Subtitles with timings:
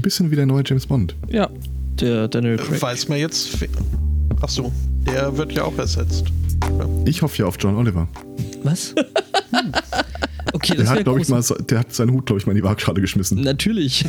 [0.00, 1.14] ein bisschen wie der neue James Bond.
[1.28, 1.50] Ja,
[2.00, 2.80] der Daniel Craig.
[2.80, 3.58] Weiß man jetzt.
[4.40, 4.72] Ach so,
[5.06, 6.24] der wird ja auch ersetzt.
[7.04, 8.08] Ich hoffe ja auf John Oliver.
[8.62, 8.94] Was?
[10.54, 12.56] okay, Der das hat, glaube ich, mal, der hat seinen Hut, glaube ich, mal in
[12.56, 13.42] die Waagschale geschmissen.
[13.42, 14.06] Natürlich.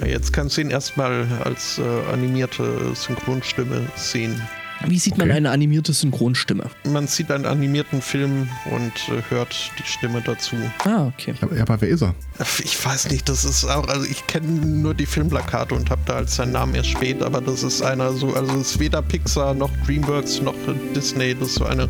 [0.00, 4.40] Ja, jetzt kannst du ihn erstmal als äh, animierte Synchronstimme sehen.
[4.86, 5.36] Wie sieht man Okay.
[5.38, 6.70] eine animierte Synchronstimme?
[6.84, 10.54] Man sieht einen animierten Film und äh, hört die Stimme dazu.
[10.84, 11.34] Ah, okay.
[11.40, 12.14] Ja, aber- aber wer ist er?
[12.62, 16.14] Ich weiß nicht, das ist auch, also ich kenne nur die Filmplakate und habe da
[16.16, 19.52] halt seinen Namen erst spät, aber das ist einer so, also es ist weder Pixar
[19.54, 20.54] noch DreamWorks noch
[20.94, 21.88] Disney, das ist so eine,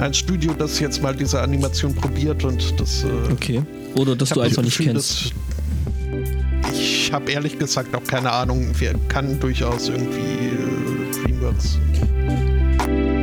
[0.00, 3.04] ein Studio, das jetzt mal diese Animation probiert und das.
[3.04, 3.62] Äh, Okay.
[3.94, 5.32] Oder dass du einfach nicht Gefühl, kennst.
[6.72, 10.75] Ich habe ehrlich gesagt auch keine Ahnung, wer kann durchaus irgendwie äh,
[11.24, 11.78] DreamWorks.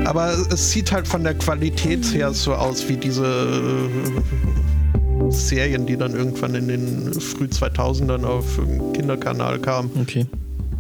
[0.06, 5.96] Aber es sieht halt von der Qualität her so aus wie diese äh, Serien, die
[5.98, 9.90] dann irgendwann in den früh 2000ern auf dem Kinderkanal kamen.
[10.02, 10.26] Okay.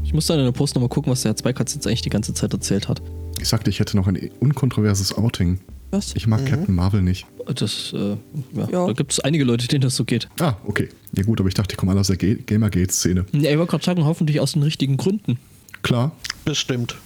[0.04, 2.10] Ich muss dann in der Post nochmal gucken, was der Herr Zweikatz jetzt eigentlich die
[2.10, 3.02] ganze Zeit erzählt hat.
[3.40, 5.60] Ich sagte, ich hätte noch ein unkontroverses Outing.
[5.92, 6.14] Was?
[6.16, 7.26] Ich mag Captain Marvel nicht.
[7.56, 8.18] Das, äh,
[8.54, 8.88] ja, Ja.
[8.88, 10.28] da gibt es einige Leute, denen das so geht.
[10.40, 10.90] Ah, okay.
[11.16, 13.26] Ja gut, aber ich dachte, die kommen alle aus der Ga- Gamergate-Szene.
[13.32, 15.38] Ja, ich wollte gerade sagen, hoffentlich aus den richtigen Gründen.
[15.84, 16.12] Klar.
[16.46, 16.98] Bestimmt.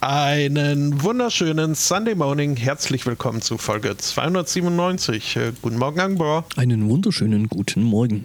[0.00, 2.56] Einen wunderschönen Sunday Morning.
[2.56, 5.36] Herzlich willkommen zu Folge 297.
[5.36, 6.46] Äh, guten Morgen, Angbor.
[6.56, 8.24] Einen wunderschönen guten Morgen.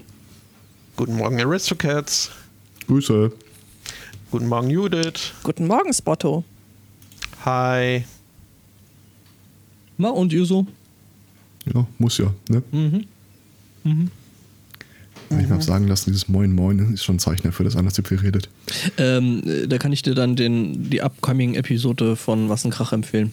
[0.95, 2.31] Guten Morgen, Aristocats.
[2.87, 3.33] Grüße.
[4.31, 5.33] Guten Morgen, Judith.
[5.43, 6.45] Guten Morgen, Spotto.
[7.43, 8.05] Hi.
[9.97, 10.65] Na, und ihr so?
[11.73, 12.63] Ja, muss ja, ne?
[13.83, 14.11] Mhm.
[15.39, 18.03] Ich habe sagen lassen, dieses Moin Moin ist schon ein Zeichen dafür, dass einer zu
[18.03, 18.49] viel redet.
[18.97, 22.91] Ähm, äh, da kann ich dir dann den, die upcoming Episode von Was ein Krach
[22.91, 23.31] empfehlen.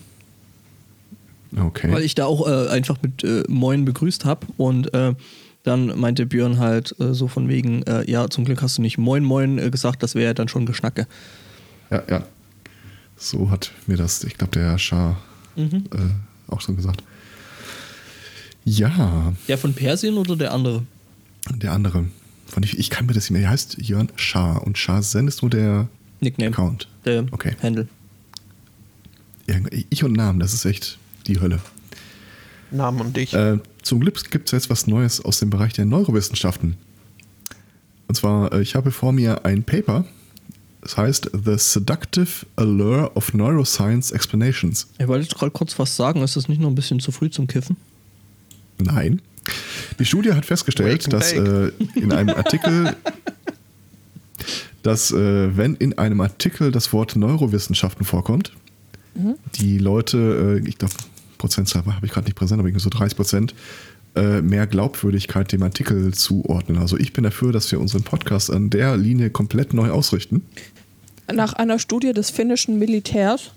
[1.57, 1.91] Okay.
[1.91, 5.15] Weil ich da auch äh, einfach mit äh, Moin begrüßt habe und äh,
[5.65, 8.99] dann meinte Björn halt äh, so von wegen, äh, ja, zum Glück hast du nicht
[8.99, 11.07] Moin Moin gesagt, das wäre ja dann schon Geschnacke.
[11.91, 12.25] Ja, ja.
[13.17, 15.17] So hat mir das, ich glaube, der Schar
[15.57, 15.85] Mhm.
[16.47, 17.03] auch schon gesagt.
[18.65, 20.85] Ja, Der von Persien oder der andere?
[21.57, 22.07] Der andere.
[22.47, 23.43] Von ich, ich kann mir das nicht mehr.
[23.43, 25.89] Der heißt Jörn Schar und Schar Zen ist nur der
[26.21, 26.51] Nickname.
[26.51, 26.89] Account.
[27.05, 27.55] Der Okay.
[27.63, 27.89] Handle.
[29.91, 31.61] Ich und Namen, das ist echt die Hölle.
[32.71, 33.33] Namen und ich.
[33.33, 36.77] Äh, zum Glück gibt es jetzt was Neues aus dem Bereich der Neurowissenschaften.
[38.09, 40.05] Und zwar, äh, ich habe vor mir ein Paper.
[40.83, 44.87] Das heißt The Seductive Allure of Neuroscience Explanations.
[44.99, 47.31] Ich wollte jetzt gerade kurz was sagen, ist das nicht noch ein bisschen zu früh
[47.31, 47.77] zum Kiffen?
[48.79, 49.21] Nein.
[49.99, 52.97] Die Studie hat festgestellt, dass äh, in einem Artikel,
[54.83, 58.53] dass äh, wenn in einem Artikel das Wort Neurowissenschaften vorkommt,
[59.55, 60.95] die Leute, äh, ich glaube,
[61.39, 63.55] Prozentzahl habe ich gerade nicht präsent, aber irgendwie so 30 Prozent,
[64.15, 66.79] äh, mehr Glaubwürdigkeit dem Artikel zuordnen.
[66.79, 70.45] Also ich bin dafür, dass wir unseren Podcast an der Linie komplett neu ausrichten.
[71.33, 73.51] Nach einer Studie des finnischen Militärs,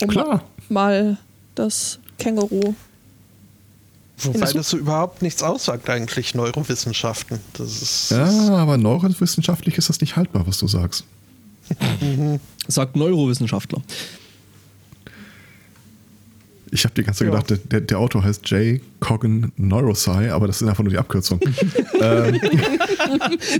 [0.00, 0.44] um Klar.
[0.68, 1.18] mal
[1.54, 2.74] das Känguru.
[4.20, 7.40] Wobei das so überhaupt nichts aussagt, eigentlich, Neurowissenschaften.
[7.54, 8.10] Das ist.
[8.10, 11.04] Ja, aber neurowissenschaftlich ist das nicht haltbar, was du sagst.
[12.68, 13.82] Sagt Neurowissenschaftler.
[16.70, 17.40] Ich habe die ganze Zeit Ja.
[17.40, 18.80] gedacht, der, der Autor heißt J.
[19.00, 21.40] Coggan Neurosci, aber das ist einfach nur die Abkürzung.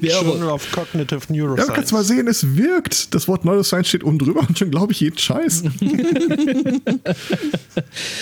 [0.02, 1.74] Ja, aber, Journal of Cognitive Ja, du Neuroscience.
[1.74, 3.14] kannst mal sehen, es wirkt.
[3.14, 5.62] Das Wort Neuroscience steht oben drüber und schon glaube ich jeden Scheiß.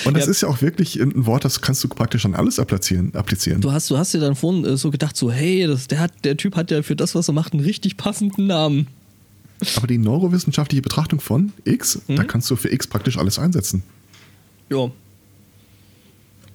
[0.05, 0.31] und das Ja.
[0.31, 3.13] ist ja auch wirklich ein Wort, das kannst du praktisch an alles applizieren.
[3.15, 3.61] applizieren.
[3.61, 6.13] du hast, du hast dir dann vorhin äh, so gedacht, so, hey, das, der, hat,
[6.25, 8.87] der Typ hat ja für das, was er macht, einen richtig passenden Namen.
[9.77, 12.27] Aber die neurowissenschaftliche Betrachtung von X, da Mhm.
[12.27, 13.83] kannst du für X praktisch alles einsetzen.
[14.71, 14.91] Ja.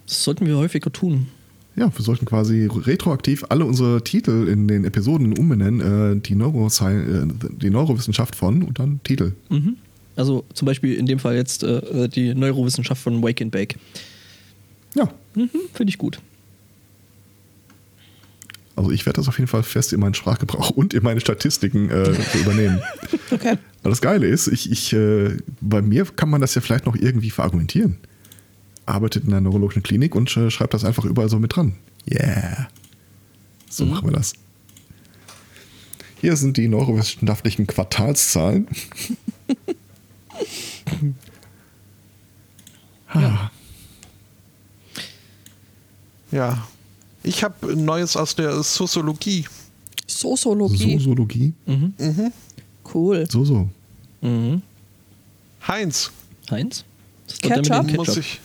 [0.06, 1.28] Das sollten wir häufiger tun.
[1.76, 6.84] Ja, wir sollten quasi retroaktiv alle unsere Titel in den Episoden umbenennen, äh, die, Neurosci
[6.86, 7.28] äh,
[7.62, 9.32] die Neurowissenschaft von und dann Titel.
[9.50, 9.78] Mhm.
[10.18, 13.76] Also zum Beispiel in dem Fall jetzt äh, die Neurowissenschaft von Wake and Bake.
[14.96, 16.20] Ja, Mhm, Finde ich gut.
[18.76, 21.90] Also ich werde das auf jeden Fall fest in meinen Sprachgebrauch und in meine Statistiken
[21.90, 22.82] äh, übernehmen.
[23.34, 23.58] Okay.
[23.80, 26.98] Aber das Geile ist, ich, ich, äh, bei mir kann man das ja vielleicht noch
[26.98, 27.96] irgendwie verargumentieren.
[28.86, 31.76] Arbeitet in einer neurologischen Klinik und äh, schreibt das einfach überall so mit dran.
[32.12, 32.68] Yeah.
[33.70, 34.34] So machen wir das.
[36.20, 38.68] Hier sind die neurowissenschaftlichen Quartalszahlen.
[43.08, 43.50] ah,
[46.32, 46.68] Ja.
[47.24, 49.46] Ich habe Neues aus der Soziologie.
[50.08, 50.98] Soziologie.
[50.98, 51.54] Sosologie.
[52.94, 53.26] Cool.
[53.30, 53.70] So, so.
[54.22, 54.62] Mhm.
[55.68, 56.12] Heinz,
[56.50, 56.84] Heinz?
[57.28, 57.88] Das Ketchup?
[57.88, 58.24] dem muss Ketchup.
[58.24, 58.40] ich.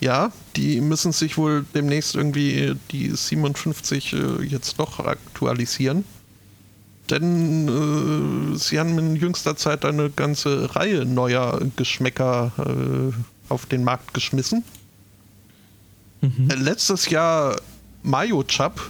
[0.00, 6.04] Ja, die müssen sich wohl demnächst irgendwie die 57 äh, jetzt doch aktualisieren.
[7.10, 7.68] Denn
[8.54, 14.14] äh, sie haben in jüngster Zeit eine ganze Reihe neuer Geschmäcker äh, auf den Markt
[14.14, 14.62] geschmissen.
[16.22, 17.56] Äh, letztes Jahr
[18.02, 18.80] Mayo Chap,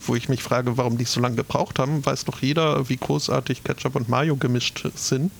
[0.00, 3.62] wo ich mich frage, warum die so lange gebraucht haben, weiß doch jeder, wie großartig
[3.64, 5.30] Ketchup und Mayo gemischt sind.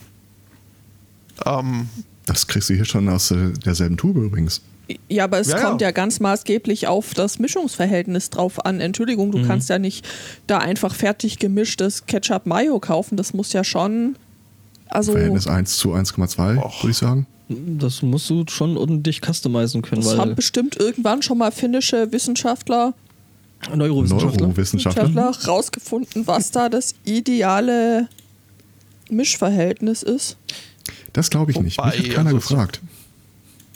[1.47, 1.89] Ähm,
[2.27, 4.63] Das kriegst du hier schon aus äh, derselben Tube übrigens.
[5.09, 8.81] Ja, aber es Ja, kommt ja ganz maßgeblich auf das Mischungsverhältnis drauf an.
[8.81, 9.33] Entschuldigung, Mhm.
[9.33, 10.07] du kannst ja nicht
[10.47, 13.17] da einfach fertig gemischtes Ketchup Mayo kaufen.
[13.17, 14.17] Das muss ja schon.
[14.89, 16.83] Also, Verhältnis 1 zu 1,2, Och.
[16.85, 17.27] würde ich sagen.
[17.49, 22.95] Das musst du schon ordentlich customizen können, das haben bestimmt irgendwann schon mal finnische Wissenschaftler,
[23.75, 24.49] Neurowissenschaftler.
[24.49, 25.05] Neurowissenschaftler.
[25.07, 28.09] Wissenschaftler rausgefunden, was da das ideale
[29.09, 30.37] Mischverhältnis ist.
[31.13, 31.79] Das glaube ich nicht.
[31.79, 32.81] Mich Wobei, hat keiner also- gefragt.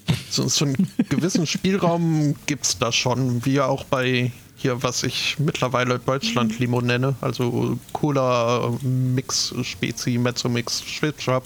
[0.30, 5.02] so, so einen gewissen Spielraum gibt es da schon, wie ja auch bei hier, was
[5.02, 11.44] ich mittlerweile Deutschland Limo nenne, also Cola Mix, Spezi, Mezzo Mix, Schwipschwap.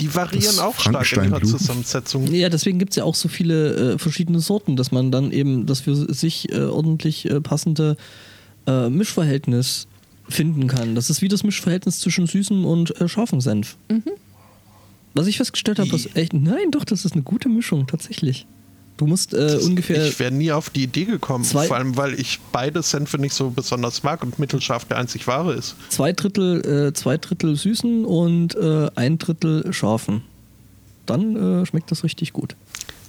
[0.00, 1.42] Die variieren Das auch stark in ihrer.
[1.42, 2.26] Zusammensetzung.
[2.32, 5.66] Ja, deswegen gibt es ja auch so viele äh, verschiedene Sorten, dass man dann eben
[5.66, 7.96] das für sich äh, ordentlich äh, passende
[8.66, 9.86] äh, Mischverhältnis
[10.28, 10.94] finden kann.
[10.94, 13.76] Das ist wie das Mischverhältnis zwischen süßem und äh, scharfem Senf.
[15.14, 18.46] Was ich festgestellt habe, was echt, nein, doch, das ist eine gute Mischung, tatsächlich.
[18.96, 22.38] Du musst äh, ungefähr, Ich wäre nie auf die Idee gekommen, vor allem weil ich
[22.52, 25.74] beide Senfe nicht so besonders mag und mittelscharf der einzig wahre ist.
[25.88, 30.22] zwei Drittel, äh, zwei Drittel süßen und äh, ein Drittel scharfen.
[31.06, 32.54] Dann äh, schmeckt das richtig gut.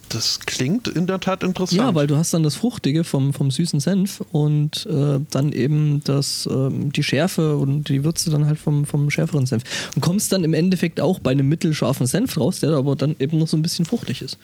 [0.09, 1.79] Das klingt in der Tat interessant.
[1.79, 6.01] Ja, weil du hast dann das Fruchtige vom, vom süßen Senf und äh, dann eben
[6.03, 9.63] das, ähm, die Schärfe und die Würze dann halt vom, vom schärferen Senf.
[9.95, 13.39] Und kommst dann im Endeffekt auch bei einem mittelscharfen Senf raus, der aber dann eben
[13.39, 14.37] noch so ein bisschen fruchtig ist.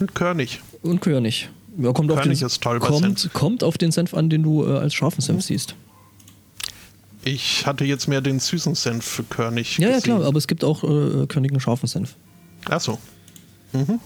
[0.00, 0.60] Und Körnig.
[0.82, 1.48] Und Körnig.
[1.78, 3.32] Ja, kommt, auf den, Körnig ist toll kommt, Senf.
[3.32, 5.74] kommt auf den Senf an, den du äh, als scharfen Senf siehst.
[7.24, 9.78] Ich hatte jetzt mehr den süßen Senf für Körnig.
[9.78, 10.16] Ja, ja, gesehen.
[10.16, 12.16] klar, aber es gibt auch äh, körnigen scharfen Senf.
[12.68, 12.98] Achso.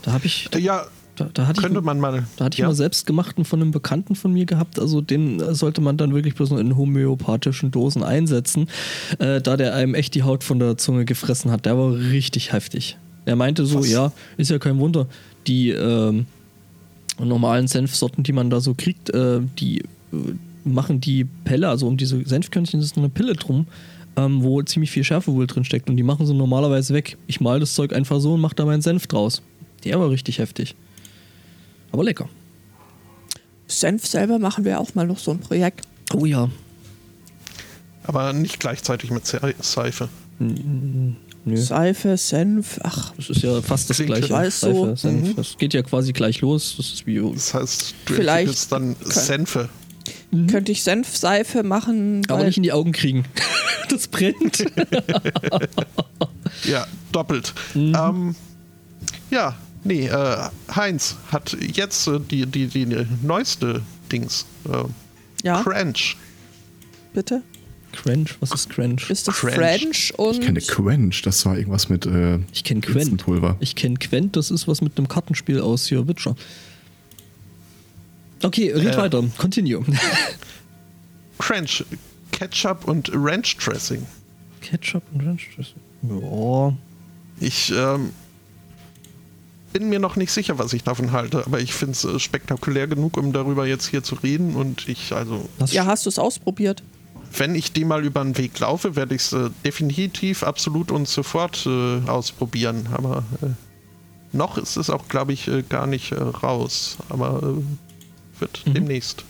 [0.02, 0.48] Da habe ich.
[0.54, 0.86] Äh, Ja,
[1.16, 2.24] Da, da hatte könnte ich, man mal.
[2.36, 2.66] Da hatte ich ja?
[2.66, 4.78] mal selbstgemachten von einem Bekannten von mir gehabt.
[4.80, 8.68] Also den äh, sollte man dann wirklich bloß in homöopathischen Dosen einsetzen,
[9.20, 11.66] äh, da der einem echt die Haut von der Zunge gefressen hat.
[11.66, 12.98] Der war richtig heftig.
[13.26, 13.90] Er meinte so, Was?
[13.90, 15.06] ja, ist ja kein Wunder.
[15.46, 16.26] Die ähm,
[17.18, 19.84] normalen Senfsorten, die man da so kriegt, äh, die äh,
[20.64, 23.66] machen die Pelle, also um diese Senfkörnchen ist eine Pille drum,
[24.16, 27.18] ähm, wo ziemlich viel Schärfe wohl drin steckt und die machen sie normalerweise weg.
[27.26, 29.42] Ich mal das Zeug einfach so und mache da meinen Senf draus.
[29.84, 30.74] Der war richtig heftig.
[31.92, 32.28] Aber lecker.
[33.66, 35.86] Senf selber machen wir auch mal noch so ein Projekt.
[36.14, 36.48] Oh ja.
[38.04, 40.08] Aber nicht gleichzeitig mit Se- Seife.
[41.46, 41.56] Nö.
[41.58, 44.30] Seife, Senf, ach, Das ist ja fast das gleiche.
[44.30, 44.86] weiß so.
[44.86, 45.28] Seife, Senf.
[45.28, 45.36] Mhm.
[45.36, 46.74] Das geht ja quasi gleich los.
[46.78, 47.20] Das ist wie.
[47.34, 49.68] Das heißt, du Vielleicht entwickelst dann Senfe.
[50.50, 52.22] könnte ich Senfseife machen.
[52.28, 53.24] Aber nicht in die Augen kriegen.
[53.90, 54.64] das brennt.
[56.64, 57.52] Ja, doppelt.
[57.74, 57.94] Mhm.
[57.94, 58.34] Ähm,
[59.30, 59.54] ja,
[59.84, 60.36] nee, äh,
[60.74, 64.46] Heinz hat jetzt äh, die, die, die neueste Dings.
[64.66, 64.84] Äh,
[65.46, 66.16] ja, Crunch.
[67.12, 67.42] bitte.
[67.94, 69.08] Crunch, was ist Crunch?
[69.10, 69.54] Ist das French.
[69.56, 73.24] French und Ich kenne Quench, das war irgendwas mit äh, Ich kenne Quent.
[73.60, 76.34] Ich kenne Quent, das ist was mit einem Kartenspiel aus hier, Witcher.
[78.42, 78.96] Okay, red Äh.
[78.96, 79.24] weiter.
[79.38, 79.82] Continue.
[81.38, 81.84] Crunch.
[82.32, 84.04] Ketchup und Ranch Dressing.
[84.60, 85.80] Ketchup und Ranch Dressing.
[86.02, 86.76] Ja.
[87.40, 88.10] Ich ähm,
[89.72, 92.86] bin mir noch nicht sicher, was ich davon halte, aber ich finde es äh, spektakulär
[92.86, 94.54] genug, um darüber jetzt hier zu reden.
[94.56, 96.82] Und ich, also, ja, hast du es ausprobiert?
[97.36, 101.08] Wenn ich die mal über den Weg laufe, werde ich es äh, definitiv absolut und
[101.08, 102.88] sofort äh, ausprobieren.
[102.92, 103.48] Aber äh,
[104.36, 106.96] noch ist es auch, glaube ich, äh, gar nicht äh, raus.
[107.08, 108.74] Aber äh, wird Mhm.
[108.74, 109.24] demnächst.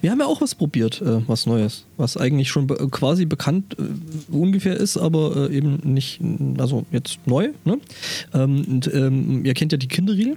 [0.00, 3.76] Wir haben ja auch was probiert, äh, was Neues, was eigentlich schon be quasi bekannt
[3.78, 6.20] äh, ungefähr ist, aber äh, eben nicht,
[6.58, 7.50] also jetzt neu.
[7.64, 7.78] Ne?
[8.34, 10.36] Ähm, und, ähm, ihr kennt ja die Kinderriegel,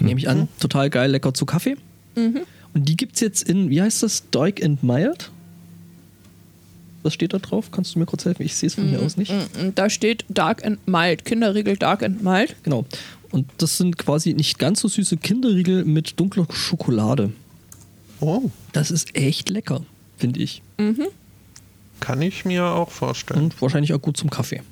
[0.00, 1.76] nehme ich an, total geil, lecker zu Kaffee.
[2.16, 5.30] Und die gibt es jetzt in, wie heißt das, Dark and Mild?
[7.02, 7.70] Was steht da drauf?
[7.70, 8.42] Kannst du mir kurz helfen?
[8.42, 9.32] Ich sehe es von hier aus nicht.
[9.32, 12.56] Mm, Da steht Dark and Mild, Kinderriegel Dark and Mild.
[12.64, 12.84] Genau.
[13.30, 17.32] Und das sind quasi nicht ganz so süße Kinderriegel mit dunkler Schokolade.
[18.20, 19.82] Oh, Das ist echt lecker,
[20.16, 20.62] finde ich.
[22.00, 23.44] kann ich mir auch vorstellen.
[23.44, 24.62] Und wahrscheinlich auch gut zum Kaffee.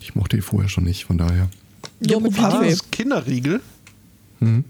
[0.00, 1.48] Ich mochte die vorher schon nicht, von daher.
[2.00, 2.72] Nur mit Kaffee.
[2.72, 2.90] Was?
[2.90, 3.60] Kinderriegel?
[4.40, 4.64] Mhm.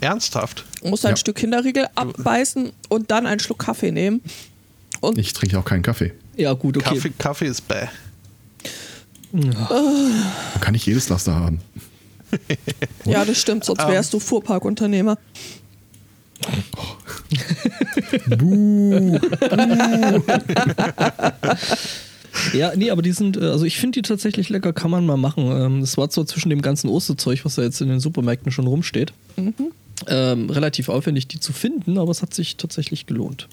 [0.00, 0.64] Ernsthaft?
[0.82, 1.16] Du musst ein Ja.
[1.16, 4.20] Stück Kinderriegel abbeißen und dann einen Schluck Kaffee nehmen.
[5.08, 6.12] Und Ich trinke auch keinen Kaffee.
[6.36, 6.94] Ja, gut, okay.
[6.94, 7.86] Kaffee, Kaffee ist bäh.
[9.32, 9.52] Man
[10.60, 11.60] kann nicht jedes Laster haben.
[13.04, 13.88] Ja, das stimmt, sonst Ähm.
[13.88, 15.16] wärst du Fuhrparkunternehmer.
[18.38, 19.18] Buh.
[22.52, 25.16] Ja, nee, aber die sind, äh, also ich finde die tatsächlich lecker, kann man mal
[25.16, 25.44] machen.
[25.50, 28.66] Ähm, Das war zwar zwischen dem ganzen Osterzeug, was da jetzt in den Supermärkten schon
[28.66, 29.12] rumsteht,
[30.08, 33.48] ähm, relativ aufwendig, die zu finden, aber es hat sich tatsächlich gelohnt.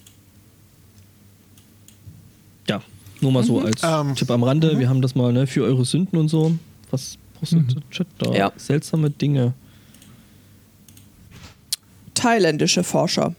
[2.69, 2.81] Ja,
[3.21, 4.79] nur mal so als Ähm, Tipp am Rande.
[4.79, 6.57] Wir haben das mal ne, für eure Sünden und so.
[6.91, 8.31] Was postet der Chat da?
[8.33, 8.51] Ja.
[8.57, 9.53] Seltsame Dinge.
[12.13, 13.35] Thailändische Forscher.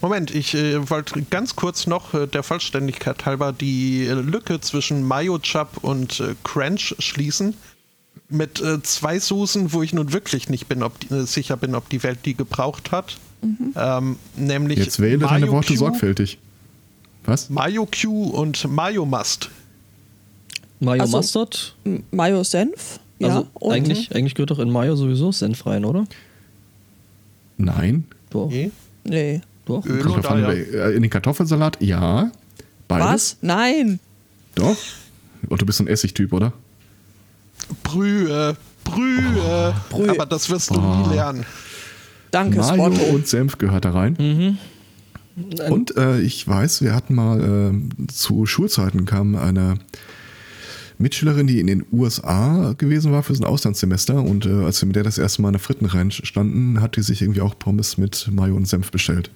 [0.00, 5.02] Moment, ich äh, wollte ganz kurz noch äh, der Vollständigkeit halber die äh, Lücke zwischen
[5.02, 7.54] Mayo Chub und äh, Crunch schließen.
[8.30, 11.74] Mit äh, zwei Soßen, wo ich nun wirklich nicht bin, ob die, äh, sicher bin,
[11.74, 13.18] ob die Welt die gebraucht hat.
[13.74, 16.38] Ähm, nämlich Jetzt wähle deine Mayo Worte Q, sorgfältig.
[17.30, 17.48] Was?
[17.48, 19.48] Mayo Q und Mayo Must.
[20.80, 21.76] Mayo Also- Mustard.
[22.10, 22.98] Mayo Senf.
[23.20, 26.06] Ja, Also und eigentlich, eigentlich gehört doch in Mayo sowieso Senf rein, oder?
[27.56, 28.04] Nein.
[28.30, 28.48] Doch.
[28.48, 28.70] Nee.
[29.04, 29.42] Nee.
[29.66, 29.84] Doch.
[29.86, 32.32] Öl Kommt und an, äh, in den Kartoffelsalat, ja.
[32.88, 33.06] Beides.
[33.06, 33.36] Was?
[33.42, 34.00] Nein.
[34.56, 34.76] Doch.
[35.48, 36.52] Und du bist so ein Essigtyp, oder?
[37.84, 39.74] Brühe, Brühe.
[39.90, 40.10] Brühe.
[40.10, 41.06] Aber das wirst du Oh.
[41.08, 41.44] nie lernen.
[42.32, 43.10] Danke, Mayo Spotto.
[43.14, 44.58] und Senf gehört da rein.
[45.68, 49.78] Und äh, ich weiß, wir hatten mal äh, zu Schulzeiten kam eine
[50.98, 54.86] Mitschülerin, die in den USA gewesen war für so ein Auslandssemester und äh, als wir
[54.86, 57.96] mit der das erste Mal in der Fritten reinstanden, hat die sich irgendwie auch Pommes
[57.96, 59.30] mit Mayo und Senf bestellt.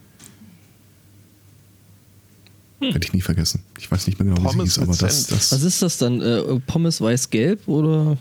[2.80, 3.62] Hätte ich nie vergessen.
[3.78, 5.96] Ich weiß nicht mehr genau, wie sie Pommes hieß, aber das, das Was ist das
[5.96, 6.20] dann?
[6.20, 8.18] Äh, Pommes weiß-gelb oder?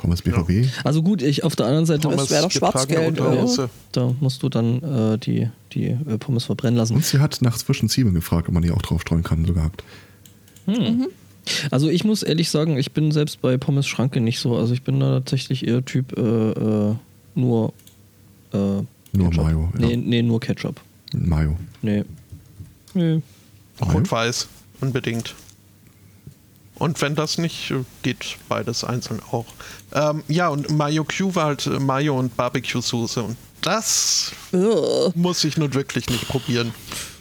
[0.00, 0.66] Pommes BVB.
[0.82, 3.70] Also gut, ich auf der anderen Seite, Pommes wäre doch getragene schwarz-gelb, Unterhose.
[3.92, 6.94] da musst du dann äh, die, die äh, Pommes verbrennen lassen.
[6.94, 9.52] Und sie hat nach frischen Zwiebeln gefragt, ob man die auch drauf streuen kann, so
[9.52, 9.84] gehabt.
[11.70, 14.56] Also ich muss ehrlich sagen, ich bin selbst bei Pommes Schranke nicht so.
[14.56, 16.94] Also ich bin da tatsächlich eher Typ äh, äh,
[17.34, 17.72] nur
[18.52, 18.86] äh, Nur
[19.30, 19.44] Ketchup.
[19.44, 19.72] Mayo.
[19.78, 19.86] Ja.
[19.86, 20.80] Nee, nee, nur Ketchup.
[21.12, 21.56] Mayo.
[21.82, 22.04] Nee.
[22.94, 23.20] Nee.
[23.80, 24.48] Rot-Weiß,
[24.80, 25.34] unbedingt.
[26.80, 27.72] Und wenn das nicht,
[28.02, 29.44] geht beides einzeln auch.
[29.92, 33.22] Ähm, ja, und Mayo Q war halt äh, Mayo und Barbecue-Soße.
[33.22, 35.12] Und das Ugh.
[35.14, 36.72] muss ich nun wirklich nicht probieren.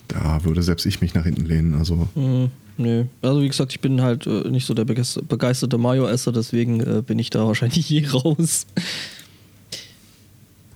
[0.07, 1.75] Da würde selbst ich mich nach hinten lehnen.
[1.75, 3.05] Also Hm, nee.
[3.21, 7.01] Also wie gesagt, ich bin halt äh, nicht so der begeis- begeisterte Mayo-Esser, deswegen äh,
[7.01, 8.65] bin ich da wahrscheinlich je raus.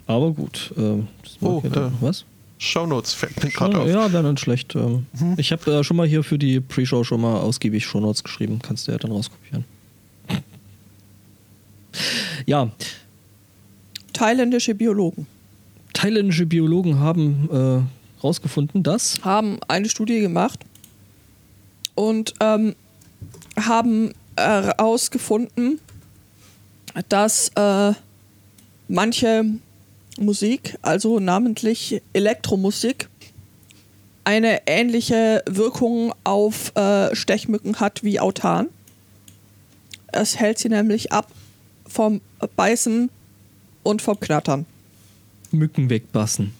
[0.07, 0.73] Aber gut.
[0.77, 1.07] Ähm,
[1.41, 2.23] Oh, ja was?
[2.63, 3.87] Shownotes fällt mir gerade Ja, auf.
[3.89, 4.75] ja wäre nicht schlecht.
[4.75, 5.05] Ähm,
[5.37, 8.59] Ich habe äh, schon mal hier für die Pre-Show schon mal ausgiebig Shownotes geschrieben.
[8.61, 9.65] Kannst du ja dann rauskopieren.
[12.45, 12.69] Ja,
[14.13, 15.27] Thailändische Biologen
[15.93, 20.59] thailändische Biologen haben äh, rausgefunden, dass haben eine Studie gemacht
[21.95, 22.75] und ähm,
[23.59, 25.79] haben herausgefunden,
[27.09, 27.93] dass äh,
[28.87, 29.45] manche
[30.19, 33.09] Musik, also namentlich Elektromusik,
[34.23, 38.67] eine ähnliche Wirkung auf äh, Stechmücken hat wie Autan.
[40.11, 41.27] Es hält sie nämlich ab
[41.87, 42.21] vom
[42.55, 43.09] Beißen
[43.83, 44.65] und vom Knattern.
[45.51, 46.53] Mücken wegbassen.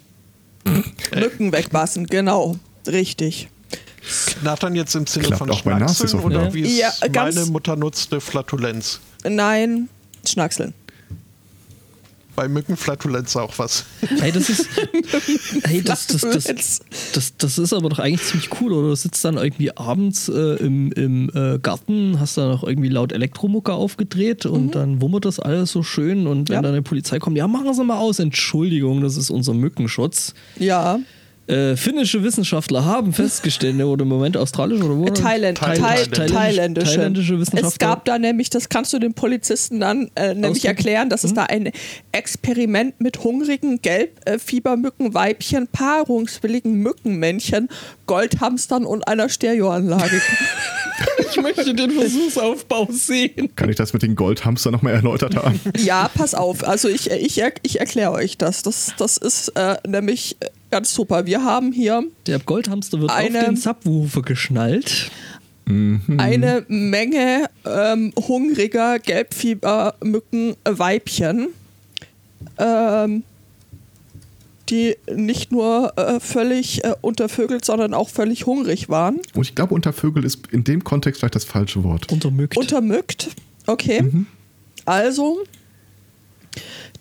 [1.16, 2.58] Mücken wegbassen, genau.
[2.88, 3.50] Richtig.
[4.42, 6.54] Knattern jetzt im Sinne Klappt von Schnackseln oder offenbar.
[6.54, 9.00] wie es Ja, meine Mutter nutzte, Flatulenz.
[9.24, 9.88] Nein,
[10.28, 10.74] Schnackseln.
[12.36, 13.86] Bei Mücken Flatulenz auch was.
[14.20, 14.68] Hey, das ist.
[15.66, 16.80] hey, das, das, das,
[17.14, 18.88] das, das ist aber doch eigentlich ziemlich cool, oder?
[18.90, 23.12] Du sitzt dann irgendwie abends äh, im, im äh, Garten, hast da noch irgendwie laut
[23.12, 26.62] Elektromucke aufgedreht und dann wummert das alles so schön und wenn Ja.
[26.64, 30.34] dann die Polizei kommt, ja, machen Sie mal aus, Entschuldigung, das ist unser Mückenschutz.
[30.58, 31.00] Ja.
[31.46, 35.06] Äh, finnische Wissenschaftler haben festgestellt, ne, oder im Moment australische oder wo?
[35.08, 36.96] Äh, Thailand, Thailand- Thai, Thailändisch- thailändische.
[36.96, 37.68] thailändische Wissenschaftler.
[37.70, 41.34] Es gab da nämlich, das kannst du den Polizisten dann äh, nämlich erklären, dass es
[41.34, 41.72] da ein
[42.14, 47.68] Experiment mit hungrigen Gelbfiebermückenweibchen, paarungswilligen Mückenmännchen,
[48.06, 50.22] Goldhamstern und einer Stereoanlage.
[51.32, 53.50] Ich möchte den Versuchsaufbau sehen.
[53.56, 55.60] kann ich das mit den Goldhamster nochmal erläutert haben?
[55.80, 56.66] ja, pass auf.
[56.66, 58.62] Also ich, ich, er- ich erkläre euch das.
[58.62, 60.38] Das, das ist äh, nämlich
[60.74, 61.26] ganz super.
[61.28, 65.12] Wir haben hier Der Goldhamster wird Eine- auf den Subwoofer geschnallt.
[65.68, 71.50] eine Menge ähm, hungriger Gelbfiebermückenweibchen,
[72.58, 73.24] ähm,
[74.70, 79.20] die nicht nur äh, völlig äh, untervögelt, sondern auch völlig hungrig waren.
[79.36, 82.12] Und ich glaube, unter Vögel ist in dem Kontext vielleicht das falsche Wort.
[82.12, 82.58] Untermückt.
[82.58, 83.30] Untermückt.
[83.68, 84.04] Okay.
[84.86, 85.44] Also,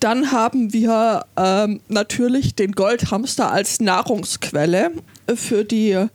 [0.03, 4.91] dann haben wir ähm, natürlich den Goldhamster als Nahrungsquelle
[5.33, 6.07] für die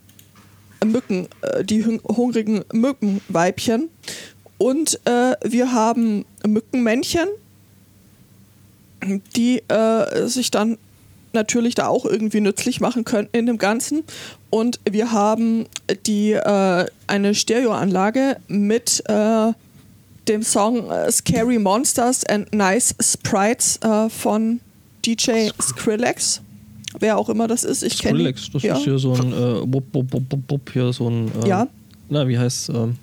[0.85, 3.89] Mücken, äh, die hung- hungrigen Mückenweibchen.
[4.59, 7.27] Und äh, wir haben Mückenmännchen,
[9.35, 10.77] die äh, sich dann
[11.33, 14.03] natürlich da auch irgendwie nützlich machen könnten in dem Ganzen.
[14.51, 15.65] Und wir haben
[16.05, 19.53] die äh, eine Stereoanlage mit äh,
[20.29, 24.61] dem Song äh, Scary Monsters and Nice Sprites äh, von
[25.05, 26.41] DJ Skrillex.
[26.99, 28.75] Wer auch immer das ist, ich kenne Skrillex, das ja.
[28.77, 31.67] ist hier so ein äh, wupp, wupp, wupp, wupp, wupp, hier so ein äh, Ja.
[32.09, 32.95] Na, wie heißt ähm?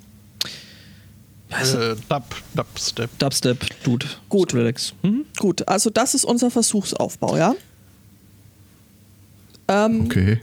[1.51, 3.19] Äh, Dub, Dubstep.
[3.19, 4.07] Dubstep Dude.
[4.29, 4.51] Gut.
[4.51, 4.95] Skrillex.
[5.03, 5.27] Mhm.
[5.39, 7.55] Gut, also das ist unser Versuchsaufbau, ja.
[9.69, 10.41] Ähm, Okay.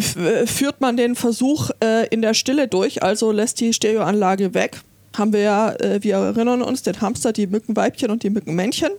[0.00, 4.80] Führt man den Versuch äh, in der Stille durch, also lässt die Stereoanlage weg,
[5.16, 8.90] haben wir ja, äh, wir erinnern uns, den Hamster, die Mückenweibchen und die Mückenmännchen.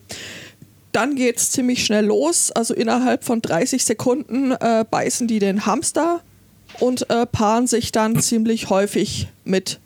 [0.92, 5.66] Dann geht es ziemlich schnell los, also innerhalb von 30 Sekunden äh, beißen die den
[5.66, 6.22] Hamster
[6.80, 9.80] und äh, paaren sich dann ziemlich häufig mit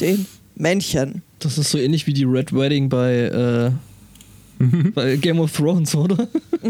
[0.00, 1.22] den Männchen.
[1.40, 3.70] Das ist so ähnlich wie die Red Wedding bei, äh,
[4.94, 6.28] bei Game of Thrones, oder?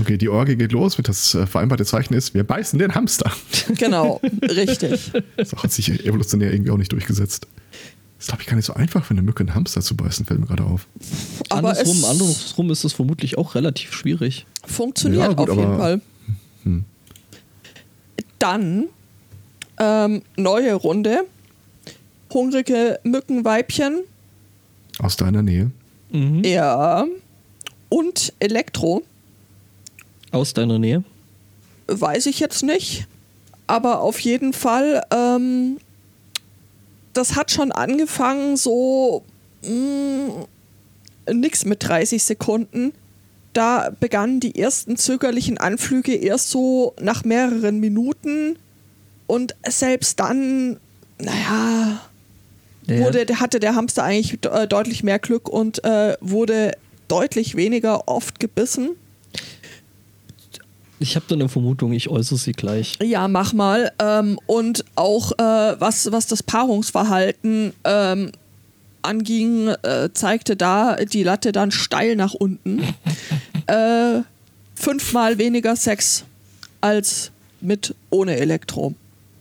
[0.00, 0.98] Okay, die Orgie geht los.
[0.98, 3.30] Mit das äh, vereinbarte Zeichen ist, wir beißen den Hamster.
[3.78, 5.10] Genau, richtig.
[5.36, 7.46] Das hat sich evolutionär irgendwie auch nicht durchgesetzt.
[8.18, 10.40] ist, glaube ich, gar nicht so einfach, für eine Mücke einen Hamster zu beißen, fällt
[10.40, 10.86] mir gerade auf.
[11.48, 14.46] Aber andersrum, es andersrum ist es vermutlich auch relativ schwierig.
[14.64, 16.00] funktioniert Ja, gut, auf jeden Fall.
[16.62, 16.84] Hm.
[18.38, 18.84] Dann
[19.78, 21.24] ähm, neue Runde.
[22.32, 24.00] Hungrige Mückenweibchen.
[24.98, 25.70] Aus deiner Nähe.
[26.10, 26.44] Mhm.
[26.44, 27.06] Ja.
[27.88, 29.02] Und Elektro.
[30.36, 31.02] Aus deiner Nähe.
[31.88, 33.06] Weiß ich jetzt nicht.
[33.66, 35.78] Aber auf jeden Fall, ähm,
[37.14, 39.24] das hat schon angefangen, so
[39.64, 40.46] mh,
[41.32, 42.92] nix mit 30 Sekunden.
[43.52, 48.58] Da begannen die ersten zögerlichen Anflüge erst so nach mehreren Minuten.
[49.26, 50.76] Und selbst dann,
[51.18, 52.00] naja,
[52.86, 52.98] Ja.
[53.00, 56.72] wurde, hatte der Hamster eigentlich äh, deutlich mehr Glück und äh, wurde
[57.08, 58.90] deutlich weniger oft gebissen.
[60.98, 62.98] Ich habe da eine Vermutung, ich äußere sie gleich.
[63.02, 63.92] Ja, mach mal.
[63.98, 68.32] Ähm, und auch äh, was, was das Paarungsverhalten ähm,
[69.02, 72.82] anging, äh, zeigte da die Latte dann steil nach unten.
[73.66, 74.20] äh,
[74.74, 76.24] fünfmal weniger Sex
[76.80, 77.30] als
[77.60, 78.94] mit ohne Elektro.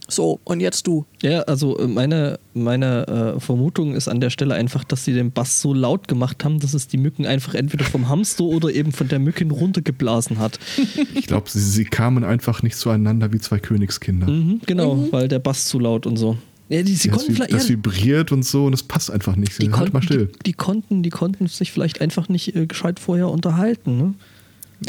[0.08, 1.06] So, und jetzt du.
[1.24, 5.32] Ja, also äh, meine, meine äh, Vermutung ist an der Stelle einfach, dass sie den
[5.32, 8.92] Bass so laut gemacht haben, dass es die Mücken einfach entweder vom Hamster oder eben
[8.92, 10.60] von der Mückin runtergeblasen hat.
[11.16, 14.28] Ich glaube, sie, sie kamen einfach nicht zueinander wie zwei Königskinder.
[14.30, 16.38] Mhm, genau, weil der Bass zu laut und so.
[16.70, 17.54] Ja, die, sie Ja, das, konnten vi- vielleicht.
[17.54, 19.60] das vibriert und so und es passt einfach nicht.
[19.60, 20.28] die, halt konnten, mal still.
[20.28, 23.98] Die, die, konnten, die konnten sich vielleicht einfach nicht äh, gescheit vorher unterhalten.
[23.98, 24.14] Ne?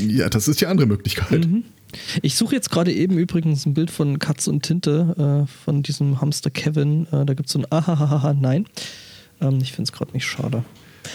[0.01, 1.47] Ja, das ist die andere Möglichkeit.
[1.47, 1.65] Mhm.
[2.23, 6.21] Ich suche jetzt gerade eben übrigens ein Bild von Katz und Tinte äh, von diesem
[6.21, 7.07] Hamster Kevin.
[7.13, 8.67] Äh, da gibt es so ein Ahahaha, nein.
[9.41, 10.65] Ähm, ich finde es gerade nicht schade.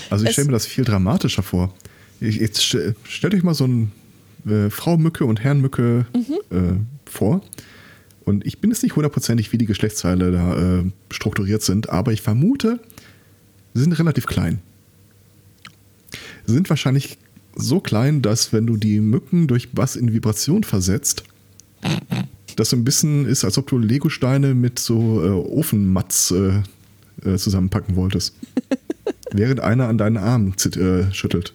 [0.10, 1.74] Also ich stelle mir das viel dramatischer vor.
[2.20, 3.92] Ich, jetzt stell, stellt euch mal so ein
[4.48, 6.56] äh, Frau Mücke und Herrn Mücke Mhm.
[6.58, 7.42] äh, vor.
[8.24, 12.22] Und ich bin jetzt nicht hundertprozentig, wie die Geschlechtsteile da äh, strukturiert sind, aber ich
[12.22, 12.80] vermute,
[13.74, 14.60] sie sind relativ klein.
[16.46, 17.18] Sind wahrscheinlich
[17.56, 21.24] so klein, dass wenn du die Mücken durch Bass in Vibration versetzt,
[22.56, 26.62] das so ein bisschen ist, als ob du Legosteine mit so äh, Ofenmatz äh,
[27.30, 28.36] äh, zusammenpacken wolltest.
[29.32, 31.54] Während einer an deinen Arm zit- äh, schüttelt.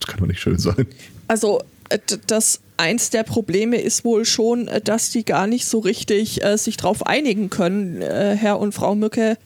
[0.00, 0.86] Das kann doch nicht schön sein.
[1.28, 5.78] Also, äh, das eins der Probleme ist wohl schon, äh, dass die gar nicht so
[5.78, 9.36] richtig sich darauf einigen können, Herr und Frau Mücke,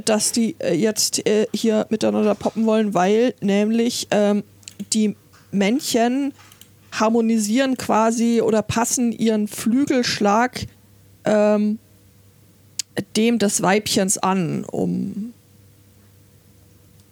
[0.00, 4.42] dass die äh, jetzt äh, hier miteinander poppen wollen, weil nämlich ähm,
[4.92, 5.16] die
[5.50, 6.32] Männchen
[6.92, 10.66] harmonisieren quasi oder passen ihren Flügelschlag
[11.24, 11.78] ähm,
[13.16, 15.32] dem des Weibchens an, um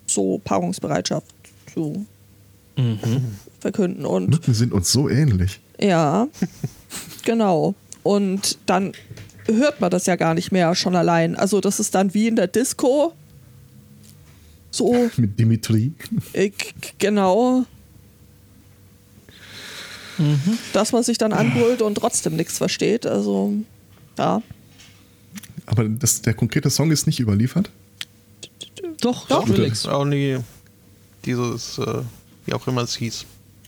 [0.07, 1.27] so Paarungsbereitschaft
[1.73, 2.07] zu
[3.61, 4.07] verkünden.
[4.07, 5.61] Und Mücken sind uns so ähnlich.
[5.79, 6.29] ja,
[7.25, 7.75] genau.
[8.03, 8.93] Und dann
[9.47, 11.37] hört man das ja gar nicht mehr schon allein.
[11.37, 13.13] Also das ist dann wie in der Disco.
[14.71, 15.93] So, Mit Dimitri.
[16.33, 17.65] äh, g- genau.
[20.73, 23.05] Dass man sich dann anbrüllt und trotzdem nichts versteht.
[23.05, 23.53] Also,
[24.17, 24.43] ja.
[25.67, 27.71] Aber das, der konkrete Song ist nicht überliefert.
[29.01, 29.49] Doch, Doch.
[29.89, 30.39] Auch nie
[31.25, 32.03] dieses, äh,
[32.47, 33.25] wie auch immer es hieß.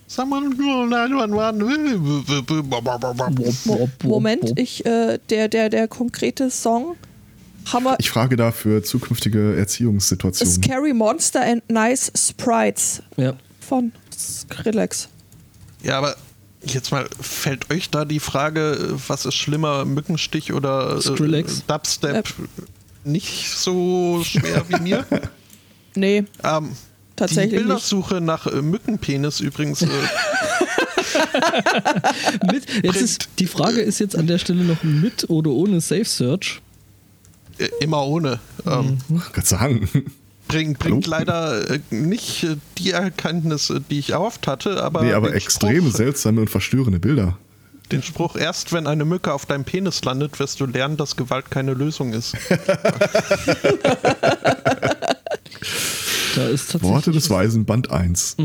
[0.09, 3.67] Someone call 911.
[3.67, 6.97] Mo Moment, ich, äh, der, der, der konkrete Song
[7.73, 10.63] haben wir Ich frage da für zukünftige Erziehungssituationen.
[10.63, 13.35] Scary Monster and Nice Sprites Ja.
[13.61, 15.09] von Skrillex.
[15.83, 16.17] Ja, aber
[16.63, 21.65] Jetzt mal, fällt euch da die Frage, was ist schlimmer, Mückenstich oder äh, Skrillex?
[21.67, 22.25] Dubstep,
[23.05, 25.05] nicht so schwer wie mir?
[25.99, 26.73] Nee, Ähm,
[27.17, 27.67] die tatsächlich nicht.
[27.67, 29.83] Bildersuche nach äh, Mückenpenis übrigens.
[29.83, 29.87] Äh,
[32.53, 36.05] Mit, jetzt ist, die Frage ist jetzt an der Stelle noch mit oder ohne Safe
[36.05, 36.61] Search.
[37.59, 38.39] äh, immer ohne.
[38.67, 38.99] Ähm,
[39.33, 39.89] Gott sagen.
[40.49, 41.17] bring, bringt Hallo?
[41.19, 42.47] leider äh, nicht
[42.79, 47.39] die Erkenntnisse, die ich erhofft hatte, aber, Nee, aber extrem Spruch, seltsame und verstörende Bilder.
[47.93, 51.51] Den Spruch, erst wenn eine Mücke auf deinem Penis landet, wirst du lernen, dass Gewalt
[51.51, 52.35] keine Lösung ist.
[56.37, 56.95] Da ist tatsächlich.
[56.95, 58.37] Worte des Weisen, Band 1.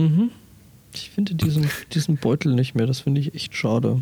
[0.93, 2.87] Ich finde diesen, diesen Beutel nicht mehr.
[2.87, 4.01] Das finde ich echt schade.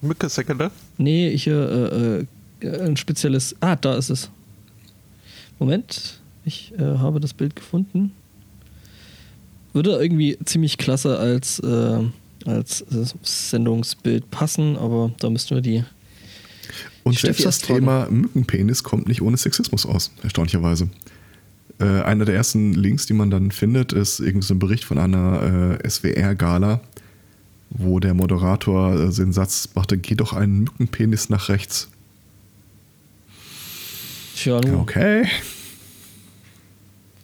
[0.00, 0.70] Mücke, Säckele?
[0.96, 2.26] Nee, ich äh, äh,
[2.62, 3.56] ein spezielles.
[3.58, 4.30] Ah, da ist es.
[5.58, 8.12] Moment, ich äh, habe das Bild gefunden.
[9.72, 11.98] Würde irgendwie ziemlich klasse als, äh,
[12.46, 12.84] als
[13.22, 15.84] Sendungsbild passen, aber da müssten wir die.
[17.02, 17.66] Und Steffi selbst das.
[17.66, 20.88] Thema Mückenpenis kommt nicht ohne Sexismus aus, erstaunlicherweise.
[21.80, 24.98] Äh, einer der ersten Links, die man dann findet, ist irgendein so ein Bericht von
[24.98, 26.80] einer äh, SWR-Gala,
[27.70, 31.88] wo der Moderator äh, den Satz machte, geh doch einen Mückenpenis nach rechts.
[34.36, 35.26] Tja, Okay.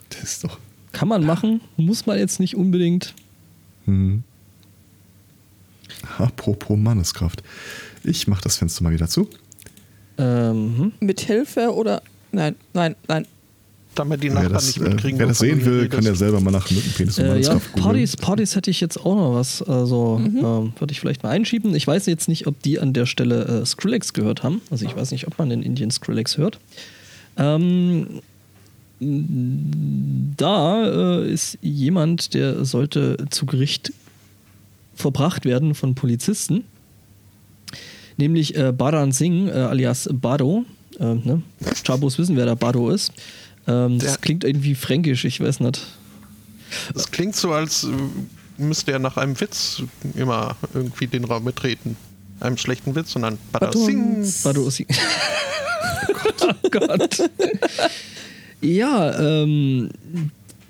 [0.08, 0.58] Das ist doch...
[0.92, 3.14] kann man machen, muss man jetzt nicht unbedingt.
[3.84, 4.22] Hm.
[6.18, 7.42] Apropos Manneskraft.
[8.04, 9.28] Ich mach das Fenster mal wieder zu.
[10.16, 10.92] Ähm, hm.
[11.00, 12.02] Mit Hilfe oder.
[12.32, 13.26] Nein, nein, nein.
[13.96, 16.50] Damit die Nachbarn das, nicht äh, mitkriegen, wer das sehen will, kann ja selber mal
[16.50, 17.60] nach Mückenpenis Äh, ja.
[17.76, 19.62] Partys, Partys hätte ich jetzt auch noch was.
[19.62, 21.74] Also ähm, würde ich vielleicht mal einschieben.
[21.74, 24.60] Ich weiß jetzt nicht, ob die an der Stelle äh, Skrillex gehört haben.
[24.70, 26.60] Also ich weiß nicht, ob man in Indien Skrillex hört.
[27.36, 28.20] Ähm,
[30.36, 33.92] da äh, ist jemand, der sollte zu Gericht
[34.94, 36.64] verbracht werden von Polizisten.
[38.16, 40.64] Nämlich äh, Baran Singh, äh, alias Bado.
[40.98, 41.42] Äh, ne?
[41.84, 43.12] Chabos wissen, wer der Bado ist.
[43.66, 45.86] Ähm, das klingt irgendwie fränkisch, ich weiß nicht.
[46.94, 47.88] Das klingt so, als äh,
[48.58, 49.82] müsste er nach einem Witz
[50.14, 51.96] immer irgendwie den Raum betreten.
[52.40, 54.30] Einem schlechten Witz, sondern Badasing.
[54.42, 54.94] Bado Singh.
[56.62, 57.30] oh Gott.
[58.60, 59.90] ja, ähm,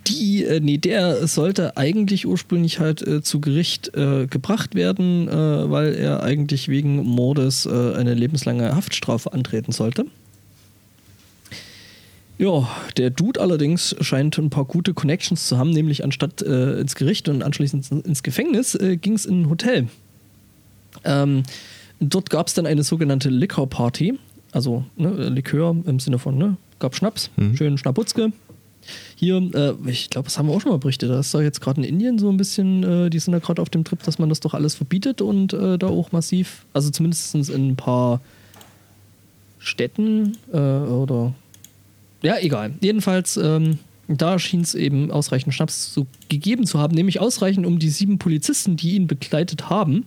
[0.06, 5.70] die, äh, nee, der sollte eigentlich ursprünglich halt äh, zu Gericht äh, gebracht werden, äh,
[5.70, 10.06] weil er eigentlich wegen Mordes äh, eine lebenslange Haftstrafe antreten sollte.
[12.38, 12.68] Ja,
[12.99, 17.29] der Dude allerdings scheint ein paar gute Connections zu haben, nämlich anstatt äh, ins Gericht
[17.29, 19.88] und anschließend ins Gefängnis äh, ging es in ein Hotel.
[21.05, 21.44] Ähm,
[21.99, 24.18] dort gab es dann eine sogenannte Liquor Party,
[24.53, 28.33] also ne, Likör im Sinne von, ne, gab Schnaps, schön Schnaputzke.
[29.16, 31.11] Hier, äh, ich glaube, das haben wir auch schon mal berichtet.
[31.11, 33.62] Das ist doch jetzt gerade in Indien so ein bisschen, äh, die sind da gerade
[33.62, 36.90] auf dem Trip, dass man das doch alles verbietet und äh, da auch massiv, also
[36.90, 38.20] zumindest in ein paar
[39.59, 41.35] Städten äh, oder
[42.26, 42.74] ja, egal.
[42.80, 47.78] Jedenfalls, ähm, da schien es eben ausreichend Schnaps so gegeben zu haben, nämlich ausreichend, um
[47.78, 50.06] die sieben Polizisten, die ihn begleitet haben,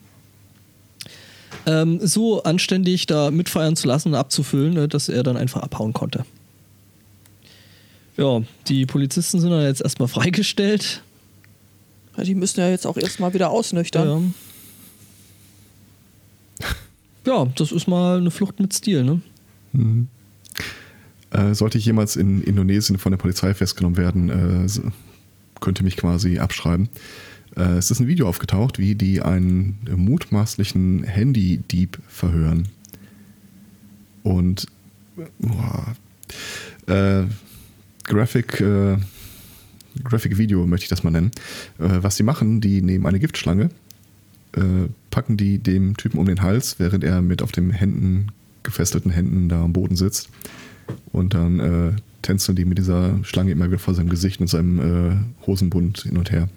[1.65, 5.93] ähm, so anständig da mitfeiern zu lassen und abzufüllen, ne, dass er dann einfach abhauen
[5.93, 6.25] konnte.
[8.17, 11.01] Ja, die Polizisten sind dann jetzt erstmal freigestellt.
[12.17, 14.33] Ja, Die müssen ja jetzt auch erstmal wieder ausnüchtern.
[17.25, 17.45] Ja.
[17.45, 19.21] ja, das ist mal eine Flucht mit Stil, ne?
[21.31, 24.67] Äh, sollte ich jemals in Indonesien von der Polizei festgenommen werden, äh,
[25.59, 26.89] könnte mich quasi abschreiben.
[27.55, 32.67] Äh, es ist ein Video aufgetaucht, wie die einen mutmaßlichen Handy-Dieb verhören.
[34.23, 34.65] Und
[35.39, 35.95] boah,
[36.87, 37.25] äh,
[38.03, 38.97] Graphic, äh,
[40.03, 41.31] Graphic Video möchte ich das mal nennen.
[41.77, 43.69] Äh, was sie machen, die nehmen eine Giftschlange,
[44.53, 48.31] äh, packen die dem Typen um den Hals, während er mit auf den Händen,
[48.63, 50.29] gefesselten Händen da am Boden sitzt.
[51.11, 54.79] Und dann äh, tänzeln die mit dieser Schlange immer wieder vor seinem Gesicht und seinem
[54.79, 56.49] äh, Hosenbund hin und her.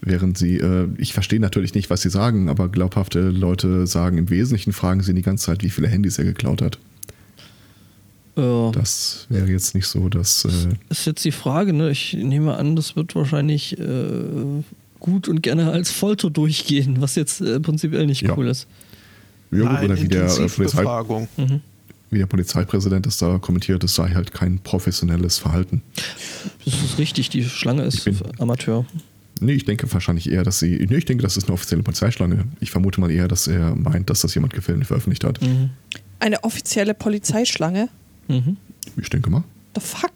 [0.00, 4.28] Während sie, äh, ich verstehe natürlich nicht, was sie sagen, aber glaubhafte Leute sagen, im
[4.30, 6.78] Wesentlichen fragen sie die ganze Zeit, wie viele Handys er geklaut hat.
[8.36, 8.70] Ja.
[8.72, 10.44] Das wäre jetzt nicht so, dass.
[10.44, 11.90] Äh, ist jetzt die Frage, ne?
[11.90, 14.62] Ich nehme an, das wird wahrscheinlich äh,
[14.98, 18.36] gut und gerne als Folter durchgehen, was jetzt äh, prinzipiell nicht Ja.
[18.36, 18.66] cool ist.
[19.52, 21.28] ja, gut, Nein, oder wie der, äh, Polizei, Intensivbefragung.
[22.10, 25.82] Wie der Polizeipräsident es da kommentiert, es sei halt kein professionelles Verhalten.
[26.64, 28.84] Das ist richtig, die Schlange ist bin- Amateur.
[29.40, 30.86] Nee, ich denke wahrscheinlich eher, dass sie.
[30.88, 32.44] Nee, ich denke, das ist eine offizielle Polizeischlange.
[32.60, 35.40] Ich vermute mal eher, dass er meint, dass das jemand gefilmt und veröffentlicht hat.
[36.20, 37.88] Eine offizielle Polizeischlange.
[38.28, 38.56] Mhm.
[38.96, 39.42] Ich denke mal.
[39.74, 40.12] The fuck?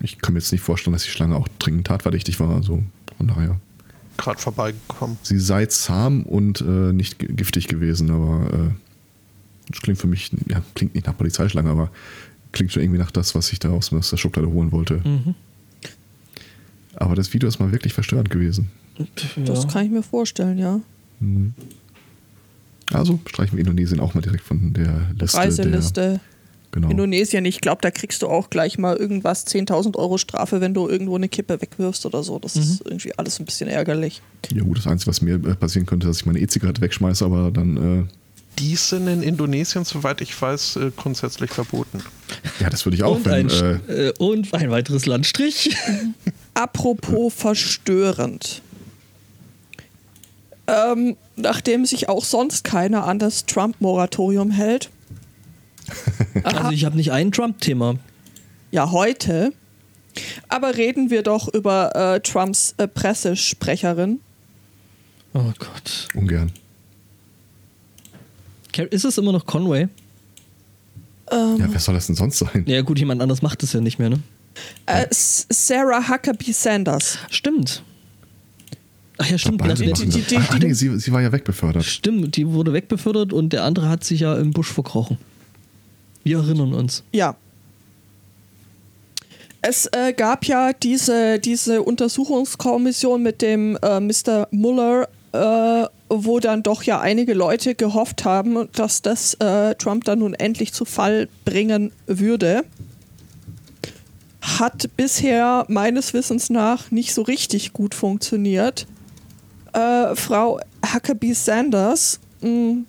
[0.00, 2.54] Ich kann mir jetzt nicht vorstellen, dass die Schlange auch dringend tatverdächtig war.
[2.56, 2.82] Also
[3.18, 3.60] von daher.
[4.16, 5.18] gerade vorbeigekommen.
[5.22, 8.70] Sie sei zahm und äh, nicht giftig gewesen, aber äh,
[9.68, 11.90] das klingt für mich, ja, klingt nicht nach Polizeischlange, aber
[12.52, 15.00] klingt schon irgendwie nach das, was ich da aus der Schublade holen wollte.
[15.04, 15.34] Mhm.
[16.96, 18.70] Aber das Video ist mal wirklich verstörend gewesen.
[19.36, 19.70] Das ja.
[19.70, 20.80] kann ich mir vorstellen, ja.
[22.92, 25.36] Also streichen wir Indonesien auch mal direkt von der Liste.
[25.36, 26.00] Reiseliste.
[26.00, 26.20] Der,
[26.72, 26.90] genau.
[26.90, 30.88] Indonesien, ich glaube, da kriegst du auch gleich mal irgendwas 10.000 Euro Strafe, wenn du
[30.88, 32.38] irgendwo eine Kippe wegwirfst oder so.
[32.38, 34.22] Das ist irgendwie alles ein bisschen ärgerlich.
[34.52, 37.50] Ja gut, das Einzige, was mir äh, passieren könnte, dass ich meine E-Zigarette wegschmeiße, aber
[37.50, 38.04] dann, äh,
[38.58, 42.02] Die sind in Indonesien, soweit ich weiß, äh, grundsätzlich verboten.
[42.60, 45.76] ja, das würde ich auch, Und wenn, ein, äh, äh, und ein weiteres Landstrich.
[46.54, 48.62] Apropos verstörend.
[50.66, 54.90] Ähm, nachdem sich auch sonst keiner an das Trump-Moratorium hält,
[56.44, 57.96] Also ich habe nicht ein Trump-Thema.
[58.70, 59.52] ja heute,
[60.48, 64.20] aber reden wir doch über äh, Trumps äh, Pressesprecherin.
[65.34, 66.08] Oh Gott.
[66.14, 66.52] ungern.
[68.90, 69.88] Ist es immer noch Conway?
[71.30, 72.64] Ja, wer soll das denn sonst sein?
[72.66, 74.20] Ja gut, jemand anders macht es ja nicht mehr, ne?
[74.86, 77.18] Äh, Sarah Huckabee Sanders.
[77.30, 77.82] Stimmt.
[79.18, 79.58] Ach ja, stimmt.
[79.58, 81.84] Beide die- die- die- Ach nee, sie, sie war ja wegbefördert.
[81.84, 85.18] Stimmt, die wurde wegbefördert und der andere hat sich ja im Busch verkrochen.
[86.24, 87.02] Wir erinnern uns.
[87.12, 87.36] Ja.
[89.60, 94.46] Es äh, gab ja diese, diese Untersuchungskommission mit dem äh, Mr.
[94.52, 100.20] Mueller, äh, wo dann doch ja einige Leute gehofft haben, dass das äh, Trump dann
[100.20, 102.64] nun endlich zu Fall bringen würde.
[104.40, 108.86] Hat bisher meines Wissens nach nicht so richtig gut funktioniert.
[109.72, 110.60] Äh, Frau
[110.92, 112.84] Huckabee Sanders mh,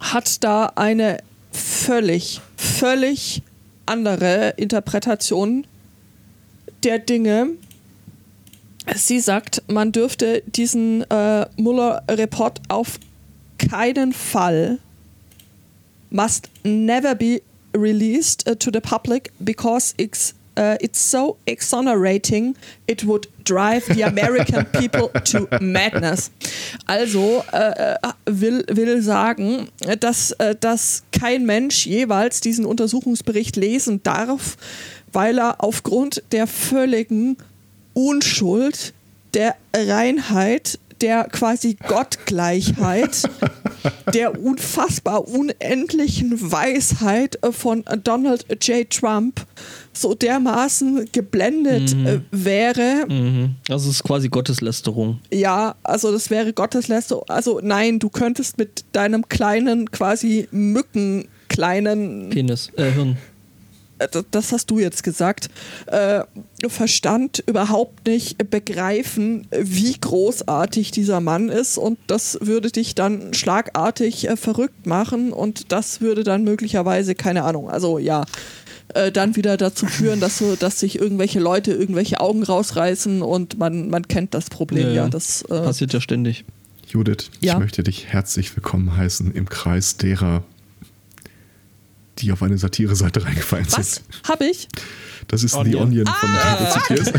[0.00, 1.18] hat da eine
[1.52, 3.42] völlig, völlig
[3.86, 5.66] andere Interpretation
[6.84, 7.50] der Dinge.
[8.94, 12.98] Sie sagt, man dürfte diesen äh, Mueller-Report auf
[13.58, 14.78] keinen Fall
[16.10, 17.42] must never be
[17.76, 24.04] released uh, to the public because it's uh, it's so exonerating it would drive the
[24.04, 26.30] American people to madness.
[26.86, 27.96] Also äh, äh,
[28.26, 29.68] will, will sagen,
[30.00, 34.56] dass, äh, dass kein Mensch jeweils diesen Untersuchungsbericht lesen darf,
[35.12, 37.36] weil er aufgrund der völligen
[37.98, 38.94] Unschuld,
[39.34, 43.22] der Reinheit, der quasi Gottgleichheit,
[44.14, 48.88] der unfassbar unendlichen Weisheit äh, von Donald J.
[48.88, 49.44] Trump
[49.92, 53.04] so dermaßen geblendet äh, wäre.
[53.08, 53.56] Mhm.
[53.68, 55.18] Also es ist quasi Gotteslästerung.
[55.32, 57.24] Ja, also das wäre Gotteslästerung.
[57.26, 63.16] Also nein, du könntest mit deinem kleinen, quasi Mückenkleinen Penis, äh, Hirn.
[63.98, 65.48] Äh, das- hast du jetzt gesagt,
[65.86, 66.20] äh,
[66.68, 74.28] Verstand überhaupt nicht begreifen, wie großartig dieser Mann ist und das würde dich dann schlagartig
[74.28, 78.24] äh, verrückt machen und das würde dann möglicherweise, keine Ahnung, also ja,
[78.94, 83.58] äh, dann wieder dazu führen, dass, so, dass sich irgendwelche Leute irgendwelche Augen rausreißen und
[83.58, 85.08] man, man kennt das Problem ja.
[85.08, 86.44] Das, äh, Passiert ja ständig.
[86.88, 87.52] Judith, Ja.
[87.54, 90.42] ich möchte dich herzlich willkommen heißen im Kreis derer,
[92.18, 93.96] die auf eine Satire-Seite reingefallen was?
[93.96, 94.06] sind.
[94.28, 94.68] Hab ich?
[95.28, 95.82] Das ist The Onion.
[95.82, 97.12] Onion, von zitierst.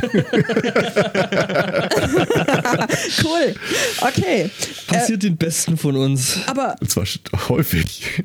[3.23, 3.55] Cool.
[4.01, 4.49] Okay.
[4.88, 6.38] Passiert den Besten von uns.
[6.47, 7.05] Aber Und zwar
[7.49, 8.23] häufig.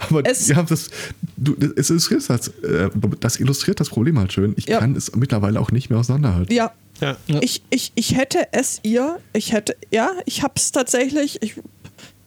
[0.00, 0.90] Aber Es- ja, das,
[1.36, 2.88] du, das, illustriert das, äh,
[3.20, 4.54] das illustriert das Problem halt schön.
[4.56, 4.78] Ich Ja.
[4.80, 6.52] kann es mittlerweile auch nicht mehr auseinanderhalten.
[6.54, 7.16] ja, Ja.
[7.26, 7.38] Ja.
[7.42, 11.54] Ich, ich, ich hätte es ihr, ich hätte, ja, ich habe es tatsächlich, ich,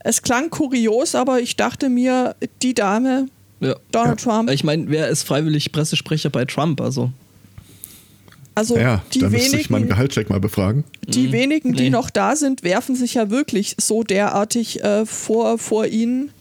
[0.04, 3.28] es klang kurios, aber ich dachte mir, die Dame,
[3.60, 3.76] Ja.
[3.92, 6.80] Donald Trump, Ich meine, wer ist freiwillig Pressesprecher bei Trump?
[6.82, 7.12] Also,
[8.56, 10.84] also Ja, die da müsste ich meinen wenigen, Gehaltscheck mal befragen.
[11.08, 11.90] die wenigen, die nee.
[11.90, 16.32] noch da sind, werfen sich ja wirklich so derartig äh, vor, vor ihnen,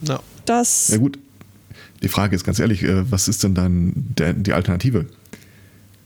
[0.00, 0.20] Ja.
[0.44, 1.18] dass, Ja gut,
[2.02, 5.06] die Frage ist ganz ehrlich, äh, was ist denn dann der, die Alternative?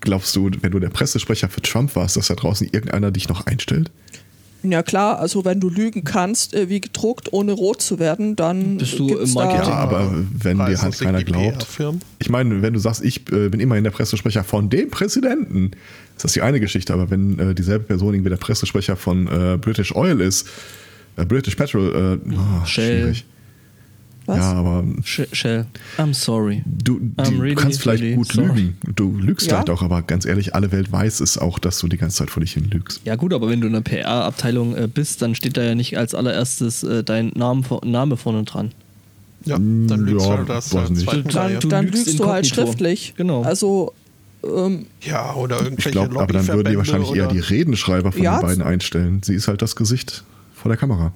[0.01, 3.47] Glaubst du, wenn du der Pressesprecher für Trump warst, dass da draußen irgendeiner dich noch
[3.47, 3.91] einstellt?
[4.73, 8.79] Ja klar, also wenn du lügen kannst, äh, wie gedruckt, ohne rot zu werden, dann
[8.79, 9.69] Bist du im Marketing?
[9.69, 11.67] Ja, aber wenn dir halt keiner glaubt.
[12.19, 15.73] Ich meine, wenn du sagst, ich äh, bin immerhin der Pressesprecher von dem Präsidenten,
[16.17, 16.93] ist das die eine Geschichte.
[16.93, 20.49] Aber wenn äh, dieselbe Person irgendwie der Pressesprecher von äh, British Oil ist,
[21.17, 23.01] äh, British Petrol, äh, oh, Shell.
[23.01, 23.25] schwierig.
[24.27, 24.39] Was?
[24.39, 25.67] Ja, aber Sh- Shell,
[25.99, 26.63] I'm sorry.
[26.67, 28.49] du, die, I'm really, du kannst vielleicht really gut sorry.
[28.49, 28.77] lügen.
[28.97, 29.55] Du lügst Ja.
[29.55, 32.31] vielleicht auch, aber ganz ehrlich, alle Welt weiß es auch, dass du die ganze Zeit
[32.31, 33.03] vor dich hin lügst.
[33.05, 35.97] Ja gut, aber wenn du in der PR-Abteilung äh, bist, dann steht da ja nicht
[35.97, 38.73] als allererstes äh, dein Name, Name vorne dran.
[39.45, 41.35] Ja, dann lügst Ja, du halt das weiß der nicht.
[41.37, 43.15] dann, Du dann lügst lügst du halt schriftlich.
[43.17, 43.43] Genau.
[43.43, 43.93] Also
[44.43, 48.23] ähm, Ja, oder Ich irgendwelche glaube, aber dann würden die wahrscheinlich eher die Redenschreiber von
[48.23, 49.23] Ja, den beiden einstellen.
[49.23, 51.13] Sie ist halt das Gesicht vor der Kamera.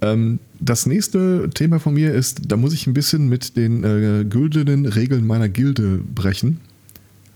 [0.00, 4.24] Ähm, das nächste Thema von mir ist, da muss ich ein bisschen mit den äh,
[4.24, 6.60] güldenen Regeln meiner Gilde brechen.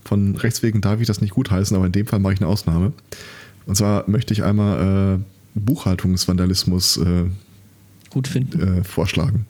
[0.03, 2.49] Von Rechts wegen darf ich das nicht gutheißen, aber in dem Fall mache ich eine
[2.49, 2.93] Ausnahme.
[3.65, 7.25] Und zwar möchte ich einmal äh, Buchhaltungsvandalismus äh,
[8.09, 8.79] Gut finden.
[8.79, 9.45] äh, vorschlagen.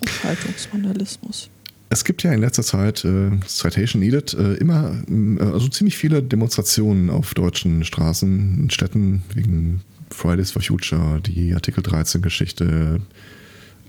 [0.00, 1.50] Buchhaltungsvandalismus.
[1.90, 6.22] Es gibt ja in letzter Zeit, äh, Citation Needed, äh, immer, äh, also ziemlich viele
[6.22, 13.00] Demonstrationen auf deutschen Straßen, in Städten wegen Fridays for Future, die Artikel 13 Geschichte,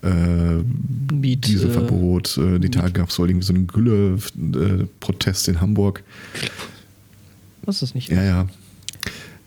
[0.03, 0.63] äh,
[1.13, 6.03] Miet, Dieselverbot, äh, die Tage gab es wohl irgendwie so einen Gülle-Protest in Hamburg.
[7.63, 8.09] Was ist das nicht?
[8.09, 8.47] Ja, ja.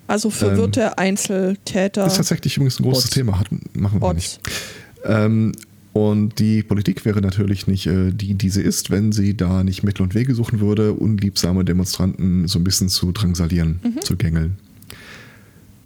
[0.06, 2.04] Also verwirrte Einzeltäter.
[2.04, 3.14] Das ist tatsächlich übrigens ein großes Bots.
[3.14, 4.40] Thema, hat, machen wir nicht.
[4.42, 4.54] Bots.
[5.04, 5.52] Ähm,
[5.92, 9.82] und die Politik wäre natürlich nicht äh, die, die sie ist, wenn sie da nicht
[9.82, 14.58] Mittel und Wege suchen würde, unliebsame Demonstranten so ein bisschen zu drangsalieren, zu gängeln.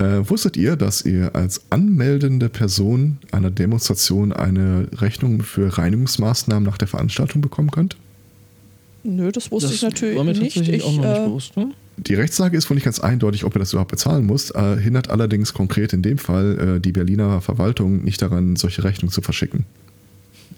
[0.01, 6.79] Äh, wusstet ihr, dass ihr als anmeldende Person einer Demonstration eine Rechnung für Reinigungsmaßnahmen nach
[6.79, 7.99] der Veranstaltung bekommen könnt?
[9.03, 10.57] Nö, das wusste ich natürlich war mir nicht.
[10.57, 11.57] Ich, auch noch nicht äh, bewusst.
[11.57, 11.73] Ne?
[11.99, 15.11] Die Rechtslage ist wohl nicht ganz eindeutig, ob ihr das überhaupt bezahlen müsst, äh, hindert
[15.11, 19.67] allerdings konkret in dem Fall äh, die Berliner Verwaltung nicht daran, solche Rechnungen zu verschicken.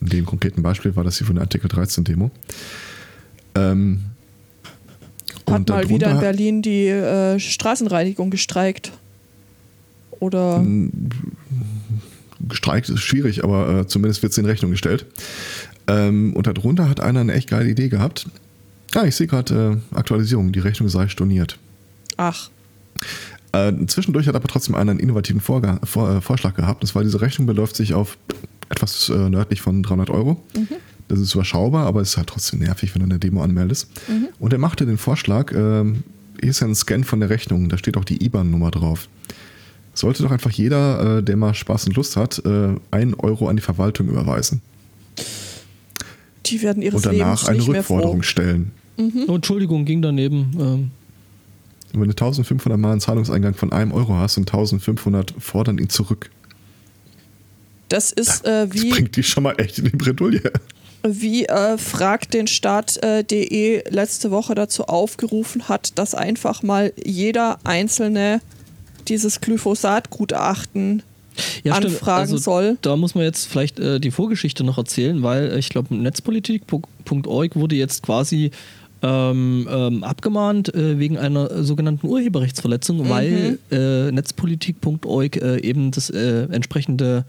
[0.01, 2.31] In dem konkreten Beispiel war das hier von der Artikel 13 Demo.
[3.57, 4.03] Ähm,
[5.51, 8.93] hat mal wieder in Berlin die äh, Straßenreinigung gestreikt.
[10.23, 10.65] Oder
[12.49, 15.05] gestreikt ist schwierig, aber äh, zumindest wird es in Rechnung gestellt.
[15.89, 18.27] Ähm, und darunter hat einer eine echt geile Idee gehabt.
[18.95, 21.59] Ah, ich sehe gerade äh, Aktualisierung, die Rechnung sei storniert.
[22.17, 22.51] ach,
[23.53, 26.85] Äh, zwischendurch hat aber trotzdem einer einen innovativen Vorga Vor äh, Vorschlag gehabt.
[26.85, 28.17] Das war, diese Rechnung beläuft sich auf
[28.69, 30.41] etwas äh, nördlich von 300 Euro.
[31.09, 33.91] Das ist überschaubar, aber es ist halt trotzdem nervig, wenn du eine Demo anmeldest.
[34.39, 36.05] Und er machte den Vorschlag, ähm,
[36.41, 39.09] hier ist ja ein Scan von der Rechnung, da steht auch die IBAN-Nummer drauf.
[39.95, 43.57] Sollte doch einfach jeder, äh, der mal Spaß und Lust hat, äh, einen Euro an
[43.57, 44.63] die Verwaltung überweisen
[46.47, 48.73] die werden ihres und danach Lebens eine Rückforderung stellen.
[49.27, 50.51] Oh, Entschuldigung, ging daneben.
[50.59, 50.91] Ähm,
[51.93, 55.89] Und wenn du 1500 Mal einen Zahlungseingang von einem Euro hast und 1500 fordern ihn
[55.89, 56.31] zurück,
[57.89, 60.43] Das ist äh, das wie, bringt die schon mal echt in die Bredouille.
[61.07, 68.41] wie äh, fragt den Staat.de letzte Woche dazu aufgerufen hat, dass einfach mal jeder einzelne
[69.09, 71.03] dieses Glyphosat-Gutachten
[71.65, 72.77] ja, anfragen Also, soll.
[72.83, 77.57] Da muss man jetzt vielleicht äh, die Vorgeschichte noch erzählen, weil äh, ich glaube, netzpolitik.org
[77.57, 78.51] wurde jetzt quasi
[79.05, 83.09] ähm, ähm, abgemahnt äh, wegen einer sogenannten Urheberrechtsverletzung, Mhm.
[83.09, 87.25] weil äh, netzpolitik.org äh, eben das äh, entsprechende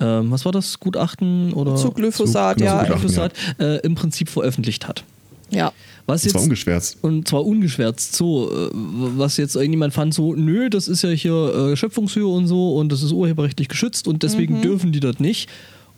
[0.00, 2.84] ähm, was war das, Gutachten oder Zu Glyphosat, Zu- ja.
[2.84, 5.02] genau, Glyphosat äh, im Prinzip veröffentlicht hat.
[5.50, 5.72] Ja.
[6.06, 6.98] Was Das war jetzt ungeschwärzt.
[7.02, 11.54] und zwar ungeschwärzt so, äh, was jetzt irgendjemand fand, so, nö, das ist ja hier
[11.72, 15.50] äh, Schöpfungshöhe und so und das ist urheberrechtlich geschützt und deswegen dürfen die das nicht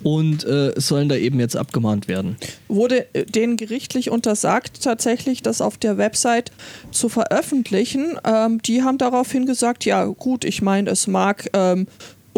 [0.03, 2.37] und äh, sollen da eben jetzt abgemahnt werden.
[2.69, 6.53] wurde äh, denen gerichtlich untersagt, tatsächlich das auf der Website
[6.91, 8.19] zu veröffentlichen.
[8.25, 11.87] Ähm, die haben daraufhin gesagt, ja gut, ich meine, es mag ähm,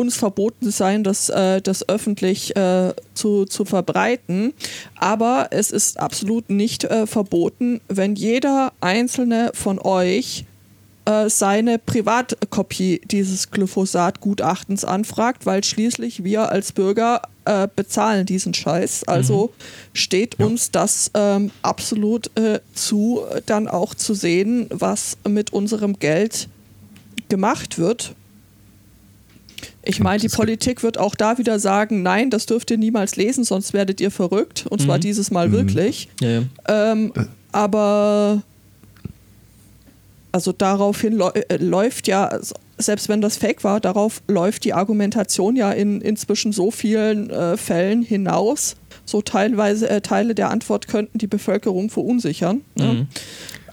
[0.03, 4.53] uns verboten sein, das, äh, das öffentlich äh, zu, zu verbreiten,
[4.97, 10.45] aber es ist absolut nicht äh, verboten, wenn jeder einzelne von euch
[11.05, 19.05] äh, seine Privatkopie dieses Glyphosat-Gutachtens anfragt, weil schließlich wir als Bürger äh, bezahlen diesen Scheiß.
[19.09, 19.53] Also
[19.95, 26.49] steht uns das ähm, absolut äh, zu, dann auch zu sehen, was mit unserem Geld
[27.29, 28.15] gemacht wird.
[29.85, 33.43] Ich meine, die Politik wird auch da wieder sagen, nein, das dürft ihr niemals lesen,
[33.43, 34.65] sonst werdet ihr verrückt.
[34.69, 36.09] Und zwar dieses Mal wirklich.
[36.21, 36.43] Ja, ja.
[36.69, 37.13] Ähm,
[37.51, 38.43] aber
[40.33, 42.39] also daraufhin äh, läuft ja,
[42.79, 47.57] selbst wenn das Fake war, darauf läuft die Argumentation ja in inzwischen so vielen äh,
[47.57, 48.77] Fällen hinaus.
[49.05, 52.63] So teilweise äh, Teile der Antwort könnten die Bevölkerung verunsichern.
[52.77, 52.85] Ne?
[52.85, 53.07] Mhm.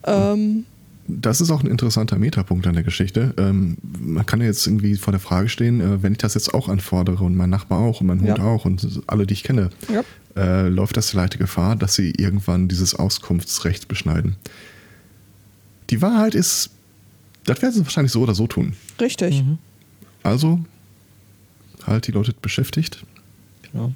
[0.05, 0.65] Ähm,
[1.11, 3.33] Das ist auch ein interessanter Metapunkt an der Geschichte.
[3.37, 6.53] Ähm, man kann ja jetzt irgendwie vor der Frage stehen, äh, wenn ich das jetzt
[6.53, 8.43] auch anfordere und mein Nachbar auch und mein Hund Ja.
[8.43, 10.03] auch und alle, die ich kenne, Ja.
[10.39, 14.35] äh, läuft das die leichte Gefahr, dass sie irgendwann dieses Auskunftsrecht beschneiden.
[15.89, 16.69] Die Wahrheit ist,
[17.45, 18.73] das werden sie wahrscheinlich so oder so tun.
[19.01, 19.43] richtig.
[19.43, 19.57] Mhm.
[20.21, 20.59] Also
[21.87, 23.03] halt die Leute beschäftigt,
[23.71, 23.93] Genau.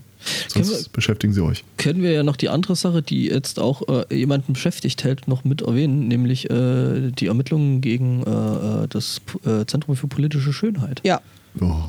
[0.53, 1.63] Können sonst wir, beschäftigen sie euch.
[1.77, 5.43] können wir ja noch die andere Sache, die jetzt auch äh, jemanden beschäftigt hält, noch
[5.43, 11.01] mit erwähnen, nämlich äh, die Ermittlungen gegen äh, äh, das äh, Zentrum für politische Schönheit.
[11.03, 11.21] Ja.
[11.59, 11.83] Oh.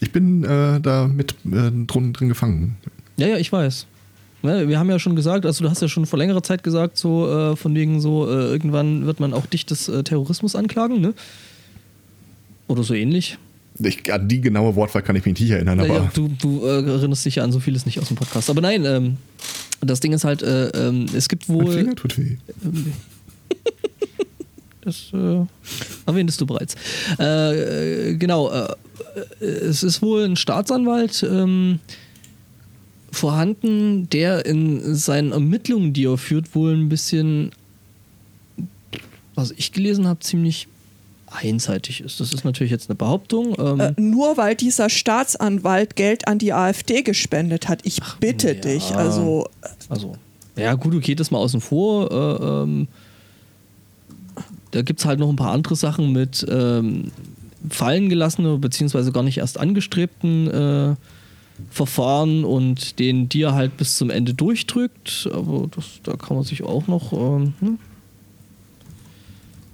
[0.00, 2.76] Ich bin äh, da mit äh, drin, drin gefangen.
[3.16, 3.86] Ja, ja, ich weiß.
[4.42, 6.98] ne, wir haben ja schon gesagt, also du hast ja schon vor längerer Zeit gesagt,
[6.98, 11.00] so äh, von wegen so, äh, irgendwann wird man auch dich des äh, Terrorismus anklagen,
[11.00, 11.14] ne?
[12.68, 13.38] Oder so ähnlich.
[13.78, 15.94] Ich, an die genaue Wortwahl kann ich mich nicht erinnern, aber.
[15.94, 18.48] Ja, du du äh, erinnerst dich ja an so vieles nicht aus dem Podcast.
[18.48, 19.16] Aber nein, ähm,
[19.80, 21.72] das Ding ist halt, äh, ähm, es gibt mein wohl.
[21.72, 22.36] Finger tut weh.
[24.86, 25.44] Das äh,
[26.06, 26.76] erwähntest du bereits.
[27.18, 28.68] Äh, äh, genau, äh,
[29.40, 31.80] äh, es ist wohl ein Staatsanwalt ähm,
[33.10, 37.50] vorhanden, der in seinen Ermittlungen, die er führt, wohl ein bisschen,
[39.34, 40.68] was ich gelesen habe, ziemlich
[41.26, 42.20] einseitig ist.
[42.20, 43.54] Das ist natürlich jetzt eine Behauptung.
[43.58, 47.80] Ähm, Äh, nur weil dieser Staatsanwalt Geld an die AfD gespendet hat.
[47.84, 48.60] Ich bitte ja.
[48.60, 48.94] dich.
[48.94, 49.48] Also,
[49.88, 50.16] Also,
[50.56, 52.10] ja, gut, okay, das mal außen vor.
[52.10, 52.88] Äh, ähm,
[54.70, 57.10] da gibt es halt noch ein paar andere Sachen mit ähm,
[57.70, 60.94] fallen gelassenen beziehungsweise gar nicht erst angestrebten äh,
[61.70, 65.28] Verfahren und den die er halt bis zum Ende durchdrückt.
[65.32, 67.12] Aber das, da kann man sich auch noch.
[67.12, 67.78] Ähm, hm?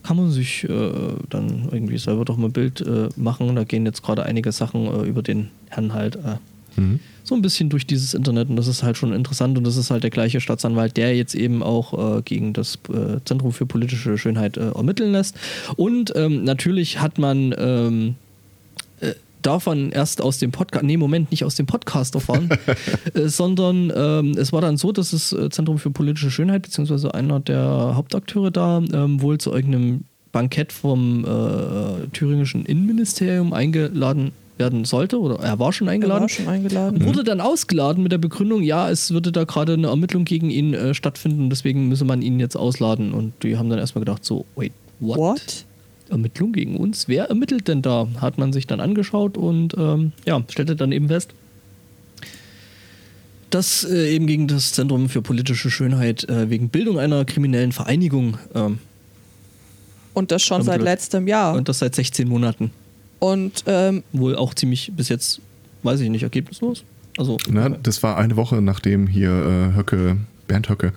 [0.03, 0.93] Kann man sich äh,
[1.31, 3.55] dann irgendwie selber doch mal ein Bild äh, machen.
[3.55, 6.37] Da gehen jetzt gerade einige Sachen äh, über den Herrn halt äh,
[6.77, 7.01] Mhm.
[7.23, 9.91] so ein bisschen durch dieses Internet und das ist halt schon interessant und das ist
[9.91, 14.17] halt der gleiche Staatsanwalt, der jetzt eben auch äh, gegen das äh, Zentrum für politische
[14.17, 15.37] Schönheit ermitteln lässt.
[15.77, 18.32] Und ähm, natürlich hat man ähm, äh,
[19.43, 22.49] davon erst aus dem Podcast, nee, Moment, nicht aus dem Podcast erfahren,
[23.15, 27.15] äh, sondern ähm, es war dann so, dass das äh, Zentrum für politische Schönheit, beziehungsweise
[27.15, 34.85] einer der Hauptakteure da, ähm, wohl zu irgendeinem Bankett vom äh, thüringischen Innenministerium eingeladen werden
[34.85, 36.23] sollte oder er war schon eingeladen.
[36.23, 37.05] war schon eingeladen.
[37.05, 40.75] Wurde dann ausgeladen mit der Begründung, ja, es würde da gerade eine Ermittlung gegen ihn
[40.75, 43.13] äh, stattfinden, deswegen müsse man ihn jetzt ausladen.
[43.13, 45.19] Und die haben dann erstmal gedacht, so, wait, what?
[45.19, 45.67] What?
[46.13, 47.09] Ermittlung gegen uns?
[47.09, 48.07] Wer ermittelt denn da?
[48.21, 51.35] Hat man sich dann angeschaut und ähm, ja, stellte dann eben fest,
[53.51, 58.39] dass äh, eben gegen das Zentrum für politische Schönheit äh, wegen Bildung einer kriminellen Vereinigung
[58.55, 58.79] ähm,
[60.15, 61.55] Und das schon seit letztem Jahr.
[61.55, 62.71] und das seit 16 Monaten
[63.19, 65.41] Und ähm, wohl auch ziemlich bis jetzt,
[65.83, 66.85] weiß ich nicht, ergebnislos.
[67.19, 70.17] Also, Na, das war eine Woche, nachdem hier äh, Höcke,
[70.49, 70.95] Bernd Höcke,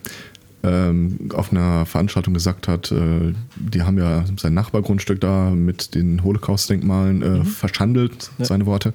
[0.66, 6.24] ähm, auf einer Veranstaltung gesagt hat, äh, die haben ja sein Nachbargrundstück da mit den
[6.24, 8.45] Holocaust-Denkmalen äh, verschandelt, Ja.
[8.45, 8.93] seine Worte.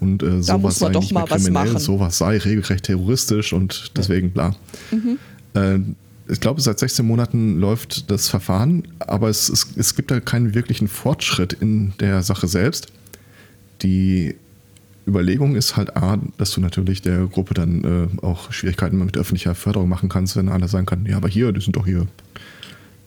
[0.00, 4.54] Und äh, sowas sei nicht mehr kriminell, sowas sei regelrecht terroristisch und deswegen bla.
[5.54, 5.78] Äh,
[6.28, 10.54] ich glaube, seit 16 Monaten läuft das Verfahren, aber es, es, es gibt da keinen
[10.54, 12.86] wirklichen Fortschritt in der Sache selbst.
[13.82, 14.36] Die
[15.06, 19.54] Überlegung ist halt A, dass du natürlich der Gruppe dann äh, auch Schwierigkeiten mit öffentlicher
[19.54, 22.06] Förderung machen kannst, wenn einer sagen kann, ja, aber hier, die sind doch hier.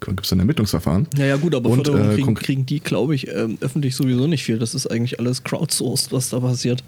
[0.01, 1.07] Gibt es ein Ermittlungsverfahren?
[1.17, 4.59] Naja, gut, aber Und, Förderung äh, kriegen, die, glaube ich, ähm, öffentlich sowieso nicht viel.
[4.59, 6.83] Das ist eigentlich alles crowdsourced, was da passiert.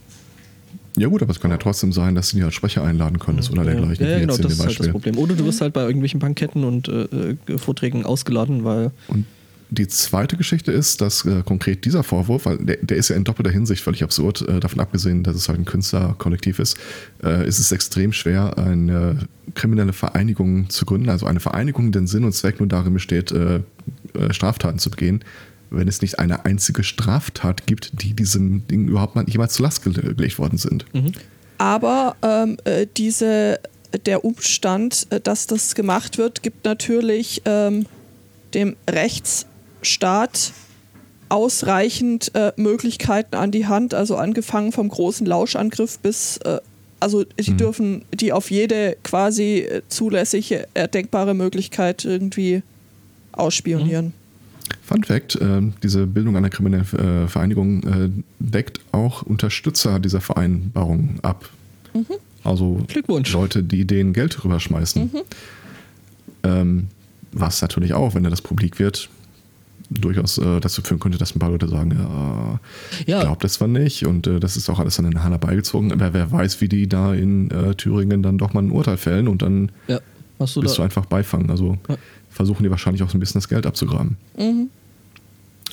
[0.98, 3.52] Ja gut, aber es kann ja trotzdem sein, dass du die als Sprecher einladen konntest
[3.52, 4.04] oder ja, dergleichen.
[4.04, 4.88] ja, ja, genau, das ist halt das.
[4.90, 5.18] Problem.
[5.18, 9.26] Oder du wirst halt bei irgendwelchen Banketten und äh, äh, Vorträgen ausgeladen, weil Und
[9.70, 13.24] die zweite Geschichte ist, dass äh, konkret dieser Vorwurf, weil der, der ist ja in
[13.24, 16.78] doppelter Hinsicht völlig absurd, äh, davon abgesehen, dass es halt ein Künstlerkollektiv ist,
[17.22, 21.10] äh, ist es extrem schwer, eine kriminelle Vereinigung zu gründen.
[21.10, 23.58] Also eine Vereinigung, deren Sinn und Zweck nur darin besteht, äh,
[24.14, 25.24] äh, Straftaten zu begehen,
[25.70, 29.86] wenn es nicht eine einzige Straftat gibt, die diesem Ding überhaupt mal jemals zu Last
[29.86, 30.86] gele- gelegt worden sind.
[31.58, 33.60] Aber ähm, äh, diese,
[34.06, 37.86] der Umstand, dass das gemacht wird, gibt natürlich ähm,
[38.54, 38.78] dem
[39.88, 40.52] Rechtsstaat
[41.30, 46.60] ausreichend äh, Möglichkeiten an die Hand, also angefangen vom großen Lauschangriff bis, äh,
[47.00, 52.64] also die dürfen die auf jede quasi äh, zulässige, erdenkbare Möglichkeit irgendwie
[53.32, 54.14] ausspionieren.
[54.82, 58.10] Fun Fact: äh, Diese Bildung einer kriminellen äh, Vereinigung äh,
[58.40, 61.50] deckt auch Unterstützer dieser Vereinbarung ab.
[62.44, 63.32] Also Glückwunsch.
[63.34, 65.12] Leute, die denen Geld rüberschmeißen.
[66.44, 66.88] Ähm,
[67.32, 69.10] was natürlich auch, wenn er das publik wird,
[69.90, 72.60] durchaus äh, dazu führen könnte, dass ein paar Leute sagen, ja,
[73.06, 73.18] Ja.
[73.20, 75.92] ich glaube das zwar nicht und äh, das ist auch alles an den Haaren herbeigezogen,
[75.94, 79.28] aber wer weiß, wie die da in äh, Thüringen dann doch mal ein Urteil fällen
[79.28, 80.00] und dann ja,
[80.40, 80.84] du bist du da.
[80.84, 81.50] einfach beifangen.
[81.50, 81.96] Also Ja.
[82.30, 84.18] versuchen die wahrscheinlich auch so ein bisschen das Geld abzugraben.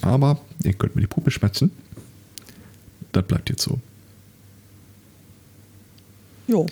[0.02, 1.70] Aber ihr könnt mir die Puppe schmerzen.
[3.12, 3.78] Das bleibt jetzt so.
[6.46, 6.66] Jo.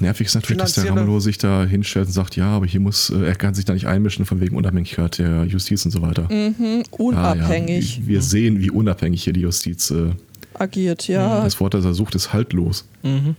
[0.00, 3.10] Nervig ist natürlich, dass der Ramelow sich da hinstellt und sagt, ja, aber hier muss,
[3.10, 6.28] äh, er kann sich da nicht einmischen von wegen Unabhängigkeit der Justiz und so weiter.
[6.30, 9.90] Mhm, Ah, unabhängig ja, wir sehen, wie unabhängig hier die Justiz.
[9.90, 10.10] Äh,
[10.54, 11.42] agiert, ja.
[11.42, 12.84] das Wort, das er sucht, ist haltlos.
[13.02, 13.36] Mhm.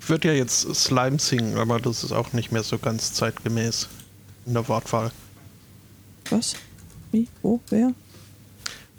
[0.00, 3.88] Ich würde ja jetzt Slime singen, aber das ist auch nicht mehr so ganz zeitgemäß
[4.46, 5.12] in der Wortwahl.
[6.30, 6.54] Was?
[7.12, 7.28] Wie?
[7.42, 7.60] Wo?
[7.70, 7.92] Wer?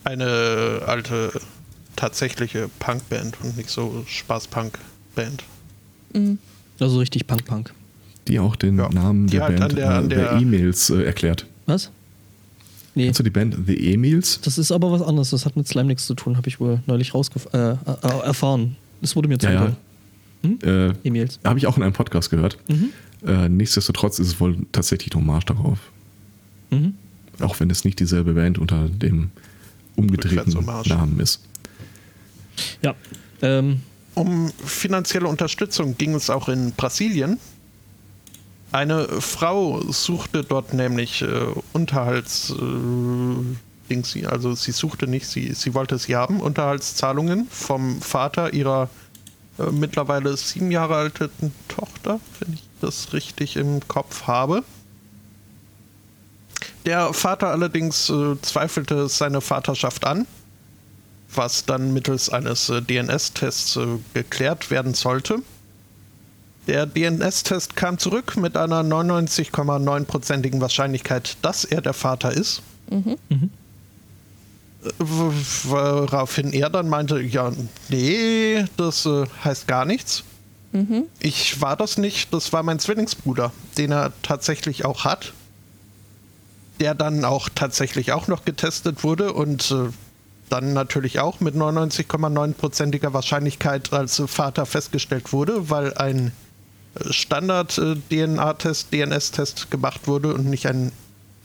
[0.04, 1.32] Eine alte,
[1.96, 4.78] tatsächliche Punkband und nicht so Spaßpunk.
[6.14, 6.40] Band.
[6.80, 7.74] Also richtig Punk-Punk.
[8.28, 8.90] Die auch den Ja.
[8.90, 11.46] Namen Die der halt Band an der- an äh, der- der E-Mails äh, erklärt.
[11.66, 11.92] Was?
[12.94, 14.42] Nee, Kennst du die Band The E-Mails?
[14.42, 15.30] das ist aber was anderes.
[15.30, 17.76] Das hat mit Slime nichts zu tun, habe ich wohl neulich rausgef äh, äh,
[18.26, 18.76] erfahren.
[19.02, 19.76] Das wurde mir Ja, ja.
[20.44, 20.94] zugetragen.
[21.04, 21.40] Äh, E-Mails.
[21.46, 22.58] Habe ich auch in einem Podcast gehört.
[22.68, 22.90] Mhm.
[23.26, 25.80] Äh, nichtsdestotrotz ist es wohl tatsächlich ein Hommage darauf.
[26.72, 26.96] Mhm.
[27.40, 29.30] Auch wenn es nicht dieselbe Band unter dem
[29.96, 30.54] umgedrehten.
[30.88, 31.42] Namen ist.
[32.82, 32.96] Ja.
[33.42, 33.82] Ähm,
[34.14, 37.40] Um finanzielle Unterstützung ging es auch in Brasilien.
[38.72, 41.28] Eine Frau suchte dort nämlich äh,
[41.74, 42.52] Unterhalts.
[42.52, 48.90] Äh, also sie suchte nicht, sie, sie wollte sie haben, Unterhaltszahlungen vom Vater ihrer
[49.60, 54.64] äh, mittlerweile sieben Jahre alten Tochter, wenn ich das richtig im Kopf habe.
[56.86, 60.26] Der Vater allerdings äh, zweifelte seine Vaterschaft an
[61.36, 64.94] was dann mittels eines äh, DNS-Tests äh, geklärt werden
[66.68, 72.62] Der DNS-Test kam zurück mit einer 99,9%igen Wahrscheinlichkeit, dass er der Vater ist.
[72.90, 73.08] Äh,
[75.00, 75.32] w-
[75.64, 77.52] Woraufhin er dann meinte, ja,
[77.90, 80.24] nee, das äh, heißt gar nichts.
[81.20, 85.34] Ich war das nicht, das war mein Zwillingsbruder, den er tatsächlich auch hat.
[86.80, 89.90] Der dann auch tatsächlich auch noch getestet wurde und äh,
[90.52, 96.32] dann natürlich auch mit 99,9%iger Wahrscheinlichkeit als Vater festgestellt wurde, weil ein
[96.96, 100.92] äh, Standard-DNA-Test, DNS-Test gemacht wurde und nicht ein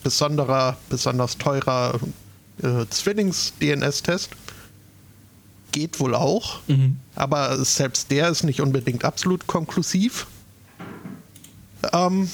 [0.03, 2.01] besonderer, besonders teurer
[2.63, 4.31] äh, Zwillings-DNS-Test.
[5.73, 6.61] Geht wohl auch,
[7.17, 10.27] aber selbst der ist nicht unbedingt absolut konklusiv.
[11.93, 12.31] Ähm,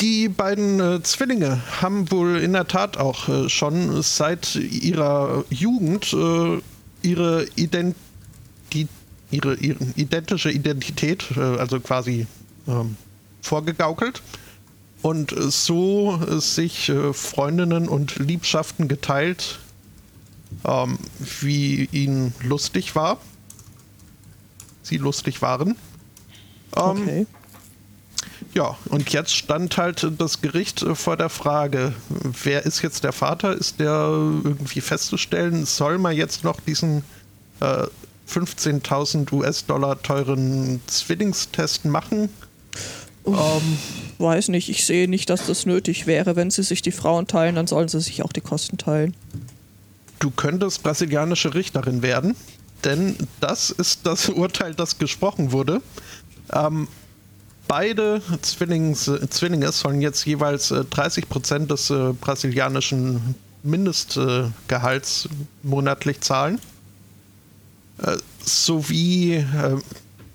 [0.00, 6.12] die beiden äh, Zwillinge haben wohl in der Tat auch äh, schon seit ihrer Jugend
[6.12, 6.60] äh,
[7.02, 7.96] ihre, Ident
[9.30, 12.26] ihre, ihre identische Identität, äh, also quasi
[12.68, 12.96] ähm,
[13.40, 14.22] vorgegaukelt
[15.02, 19.58] und so sich äh, Freundinnen und Liebschaften geteilt,
[20.64, 23.18] ähm, wie ihnen lustig war.
[24.82, 25.70] Sie lustig waren.
[25.70, 25.76] Ähm,
[26.74, 27.26] Okay.
[28.54, 31.94] Ja, und jetzt stand halt das Gericht äh, vor der Frage,
[32.42, 33.54] wer ist jetzt der Vater?
[33.54, 34.10] Ist der
[34.44, 35.64] irgendwie festzustellen?
[35.64, 37.04] Soll man jetzt noch diesen
[37.60, 37.86] äh,
[38.28, 42.28] 15.000 US-Dollar teuren Zwillingstest machen?
[43.26, 43.78] Ähm,
[44.18, 46.36] weiß nicht, ich sehe nicht, dass das nötig wäre.
[46.36, 49.14] Wenn sie sich die Frauen teilen, dann sollen sie sich auch die Kosten teilen.
[50.18, 52.36] Du könntest brasilianische Richterin werden,
[52.84, 55.80] denn das ist das Urteil, das gesprochen wurde.
[56.52, 56.88] Ähm,
[57.72, 65.26] beide Zwillings, Zwillinge sollen jetzt jeweils äh, 30 Prozent des äh, brasilianischen Mindestgehalts
[65.62, 66.60] monatlich zahlen,
[68.02, 69.76] äh, sowie äh,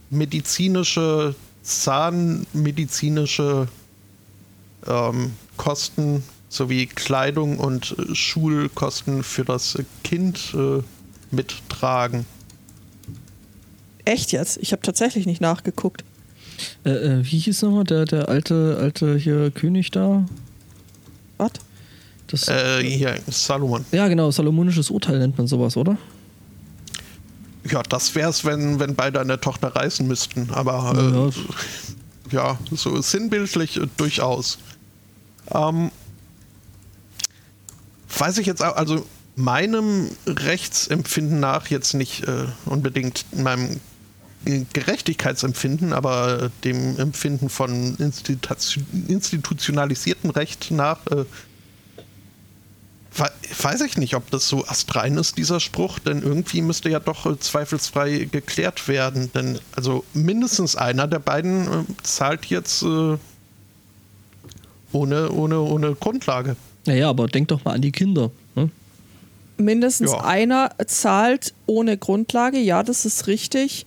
[0.09, 3.67] medizinische, zahnmedizinische
[4.87, 10.81] ähm, Kosten sowie Kleidung und äh, Schulkosten für das äh, Kind äh,
[11.29, 12.25] mittragen.
[14.05, 14.57] Echt jetzt?
[14.57, 16.03] Ich habe tatsächlich nicht nachgeguckt.
[16.85, 20.25] Äh, äh, wie hieß nochmal der, der alte, alte hier König da?
[21.37, 21.51] Was?
[22.27, 23.85] Das, Äh, hier, Salomon.
[23.91, 25.97] ja, genau, salomonisches Urteil nennt man sowas, oder?
[27.69, 30.49] Ja, das wäre es, wenn, wenn beide an der Tochter reisen müssten.
[30.51, 31.27] Aber Ja.
[31.27, 31.31] äh,
[32.35, 34.57] ja, so sinnbildlich äh, durchaus.
[35.53, 35.91] Ähm,
[38.17, 39.05] weiß ich jetzt auch, also
[39.35, 43.79] meinem Rechtsempfinden nach jetzt nicht äh, unbedingt meinem
[44.73, 51.25] Gerechtigkeitsempfinden, aber dem Empfinden von Institution, institutionalisiertem Recht nach äh,
[53.15, 53.31] We-
[53.63, 57.25] Weiß ich nicht, ob das so astrein ist, dieser Spruch, denn irgendwie müsste ja doch
[57.25, 59.31] äh, zweifelsfrei geklärt werden.
[59.33, 63.17] Denn also mindestens einer der beiden äh, zahlt jetzt äh,
[64.91, 66.55] ohne, ohne, ohne Grundlage.
[66.85, 68.29] Naja, aber denk doch mal an die Kinder.
[68.55, 68.69] Ne?
[69.57, 70.23] Mindestens Ja.
[70.23, 73.85] einer zahlt ohne Grundlage, ja, das ist richtig.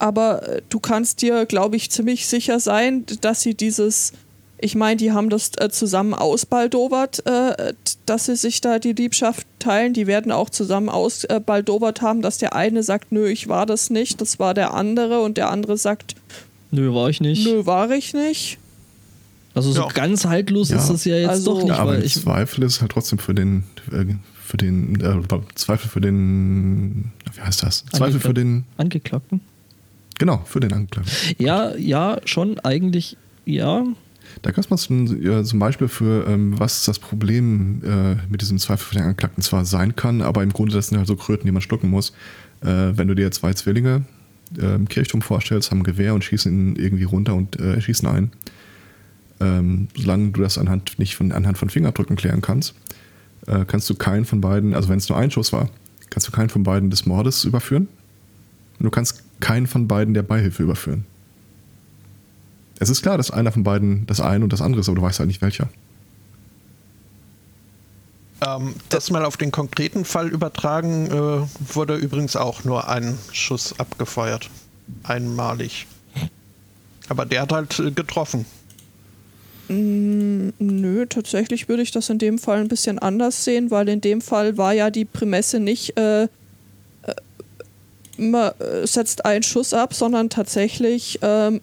[0.00, 4.12] Aber äh, du kannst dir, glaube ich, ziemlich sicher sein, dass sie dieses,
[4.58, 7.74] ich meine, die haben das äh, zusammen ausbaldobert, äh,
[8.06, 9.92] dass sie sich da die Liebschaft teilen.
[9.92, 14.20] Die werden auch zusammen ausbaldobert haben, dass der eine sagt, nö, ich war das nicht,
[14.22, 16.16] das war der andere und der andere sagt,
[16.72, 17.44] Nö, war ich nicht.
[17.46, 18.58] nö, war ich nicht.
[19.52, 19.88] Also so Ja.
[19.88, 20.76] ganz haltlos Ja.
[20.78, 22.14] ist das ja jetzt Also- doch nicht, Ja, aber im ich.
[22.14, 24.06] Zweifel ist halt trotzdem für den, äh,
[24.46, 25.20] für den, äh,
[25.56, 27.84] Zweifel für den, wie heißt das?
[27.92, 29.40] Zweifel für den, Angeklagten?
[30.20, 31.12] Genau, für den Angeklagten.
[31.38, 33.84] Ja, ja, schon, eigentlich, ja.
[34.42, 38.42] Da gab es mal ein, ja, ein Beispiel für, ähm, was das Problem äh, mit
[38.42, 41.16] diesem Zweifel für den Angeklagten zwar sein kann, aber im Grunde das sind halt so
[41.16, 42.10] Kröten, die man schlucken muss.
[42.60, 44.04] Äh, wenn du dir zwei Zwillinge
[44.56, 48.06] äh, im Kirchturm vorstellst, haben ein Gewehr und schießen ihn irgendwie runter und äh, schießen
[48.06, 48.30] ein.
[49.40, 52.74] Ähm, solange du das anhand nicht von, anhand von Fingerabdrücken klären kannst,
[53.46, 55.70] äh, kannst du keinen von beiden, also wenn es nur ein Schuss war,
[56.10, 57.88] kannst du keinen von beiden des Mordes überführen.
[58.78, 61.04] Und du kannst keinen von beiden der Beihilfe überführen.
[62.78, 65.02] Es ist klar, dass einer von beiden das eine und das andere ist, aber du
[65.02, 65.68] weißt halt nicht welcher.
[68.46, 73.78] Ähm, das mal auf den konkreten Fall übertragen, äh, wurde übrigens auch nur ein Schuss
[73.78, 74.48] abgefeuert.
[75.02, 75.86] Einmalig.
[77.08, 78.46] Aber der hat halt äh, getroffen.
[79.68, 84.00] Mm, nö, tatsächlich würde ich das in dem Fall ein bisschen anders sehen, weil in
[84.00, 86.28] dem Fall war ja die Prämisse nicht, äh, äh,
[88.20, 91.60] man äh, setzt einen Schuss ab, sondern tatsächlich, ähm,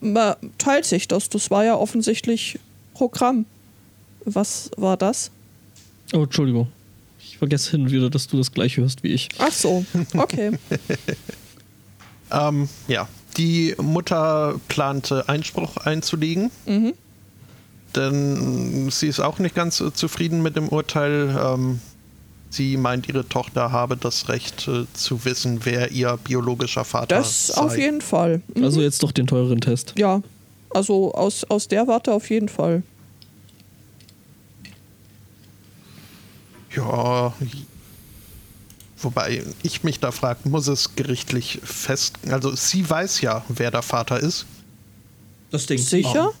[0.00, 1.28] man teilt sich das.
[1.28, 2.58] Das war ja offensichtlich
[2.94, 3.46] Programm.
[4.24, 5.30] Was war das?
[6.12, 6.68] Oh, Entschuldigung.
[7.20, 9.28] Ich vergesse hin und wieder, dass du das gleich hörst wie ich.
[9.38, 9.84] Ach so,
[10.16, 10.52] okay.
[12.30, 16.50] Ähm, ja, die Mutter plante Einspruch einzulegen.
[16.66, 16.94] mhm.
[17.96, 21.34] Denn sie ist auch nicht ganz äh, zufrieden mit dem Urteil.
[21.42, 21.80] Ähm,
[22.50, 27.48] sie meint, ihre Tochter habe das Recht äh, zu wissen, wer ihr biologischer Vater Das
[27.48, 27.60] sei.
[27.60, 28.42] auf jeden Fall.
[28.54, 28.64] Mhm.
[28.64, 29.94] Also jetzt doch den teureren Test.
[29.96, 30.22] ja,
[30.70, 32.82] also aus, aus der Warte auf jeden Fall.
[36.74, 37.32] Ja.
[39.00, 42.18] Wobei ich mich da frage, muss es gerichtlich fest.
[42.30, 44.44] Also sie weiß ja, wer der Vater ist.
[45.50, 45.78] Das Ding.
[45.78, 46.28] Sicher?
[46.28, 46.34] Uff,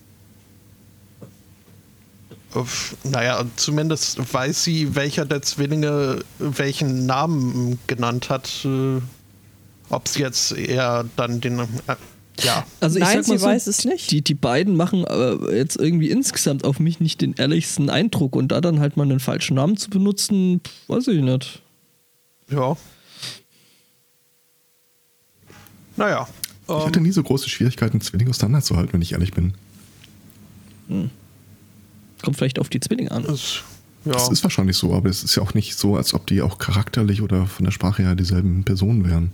[3.04, 8.64] Naja, zumindest weiß sie, welcher der Zwillinge welchen Namen genannt hat.
[8.64, 9.00] Äh,
[9.90, 11.58] Ob es jetzt eher dann den.
[11.58, 11.66] Äh,
[12.40, 12.64] ja.
[12.80, 14.10] Also ich Nein, sag mal sie so, weiß es nicht.
[14.10, 18.48] Die, die beiden machen äh, jetzt irgendwie insgesamt auf mich nicht den ehrlichsten Eindruck und
[18.48, 21.60] da dann halt mal einen falschen Namen zu benutzen, weiß ich nicht.
[22.50, 22.76] Ja.
[25.96, 26.28] Naja.
[26.66, 29.52] Ich ähm, hatte nie so große Schwierigkeiten, Zwillinge auseinanderzuhalten, wenn ich ehrlich bin.
[32.22, 33.24] Kommt vielleicht auf die Zwillinge an.
[33.24, 33.62] es,
[34.04, 34.12] ja.
[34.12, 36.58] Das ist wahrscheinlich so, aber es ist ja auch nicht so, als ob die auch
[36.58, 39.32] charakterlich oder von der Sprache her dieselben Personen wären.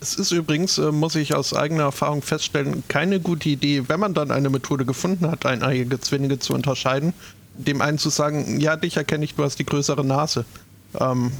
[0.00, 4.12] Es ist übrigens, äh, muss ich aus eigener Erfahrung feststellen, keine gute Idee, wenn man
[4.14, 7.14] dann eine Methode gefunden hat, eineige Zwillinge zu unterscheiden,
[7.56, 10.44] dem einen zu sagen, ja, dich erkenne ich, du hast die größere Nase.
[11.00, 11.32] Ähm,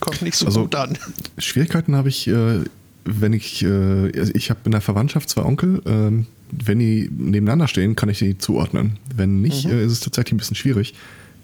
[0.00, 0.98] kommt nicht so Also- gut an.
[1.38, 2.60] Schwierigkeiten habe ich, äh,
[3.04, 7.66] wenn ich, äh, also ich habe in der Verwandtschaft zwei Onkel, ähm, wenn die nebeneinander
[7.66, 8.98] stehen, kann ich die zuordnen.
[9.14, 10.94] Wenn nicht, äh, ist es tatsächlich ein bisschen schwierig.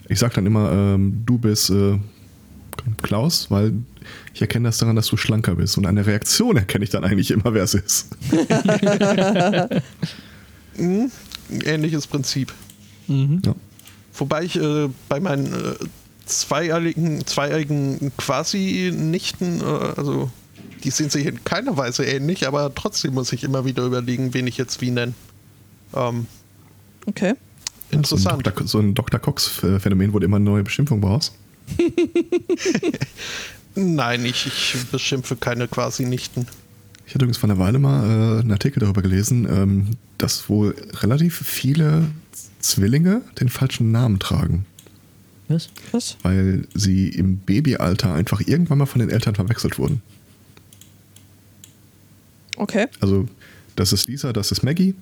[0.09, 1.99] Ich sage dann immer, ähm, du bist äh,
[3.03, 3.73] Klaus, weil
[4.35, 5.77] ich erkenne das daran, dass du schlanker bist.
[5.79, 8.17] Und an der Reaktion erkenne ich dann eigentlich immer, wer es ist.
[10.79, 11.11] Mhm.
[11.65, 12.53] Ähnliches Prinzip.
[13.09, 13.43] Mhm.
[13.45, 13.55] Ja.
[14.15, 15.75] Wobei ich äh, bei meinen äh,
[16.25, 19.65] zweijährigen, zweijährigen Quasi-Nichten, äh,
[19.97, 20.31] also
[20.79, 24.47] die sind sich in keiner Weise ähnlich, aber trotzdem muss ich immer wieder überlegen, wen
[24.47, 25.15] ich jetzt wie nenne.
[25.95, 26.27] Ähm,
[27.07, 27.35] Okay.
[27.91, 28.21] interessant.
[28.23, 28.67] So ein Dr.
[28.67, 29.19] So ein Dr.
[29.21, 31.33] Cox-Phänomen, wo du immer eine neue Beschimpfung brauchst.
[33.75, 36.47] Nein, ich, ich beschimpfe keine Quasi-Nichten.
[37.07, 39.87] Ich hatte übrigens vor einer Weile mal äh, einen Artikel darüber gelesen, ähm,
[40.19, 42.05] dass wohl relativ viele
[42.61, 44.67] Zwillinge den falschen Namen tragen,
[45.49, 45.71] Was?
[45.93, 46.17] Was?
[46.23, 50.03] weil sie im Babyalter einfach irgendwann mal von den Eltern verwechselt wurden.
[52.59, 52.87] Okay.
[53.01, 53.27] Also,
[53.77, 54.95] das ist Lisa, das ist Maggie,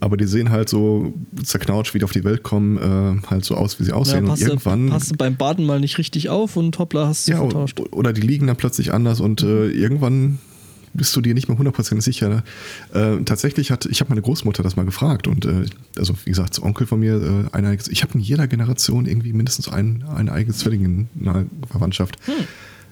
[0.00, 1.12] aber die sehen halt so
[1.42, 4.20] zerknautscht, wie die auf die Welt kommen, äh, halt so aus, wie sie Ja, aussehen.
[4.24, 4.88] und passt, du, irgendwann.
[4.88, 7.80] passt du beim Baden mal nicht richtig auf und hoppla, hast du ja, vertauscht.
[7.90, 10.38] oder die liegen dann plötzlich anders und äh, irgendwann
[10.96, 12.28] bist du dir nicht mehr hundertprozentig sicher.
[12.28, 12.42] Ne?
[12.92, 15.66] Äh, tatsächlich hat, ich habe meine Großmutter das mal gefragt und äh,
[15.98, 19.32] also wie gesagt, Onkel von mir, äh, ein eigenes, ich habe in jeder Generation irgendwie
[19.32, 22.16] mindestens ein, ein eigenes Zwilling in einer Verwandtschaft.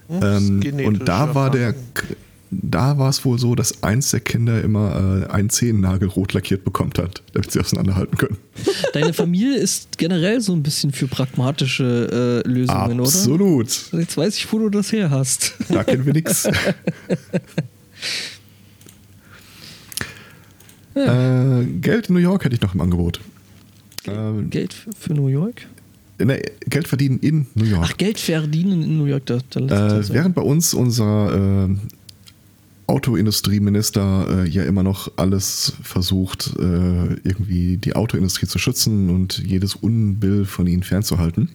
[0.09, 1.73] Ähm, Genetische und da war der.
[2.61, 6.63] Da war es wohl so, dass eins der Kinder immer äh, einen Zehennagel rot lackiert
[6.63, 8.37] bekommt hat, damit sie auseinanderhalten können.
[8.93, 13.09] Deine Familie ist generell so ein bisschen für pragmatische äh, Lösungen, oder?
[13.09, 13.67] Absolut.
[13.91, 15.55] Jetzt weiß ich, wo du das her hast.
[15.69, 16.47] Da kennen wir nichts.
[20.95, 23.19] Äh, Geld in New York hätte ich noch im Angebot.
[24.05, 25.65] Ähm, Geld für, New York?
[26.19, 27.85] ne, Geld verdienen in New York.
[27.85, 29.25] Ach, Geld verdienen in New York.
[29.25, 30.09] Da, da äh, ja.
[30.09, 31.75] während bei uns unser äh,
[32.87, 39.75] Autoindustrieminister äh, ja immer noch alles versucht, äh, irgendwie die Autoindustrie zu schützen und jedes
[39.75, 41.49] Unbill von ihnen fernzuhalten,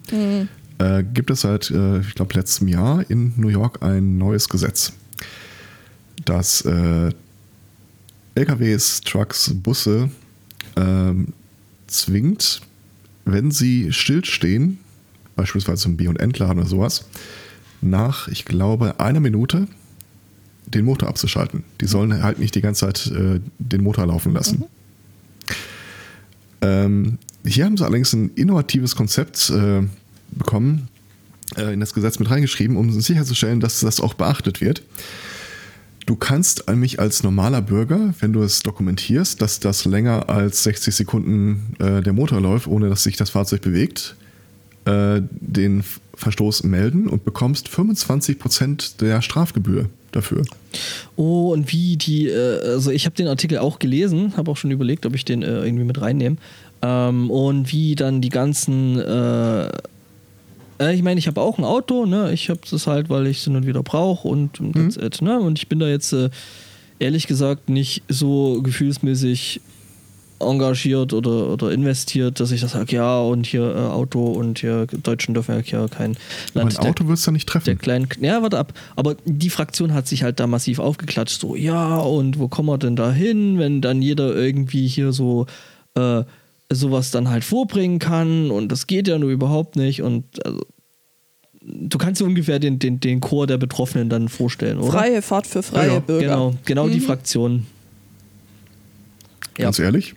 [0.79, 4.95] äh, gibt es seit, äh, ich glaube, letztem Jahr in New York ein neues Gesetz,
[6.25, 7.11] das äh,
[8.35, 10.11] LKWs, Trucks, Busse
[10.77, 11.29] ähm,
[11.89, 12.63] zwingt,
[13.25, 14.79] wenn sie stillstehen,
[15.37, 17.05] beispielsweise im B- und Entladen oder sowas,
[17.81, 19.69] nach, ich glaube, einer Minute
[20.75, 21.65] den Motor abzuschalten.
[21.81, 24.65] Die sollen halt nicht die ganze Zeit äh, den Motor laufen lassen.
[26.61, 29.83] Ähm, hier haben sie allerdings ein innovatives Konzept äh,
[30.31, 30.89] bekommen,
[31.57, 34.83] äh, in das Gesetz mit reingeschrieben, um sicherzustellen, dass das auch beachtet wird.
[36.07, 40.95] Du kannst nämlich als normaler Bürger, wenn du es dokumentierst, dass das länger als 60
[40.95, 44.17] Sekunden äh, der Motor läuft, ohne dass sich das Fahrzeug bewegt,
[44.87, 50.43] äh, den Verstoß melden und bekommst 25% der Strafgebühr dafür.
[51.17, 54.71] Oh, und wie die, äh, also ich habe den Artikel auch gelesen, habe auch schon
[54.71, 56.37] überlegt, ob ich den äh, irgendwie mit reinnehme.
[56.83, 59.69] Ähm, und wie dann die ganzen, äh,
[60.95, 62.33] ich meine, ich habe auch ein Auto, ne?
[62.33, 64.91] Ich habe das halt, weil ich es hin und wieder brauche und Mhm.
[65.01, 65.41] it, ne?
[65.41, 66.15] Und ich bin da jetzt
[67.01, 69.61] ehrlich gesagt nicht so gefühlsmäßig
[70.41, 74.87] engagiert oder, oder investiert, dass ich das sage, ja, und hier äh, Auto und hier
[74.87, 76.13] Deutschen dürfen ja hier kein
[76.55, 77.79] Aber Land ein der- Auto wirst du nicht der treffen.
[77.79, 78.73] kleinen, ja, warte ab.
[78.97, 81.41] Aber die Fraktion hat sich halt da massiv aufgeklatscht.
[81.41, 85.47] So, ja, und wo kommen wir denn da hin, wenn dann jeder irgendwie hier so
[85.95, 86.23] äh,
[86.71, 90.03] sowas dann halt vorbringen kann und das geht ja nur überhaupt nicht.
[90.03, 90.61] Und also,
[91.63, 94.93] du kannst dir ungefähr den, den, den Chor der Betroffenen dann vorstellen, oder?
[94.93, 96.01] Freie Fahrt für freie Ja, ja.
[96.01, 96.21] Bürger.
[96.27, 97.05] Genau, genau die Mhm.
[97.05, 97.67] Fraktion.
[99.59, 100.15] Ja, Ganz ehrlich.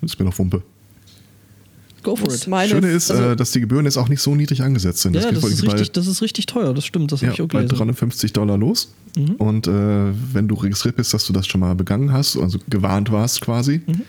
[0.00, 0.62] Das ist mir noch Wumpe.
[2.02, 2.48] go for Das it.
[2.48, 5.14] meine, Schöne ist, also- äh, dass die Gebühren jetzt auch nicht so niedrig angesetzt sind.
[5.14, 7.38] Ja, das wohl ist, richtig, das ist richtig teuer, das stimmt, das bei, habe ich
[7.38, 7.76] ja, auch bei gelesen.
[7.76, 8.92] 350 Dollar los.
[9.16, 9.34] Mhm.
[9.36, 9.72] Und äh,
[10.32, 13.82] wenn du registriert bist, dass du das schon mal begangen hast, also gewarnt warst quasi,
[13.86, 14.00] Mhm.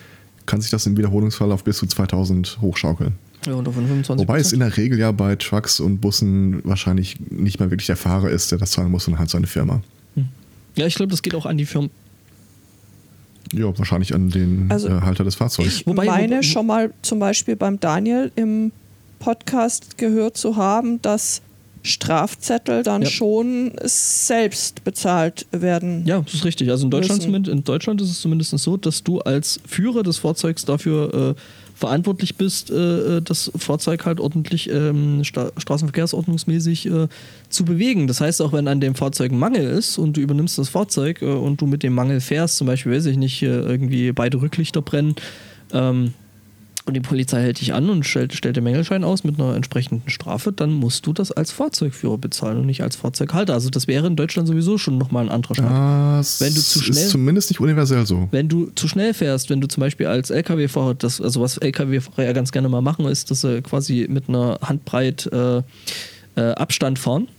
[0.47, 3.13] kann sich das im Wiederholungsfall auf bis zu 2000 hochschaukeln.
[3.45, 7.19] Ja, und auf 25 Wobei es in der Regel ja bei Trucks und Bussen wahrscheinlich
[7.29, 9.81] nicht mehr wirklich der Fahrer ist, der das zahlen muss, sondern halt seine Firma.
[10.75, 11.91] Ja, ich glaube, das geht auch an die Firmen.
[13.53, 15.67] Ja, wahrscheinlich an den Also, äh, Halter des Fahrzeugs.
[15.81, 18.71] Ich Wobei- meine wo- schon mal zum Beispiel beim Daniel im
[19.19, 21.41] Podcast gehört zu haben, dass
[21.83, 23.09] Strafzettel dann Ja.
[23.09, 26.05] schon selbst bezahlt werden.
[26.05, 26.69] Ja, das ist richtig.
[26.69, 30.63] Also in Deutschland, in Deutschland ist es zumindest so, dass du als Führer des Fahrzeugs
[30.65, 31.41] dafür äh,
[31.73, 37.07] verantwortlich bist, äh, das Fahrzeug halt ordentlich ähm, sta straßenverkehrsordnungsmäßig äh,
[37.49, 38.07] zu bewegen.
[38.07, 41.25] Das heißt, auch wenn an dem Fahrzeug Mangel ist und du übernimmst das Fahrzeug äh,
[41.25, 44.81] und du mit dem Mangel fährst, zum Beispiel, weiß ich nicht, äh, irgendwie beide Rücklichter
[44.81, 45.15] brennen,
[45.73, 46.13] ähm,
[46.85, 50.09] und die Polizei hält dich an und stellt, stellt den Mängelschein aus mit einer entsprechenden
[50.09, 53.53] Strafe, dann musst du das als Fahrzeugführer bezahlen und nicht als Fahrzeughalter.
[53.53, 55.65] Also das wäre in Deutschland sowieso schon nochmal ein anderer Schritt.
[55.65, 58.27] Das Wenn du zu schnell- ist zumindest nicht universell so.
[58.31, 62.23] Wenn du zu schnell fährst, wenn du zum Beispiel als LKW-Fahrer, das, also was LKW-Fahrer
[62.25, 65.59] ja ganz gerne mal machen, ist, dass sie quasi mit einer Handbreit äh,
[66.35, 67.29] äh, Abstand fahren.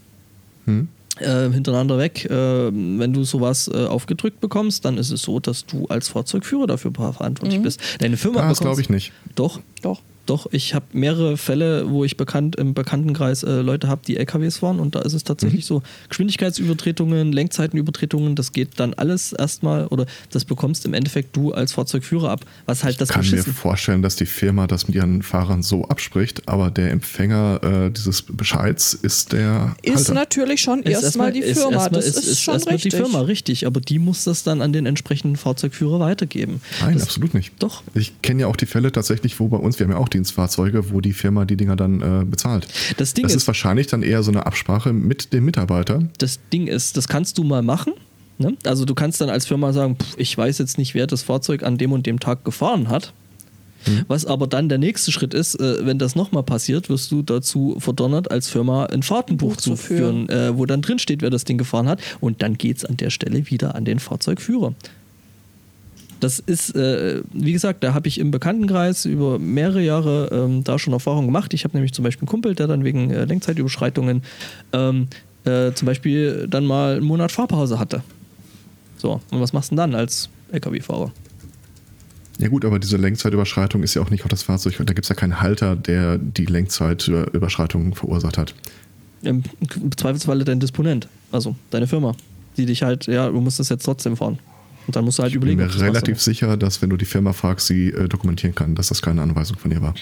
[0.64, 0.88] Hm?
[1.20, 2.24] Äh, hintereinander weg.
[2.24, 2.30] Äh,
[2.72, 6.90] wenn du sowas äh, aufgedrückt bekommst, dann ist es so, dass du als Fahrzeugführer dafür
[6.92, 7.80] verantwortlich bist.
[8.00, 9.12] Deine Firma Ah, das glaube ich nicht.
[9.36, 10.02] Doch, Doch.
[10.26, 10.46] Doch.
[10.52, 14.80] Ich habe mehrere Fälle, wo ich bekannt im Bekanntenkreis äh, Leute habe, die LKWs fahren
[14.80, 20.44] und da ist es tatsächlich so Geschwindigkeitsübertretungen, Lenkzeitenübertretungen, das geht dann alles erstmal oder das
[20.44, 24.16] bekommst im Endeffekt du als Fahrzeugführer ab, was halt das Ich kann mir vorstellen, dass
[24.16, 29.32] die Firma das mit ihren Fahrern so abspricht, aber der Empfänger äh, dieses Bescheids ist
[29.32, 30.14] der Ist Halter.
[30.14, 31.76] natürlich schon Ist erstmal die ist Firma.
[31.76, 32.92] erstmal- das ist, schon erstmal richtig.
[32.92, 33.66] die Firma, richtig.
[33.66, 36.60] Aber die muss das dann an den entsprechenden Fahrzeugführer weitergeben.
[36.80, 37.52] Nein, das, absolut nicht.
[37.60, 37.82] Doch.
[37.94, 40.90] Ich kenne ja auch die Fälle tatsächlich, wo bei uns, wir haben ja auch Dienstfahrzeuge,
[40.90, 42.66] wo die Firma die Dinger dann äh, bezahlt.
[42.96, 46.08] Das Ding das ist, ist wahrscheinlich dann eher so eine Absprache mit dem Mitarbeiter.
[46.18, 47.92] das Ding ist, das kannst du mal machen.
[48.38, 48.56] Ne?
[48.64, 51.62] Also du kannst dann als Firma sagen, pff, ich weiß jetzt nicht, wer das Fahrzeug
[51.62, 53.12] an dem und dem Tag gefahren hat.
[54.08, 57.76] Was aber dann der nächste Schritt ist, äh, wenn das nochmal passiert, wirst du dazu
[57.78, 61.44] verdonnert, als Firma ein Fahrtenbuch Buch zu führen, äh, wo dann drin steht, wer das
[61.44, 62.00] Ding gefahren hat.
[62.20, 64.74] Und dann geht es an der Stelle wieder an den Fahrzeugführer.
[66.24, 70.78] Das ist, äh, wie gesagt, da habe ich im Bekanntenkreis über mehrere Jahre ähm, da
[70.78, 71.52] schon Erfahrung gemacht.
[71.52, 74.22] Ich habe nämlich zum Beispiel einen Kumpel, der dann wegen äh, Lenkzeitüberschreitungen
[74.72, 75.08] ähm,
[75.44, 78.02] äh, zum Beispiel dann mal einen Monat Fahrpause hatte.
[78.96, 81.12] So, und was machst du denn dann als LKW-Fahrer?
[82.38, 84.76] Ja gut, aber diese Lenkzeitüberschreitung ist ja auch nicht auf das Fahrzeug.
[84.78, 88.54] Da gibt es ja keinen Halter, der die Lenkzeitüberschreitung verursacht hat.
[89.20, 89.42] Im
[89.94, 92.16] Zweifelsfalle dein Disponent, also deine Firma,
[92.56, 94.38] die dich halt, ja, du musst das jetzt trotzdem fahren.
[94.86, 95.60] Und dann musst du halt Ich bin überlegen.
[95.60, 98.54] mir ob du das relativ sicher, dass wenn du die Firma fragst, sie äh, dokumentieren
[98.54, 99.94] kann, dass das keine Anweisung von ihr war.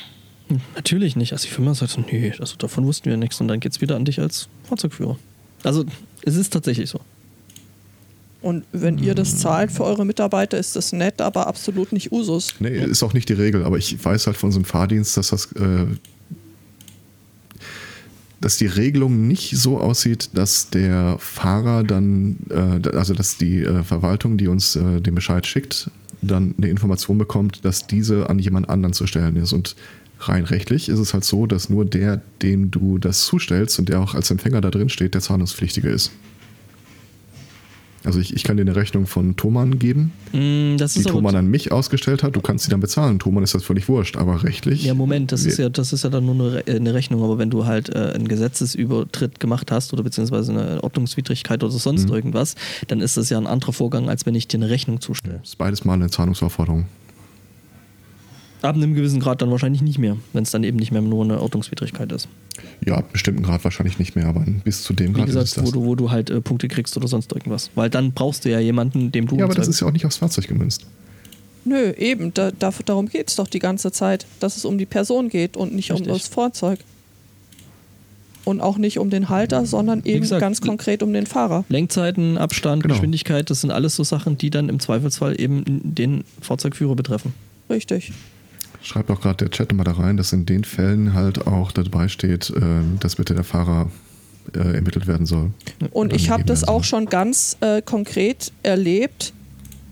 [0.74, 1.32] Natürlich nicht.
[1.32, 3.40] Also die Firma sagt so, nee, also davon wussten wir nichts.
[3.40, 5.16] Und dann geht es wieder an dich als Fahrzeugführer.
[5.62, 5.84] Also
[6.22, 7.00] es ist tatsächlich so.
[8.42, 12.56] Und wenn ihr das zahlt für eure Mitarbeiter, ist das nett, aber absolut nicht Usus.
[12.58, 15.52] Nee, ist auch nicht die Regel, aber ich weiß halt von unserem Fahrdienst, dass das
[15.52, 15.86] äh,
[18.42, 23.82] dass die Regelung nicht so aussieht, dass der Fahrer dann, äh, also dass die äh,
[23.82, 25.90] Verwaltung, die uns äh, den Bescheid schickt,
[26.20, 29.52] dann eine Information bekommt, dass diese an jemand anderen zu stellen ist.
[29.52, 29.76] Und
[30.20, 34.00] rein rechtlich ist es halt so, dass nur der, dem du das zustellst und der
[34.00, 36.10] auch als Empfänger da drin steht, der Zahlungspflichtige ist.
[38.04, 41.46] Also ich, ich kann dir eine Rechnung von Thomann geben, Mm, Das die Thomann an
[41.48, 42.34] mich ausgestellt hat.
[42.34, 43.18] Du kannst sie dann bezahlen.
[43.18, 44.82] Thomann ist das völlig wurscht, aber rechtlich.
[44.84, 47.36] Ja, Moment, das ist ja, das ist ja dann nur eine, äh, eine Rechnung, aber
[47.38, 52.14] wenn du halt äh, einen Gesetzesübertritt gemacht hast oder beziehungsweise eine Ordnungswidrigkeit oder sonst Mhm.
[52.14, 52.54] irgendwas,
[52.88, 55.40] dann ist das ja ein anderer Vorgang, als wenn ich dir eine Rechnung zustelle.
[55.42, 56.86] ist beides mal eine Zahlungsaufforderung.
[58.62, 61.24] Ab einem gewissen Grad dann wahrscheinlich nicht mehr, wenn es dann eben nicht mehr nur
[61.24, 62.28] eine Ordnungswidrigkeit ist.
[62.86, 65.34] Ja, ab einem bestimmten Grad wahrscheinlich nicht mehr, aber bis zu dem Wie Grad ist
[65.34, 65.74] es gesagt, das.
[65.74, 67.70] wo du, wo du halt äh, Punkte kriegst oder sonst irgendwas.
[67.74, 69.36] Weil dann brauchst du ja jemanden, dem du.
[69.36, 70.86] ja, aber das ist ja auch nicht aufs Fahrzeug gemünzt.
[71.64, 74.86] Nö, eben, da, da, darum geht es doch die ganze Zeit, dass es um die
[74.86, 76.12] Person geht und nicht um Richtig.
[76.12, 76.78] das Fahrzeug.
[78.44, 81.64] Und auch nicht um den Halter, sondern eben gesagt, ganz konkret um den Fahrer.
[81.68, 82.94] Lenkzeiten, Abstand, Genau.
[82.94, 87.34] Geschwindigkeit, das sind alles so Sachen, die dann im Zweifelsfall eben den Fahrzeugführer betreffen.
[87.70, 88.12] Richtig.
[88.82, 92.08] Schreibt auch gerade der Chat mal da rein, dass in den Fällen halt auch dabei
[92.08, 92.60] steht, äh,
[93.00, 93.90] dass bitte der Fahrer
[94.54, 95.50] äh, ermittelt werden soll.
[95.92, 99.32] Und ich habe das auch schon ganz äh, konkret erlebt,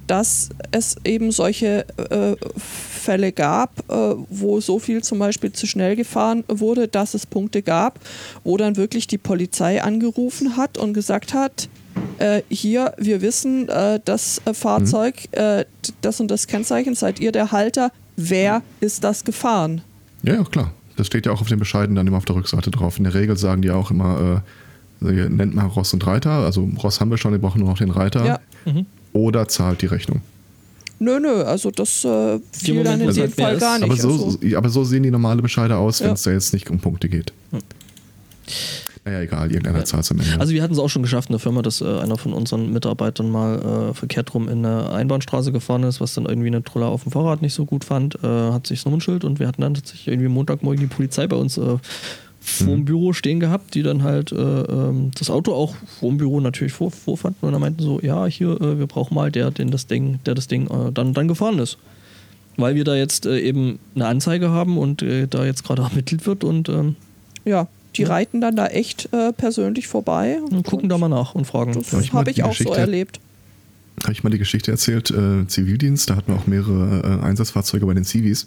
[0.06, 5.94] dass es eben solche äh, Fälle gab, äh, wo so viel zum Beispiel zu schnell
[5.94, 8.00] gefahren wurde, dass es Punkte gab,
[8.42, 11.68] wo dann wirklich die Polizei angerufen hat und gesagt hat,
[12.18, 17.20] äh, hier, wir wissen, äh, das äh, Fahrzeug, äh, d- das und das Kennzeichen, seid
[17.20, 17.92] ihr der Halter,
[18.28, 19.82] wer ist das gefahren?
[20.22, 20.72] Ja, ja, klar.
[20.96, 22.98] Das steht ja auch auf den Bescheiden dann immer auf der Rückseite drauf.
[22.98, 24.42] In der Regel sagen die auch immer,
[25.02, 26.30] äh, ihr nennt mal Ross und Reiter.
[26.30, 28.24] Also Ross haben wir schon, wir brauchen nur noch den Reiter.
[28.24, 28.40] Ja.
[29.14, 30.20] Oder zahlt die Rechnung.
[30.98, 33.84] Nö, nö, also das äh, fiel Moment, dann in man dem Fall gar nicht.
[33.84, 34.56] Aber so, also.
[34.56, 36.12] aber so sehen die normale Bescheide aus, wenn Ja.
[36.12, 37.32] es da jetzt nicht um Punkte geht.
[39.04, 39.84] Naja, egal, irgendeiner Ja.
[39.84, 40.38] zahlt es am Ende.
[40.38, 42.70] Also wir hatten es auch schon geschafft in der Firma, dass äh, einer von unseren
[42.72, 46.86] Mitarbeitern mal äh, verkehrt rum in eine Einbahnstraße gefahren ist, was dann irgendwie eine Troller
[46.86, 49.62] auf dem Fahrrad nicht so gut fand, äh, hat sich das Nummernschild und wir hatten
[49.62, 51.78] dann tatsächlich irgendwie Montagmorgen die Polizei bei uns äh,
[52.42, 56.18] vor dem Büro stehen gehabt, die dann halt äh, ähm, das Auto auch vor dem
[56.18, 59.50] Büro natürlich vor, vorfanden und dann meinten so, ja, hier, äh, wir brauchen mal der,
[59.50, 61.78] den das Ding, der das Ding äh, dann, dann gefahren ist.
[62.56, 66.26] Weil wir da jetzt äh, eben eine Anzeige haben und äh, da jetzt gerade ermittelt
[66.26, 66.96] wird und ähm,
[67.44, 67.66] Ja,
[67.96, 68.08] die Ja.
[68.08, 70.38] reiten dann da echt äh, persönlich vorbei.
[70.50, 71.72] und gucken da mal nach und fragen.
[71.72, 73.20] Das Soll ich habe ich die auch so Geschichte- erlebt.
[74.02, 77.84] habe ich mal die Geschichte erzählt, äh, Zivildienst, da hatten wir auch mehrere äh, Einsatzfahrzeuge
[77.86, 78.46] bei den Zivis.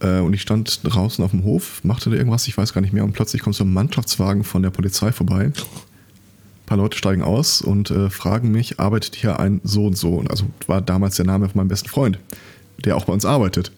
[0.00, 2.92] Äh, und ich stand draußen auf dem Hof, machte da irgendwas, ich weiß gar nicht
[2.92, 5.44] mehr, und plötzlich kommt so ein Mannschaftswagen von der Polizei vorbei.
[5.46, 5.52] Ein
[6.66, 10.14] paar Leute steigen aus und äh, fragen mich, arbeitet hier ein so und so?
[10.14, 12.18] Und also war damals der Name von meinem besten Freund,
[12.84, 13.70] der auch bei uns arbeitet.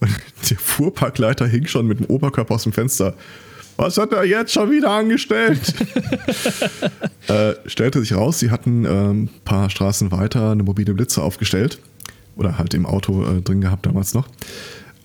[0.00, 0.10] Und
[0.50, 3.14] der Fuhrparkleiter hing schon mit dem Oberkörper aus dem Fenster.
[3.76, 5.74] Was hat er jetzt schon wieder angestellt?
[7.28, 11.78] äh, stellte sich raus, sie hatten ähm, ein paar Straßen weiter eine mobile Blitze aufgestellt.
[12.36, 14.28] Oder halt im Auto äh, drin gehabt damals noch.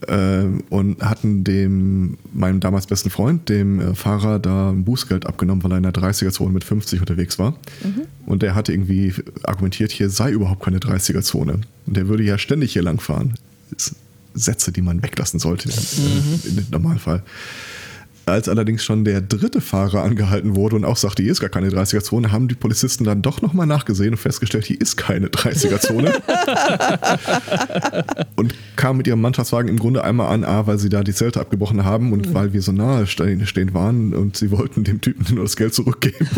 [0.07, 5.63] Ähm, und hatten dem, meinem damals besten Freund, dem äh, Fahrer, da ein Bußgeld abgenommen,
[5.63, 7.55] weil er in der 30er-Zone mit 50 unterwegs war.
[8.25, 9.13] Und der hatte irgendwie
[9.43, 11.59] argumentiert, hier sei überhaupt keine 30er-Zone.
[11.85, 13.33] Und der würde ja ständig hier lang fahren.
[13.71, 13.97] Das sind
[14.33, 17.23] Sätze, die man weglassen sollte äh, im Normalfall.
[18.29, 21.69] Als allerdings schon der dritte Fahrer angehalten wurde und auch sagte, hier ist gar keine
[21.69, 26.13] 30er-Zone, haben die Polizisten dann doch nochmal nachgesehen und festgestellt, hier ist keine 30er-Zone.
[28.35, 31.39] und kamen mit ihrem Mannschaftswagen im Grunde einmal an, A, weil sie da die Zelte
[31.39, 35.43] abgebrochen haben und weil wir so nahe stehen waren und sie wollten dem Typen nur
[35.43, 36.27] das Geld zurückgeben.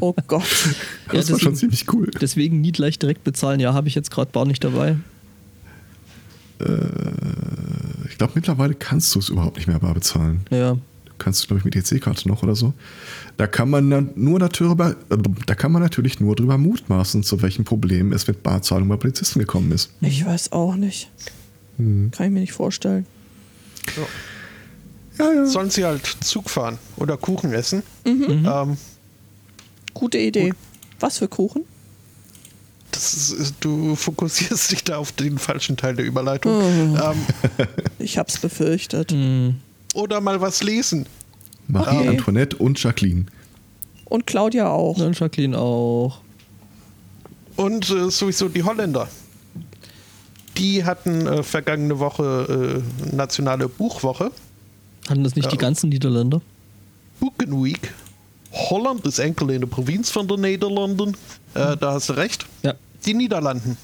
[0.00, 0.42] Oh Gott.
[1.08, 2.10] Ja, Das war schon ziemlich cool.
[2.20, 3.60] Deswegen nie gleich direkt bezahlen.
[3.60, 4.96] Ja, habe ich jetzt gerade Bar nicht dabei.
[8.08, 10.40] Ich glaube, mittlerweile kannst du es überhaupt nicht mehr bar bezahlen.
[10.50, 10.74] Ja.
[10.74, 12.72] Du kannst, glaube ich, mit EC-Karte noch oder so.
[13.36, 17.40] Da kann man dann nur darüber, äh, da kann man natürlich nur drüber mutmaßen, zu
[17.42, 19.90] welchen Problemen es mit Barzahlung bei Polizisten gekommen ist.
[20.00, 21.10] Ich weiß auch nicht.
[21.78, 22.10] Hm.
[22.10, 23.06] Kann ich mir nicht vorstellen.
[25.18, 25.46] Ja, ja.
[25.46, 27.82] Sollen sie halt Zug fahren oder Kuchen essen?
[28.04, 28.46] Mhm.
[28.46, 28.76] Ähm,
[29.94, 30.52] Gute Idee.
[30.98, 31.64] Was für Kuchen?
[32.90, 36.52] Das ist, du fokussierst dich da auf den falschen Teil der Überleitung.
[36.52, 36.62] Oh.
[36.62, 37.16] Ähm,
[37.98, 39.12] Ich hab's befürchtet.
[39.12, 39.56] Hm.
[39.94, 41.06] oder mal was lesen.
[41.68, 42.08] Marie, Okay.
[42.08, 43.26] Antoinette und Jacqueline.
[44.06, 44.98] Und Claudia auch.
[44.98, 46.20] Und Jacqueline auch.
[47.56, 49.08] Und äh, sowieso die Holländer.
[50.56, 54.30] Die hatten äh, vergangene Woche äh, nationale Buchwoche.
[55.08, 56.40] Hatten das nicht die ganzen Niederländer?
[57.20, 57.92] Boeken Week.
[58.52, 61.16] Holland ist enkel in der Provinz von den Niederlanden.
[61.54, 62.46] Äh, da hast du recht.
[62.62, 62.74] Ja.
[63.04, 63.76] Die Niederlanden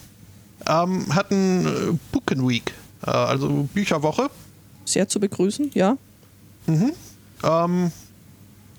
[0.66, 1.70] ähm, hatten äh,
[2.12, 2.72] Boeken Week,
[3.06, 4.30] äh, also Bücherwoche.
[4.84, 5.96] Sehr zu begrüßen, ja.
[7.42, 7.92] Ähm,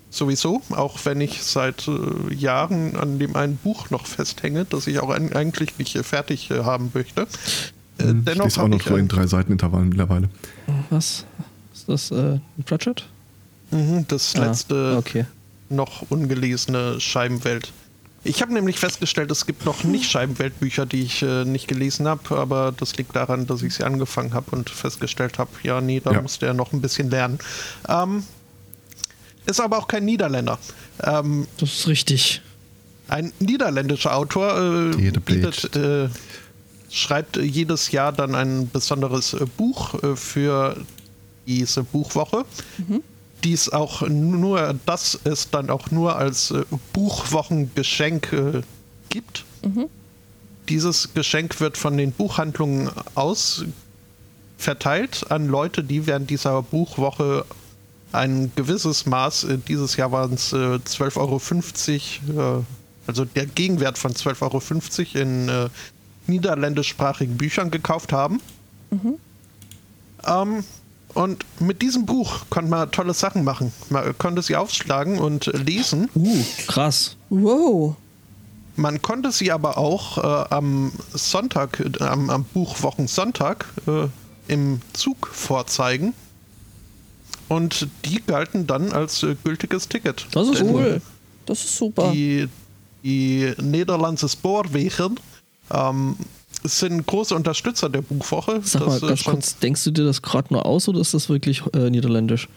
[0.10, 5.00] sowieso, auch wenn ich seit äh, Jahren an dem einen Buch noch festhänge, das ich
[5.00, 7.22] auch ein, eigentlich nicht äh, fertig äh, haben möchte.
[7.22, 10.30] Äh, Hm, ich dennoch lese auch habe noch ich so in drei Seitenintervallen mittlerweile.
[10.90, 11.26] Was?
[11.74, 12.16] Ist das äh,
[12.58, 13.06] ein Pratchett?
[13.72, 15.26] Mhm, das letzte Ah, okay.
[15.70, 17.72] noch ungelesene Scheibenwelt.
[18.24, 22.38] Ich habe nämlich festgestellt, es gibt noch nicht Scheibenweltbücher, die ich äh, nicht gelesen habe,
[22.38, 26.12] aber das liegt daran, dass ich sie angefangen habe und festgestellt habe, ja, nee, da
[26.12, 26.22] Ja.
[26.22, 27.40] musste er noch ein bisschen lernen.
[27.88, 28.24] Ähm,
[29.46, 30.60] ist aber auch kein Niederländer.
[31.04, 32.42] Ähm, Das ist richtig.
[33.08, 36.10] ein niederländischer Autor äh, bietet, äh,
[36.90, 40.76] schreibt jedes Jahr dann ein besonderes äh, Buch äh, für
[41.46, 42.44] diese Buchwoche.
[43.44, 46.64] Dies auch nur, das es dann auch nur als äh,
[46.94, 48.62] Buchwochengeschenk äh,
[49.10, 49.46] gibt.
[50.70, 53.64] Dieses Geschenk wird von den Buchhandlungen aus
[54.58, 57.46] verteilt an Leute, die während dieser Buchwoche
[58.12, 61.18] ein gewisses Maß, äh, dieses Jahr waren es äh, 12,50
[62.36, 62.64] Euro, äh,
[63.06, 65.70] also der Gegenwert von 12,50 Euro in äh,
[66.28, 68.42] niederländischsprachigen Büchern gekauft haben.
[70.26, 70.64] Ähm,
[71.18, 73.74] und mit diesem Buch konnte man tolle Sachen machen.
[73.90, 76.10] Man konnte sie aufschlagen und lesen.
[76.14, 77.18] Uh, krass.
[77.30, 77.96] Wow.
[78.76, 84.08] Man konnte sie aber auch äh, am Sonntag, äh, am, am Buchwochensonntag äh,
[84.48, 86.14] im Zug vorzeigen.
[87.48, 90.28] Und die galten dann als äh, gültiges Ticket.
[90.34, 91.02] Das ist Denn cool.
[91.48, 92.12] Das ist super.
[92.12, 92.48] Die,
[93.04, 95.20] die Nederlandse Spoorwegen
[95.74, 96.16] ähm,
[96.64, 98.62] sind große Unterstützer der Buchwoche.
[98.64, 101.00] Sag mal das, äh, ganz schon- kurz, denkst du dir das gerade nur aus oder
[101.02, 102.48] ist das wirklich äh, niederländisch?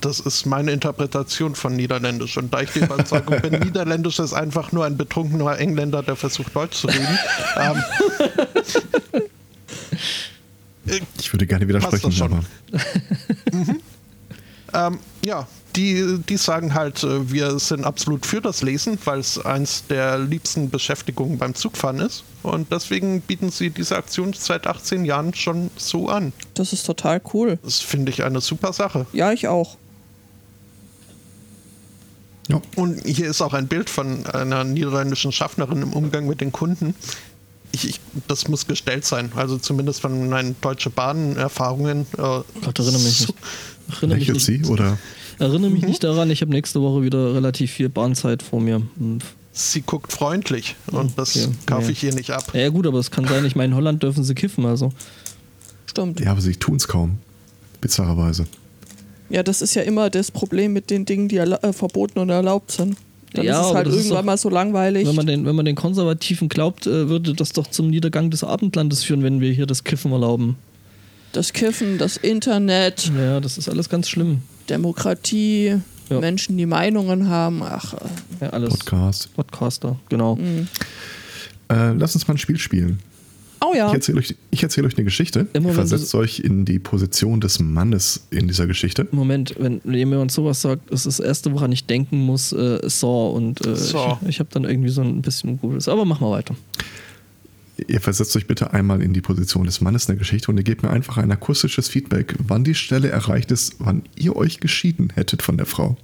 [0.00, 2.36] das ist meine Interpretation von Niederländisch.
[2.38, 6.54] Und da ich der Überzeugung bin, Niederländisch ist einfach nur ein betrunkener Engländer, der versucht,
[6.54, 7.18] Deutsch zu reden.
[10.86, 12.32] ähm, Ich würde gerne widersprechen, das schon.
[14.72, 19.20] aber Ähm, ja, die, die sagen halt, äh, wir sind absolut für das Lesen, weil
[19.20, 22.24] es eins der liebsten Beschäftigungen beim Zugfahren ist.
[22.42, 26.32] Und deswegen bieten sie diese Aktion seit 18 Jahren schon so an.
[26.54, 27.58] Das ist total cool.
[27.62, 29.06] Das finde ich eine super Sache.
[29.12, 29.76] Ja, ich auch.
[32.48, 32.60] ja.
[32.76, 36.94] Und hier ist auch ein Bild von einer niederländischen Schaffnerin im Umgang mit den Kunden.
[37.72, 39.30] Ich, ich, das muss gestellt sein.
[39.36, 42.06] Also zumindest von meinen Deutsche Bahn-Erfahrungen.
[42.16, 43.96] Äh, Gott, erinnere mich so- nicht.
[43.98, 44.98] Erinnere mich nicht, sie oder
[45.38, 48.82] erinnere mich nicht daran, ich habe nächste Woche wieder relativ viel Bahnzeit vor mir.
[49.52, 51.90] Sie guckt freundlich und das Okay, kaufe ja.
[51.90, 52.52] ich ihr nicht ab.
[52.54, 54.92] Ja, gut, aber es kann sein, ich meine, in Holland dürfen sie kiffen, also.
[55.86, 56.20] Stimmt.
[56.20, 57.18] ja, aber sie tun es kaum.
[57.80, 58.46] Bizarrerweise.
[59.30, 62.70] Ja, das ist ja immer das Problem mit den Dingen, die äh, verboten und erlaubt
[62.72, 62.96] sind.
[63.34, 65.06] Dann Ja, ist es halt das irgendwann doch- mal so langweilig.
[65.06, 68.42] Wenn man, den, wenn man den Konservativen glaubt, äh, würde das doch zum Niedergang des
[68.44, 70.56] Abendlandes führen, wenn wir hier das Kiffen erlauben.
[71.32, 74.40] das Kiffen, das Internet, Ja, das ist alles ganz schlimm.
[74.70, 75.76] Demokratie,
[76.10, 76.20] Ja.
[76.20, 77.62] Menschen, die Meinungen haben.
[77.62, 77.98] Ach, äh,
[78.40, 78.70] Ja, alles.
[78.70, 79.34] Podcast.
[79.34, 80.36] Podcaster, genau.
[80.36, 80.68] Mhm.
[81.68, 82.98] Äh, lass uns mal ein Spiel spielen.
[83.60, 83.88] oh ja.
[83.88, 85.46] Ich erzähle euch, ich erzähl euch eine Geschichte.
[85.52, 89.06] Immer versetzt euch in die Position des Mannes in dieser Geschichte.
[89.10, 93.66] Moment, wenn jemand sowas sagt, ist das erste, woran ich denken muss, äh, Saw und
[93.66, 94.16] äh, Saw.
[94.22, 95.88] ich, ich habe dann irgendwie so ein bisschen Gutes.
[95.88, 96.54] Aber mach mal weiter.
[97.86, 100.64] Ihr versetzt euch bitte einmal in die Position des Mannes in der Geschichte und ihr
[100.64, 105.12] gebt mir einfach ein akustisches Feedback, wann die Stelle erreicht ist, wann ihr euch geschieden
[105.14, 105.96] hättet von der Frau.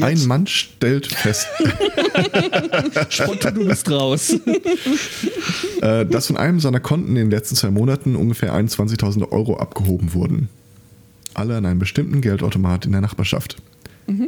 [0.00, 0.26] Ein Jetzt.
[0.26, 1.48] Mann stellt fest,
[3.08, 4.30] Spontan, du bist raus.
[5.82, 10.14] äh, dass von einem seiner Konten in den letzten zwei Monaten ungefähr 21.000 Euro abgehoben
[10.14, 10.48] wurden.
[11.34, 13.56] Alle an einem bestimmten Geldautomat in der Nachbarschaft.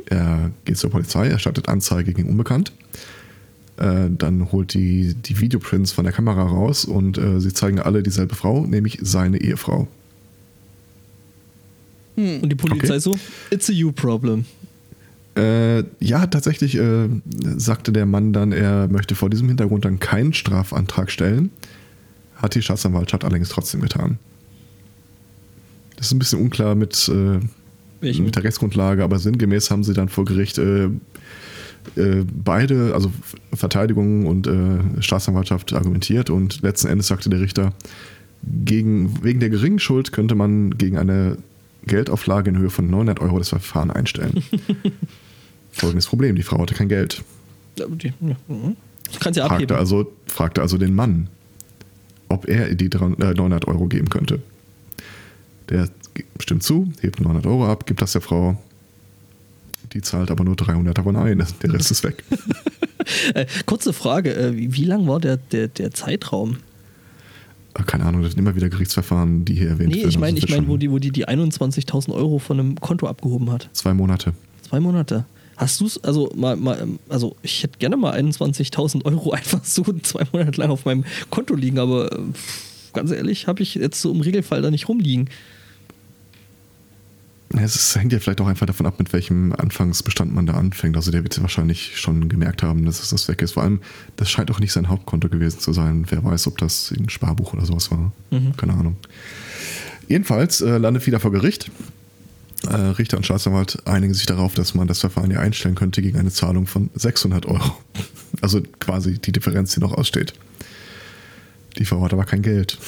[0.07, 2.73] Er geht zur Polizei, erstattet Anzeige gegen Unbekannt.
[3.81, 8.03] Äh, dann holt die, die Videoprints von der Kamera raus und äh, sie zeigen alle
[8.03, 9.89] dieselbe Frau, nämlich seine Ehefrau.
[12.17, 13.01] Und die Polizei Okay.
[13.01, 13.19] so,
[13.51, 14.45] it's a you problem.
[15.35, 17.09] Äh, ja, tatsächlich äh,
[17.57, 21.51] sagte der Mann dann, er möchte vor diesem Hintergrund dann keinen Strafantrag stellen.
[22.37, 24.19] Hat die Staatsanwaltschaft allerdings trotzdem getan.
[25.97, 27.41] Das ist ein bisschen unklar mit, äh,
[28.03, 30.89] mit der Rechtsgrundlage, aber sinngemäß haben sie dann vor Gericht äh,
[31.97, 33.13] äh, beide, also
[33.53, 37.73] Verteidigung und äh, Staatsanwaltschaft argumentiert und letzten Endes sagte der Richter,
[38.65, 41.37] gegen, wegen der geringen Schuld könnte man gegen eine
[41.87, 44.43] Geldauflage in Höhe von 900 Euro das Verfahren einstellen.
[45.73, 47.23] Folgendes Problem, die Frau hatte kein Geld.
[47.77, 48.77] Die, ja, mhm.
[49.11, 51.29] Ich kann sie Fragte also, fragte also den Mann,
[52.29, 54.41] ob er die 300 äh, 900 Euro geben könnte.
[55.69, 55.89] Der
[56.39, 58.61] stimmt zu, hebt 900 Euro ab, gibt das der Frau.
[59.93, 61.45] Die zahlt aber nur 300 davon ein.
[61.63, 62.25] Der Rest ist weg.
[63.35, 66.59] Äh, kurze Frage, äh, wie, lang war der, der, der Zeitraum?
[67.75, 70.11] Äh, Keine Ahnung, das sind immer wieder Gerichtsverfahren, die hier erwähnt Nee, werden.
[70.11, 73.09] ich meine, Also ich wird wo die, wo die die 21.000 Euro von einem Konto
[73.09, 73.69] abgehoben hat.
[73.73, 74.35] Zwei Monate.
[74.69, 75.25] Zwei Monate.
[75.57, 79.65] Hast du es, also mal, mal, ähm, also ich hätte gerne mal 21.000 Euro einfach
[79.65, 82.11] so zwei Monate lang auf meinem Konto liegen, aber
[82.93, 85.29] ganz ehrlich, habe ich jetzt so im Regelfall da nicht rumliegen.
[87.57, 90.97] Es hängt ja vielleicht auch einfach davon ab, mit welchem Anfangsbestand man da anfängt.
[90.97, 93.53] Also der wird wahrscheinlich schon gemerkt haben, dass das weg ist.
[93.53, 93.81] Vor allem,
[94.17, 96.07] das scheint auch nicht sein Hauptkonto gewesen zu sein.
[96.09, 98.13] Wer weiß, ob das ein Sparbuch oder sowas war.
[98.31, 98.57] Mhm.
[98.57, 98.97] Keine Ahnung.
[100.07, 101.71] Jedenfalls äh, landet wieder vor Gericht.
[102.69, 106.19] Äh, Richter und Staatsanwalt einigen sich darauf, dass man das Verfahren ja einstellen könnte gegen
[106.19, 107.77] eine Zahlung von 600 Euro.
[108.43, 110.35] Also quasi die Differenz, die noch aussteht.
[111.77, 112.79] Die Frau hat aber kein Geld.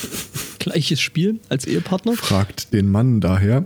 [0.61, 2.15] Gleiches Spiel als Ehepartner.
[2.15, 3.65] Fragt den Mann daher.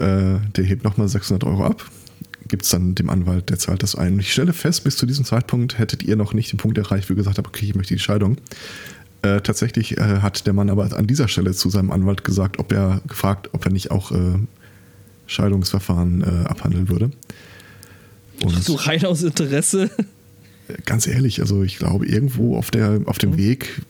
[0.00, 1.90] Äh, der hebt nochmal 600 Euro ab.
[2.48, 4.14] Gibt es dann dem Anwalt, der zahlt das ein.
[4.14, 7.08] Und ich stelle fest, bis zu diesem Zeitpunkt hättet ihr noch nicht den Punkt erreicht,
[7.08, 8.38] wo ihr gesagt habt, okay, ich möchte die Scheidung.
[9.22, 12.72] Äh, tatsächlich äh, hat der Mann aber an dieser Stelle zu seinem Anwalt gesagt, ob
[12.72, 14.38] er gefragt, ob er nicht auch äh,
[15.26, 17.10] Scheidungsverfahren äh, abhandeln würde.
[18.42, 19.90] Und So rein aus Interesse.
[20.86, 23.82] ganz ehrlich, also ich glaube, irgendwo auf, der, auf dem Weg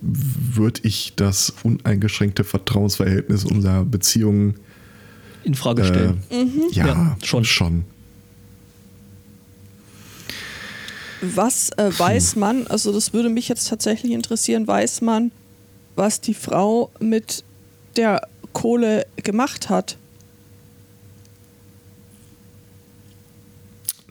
[0.00, 4.54] würde ich das uneingeschränkte Vertrauensverhältnis unserer Beziehung
[5.46, 6.22] In Frage äh, stellen.
[6.72, 7.44] ja, Ja, schon.
[7.44, 7.84] schon.
[11.22, 15.30] Was äh, weiß man, also das würde mich jetzt tatsächlich interessieren, weiß man,
[15.94, 17.44] was die Frau mit
[17.96, 19.96] der Kohle gemacht hat?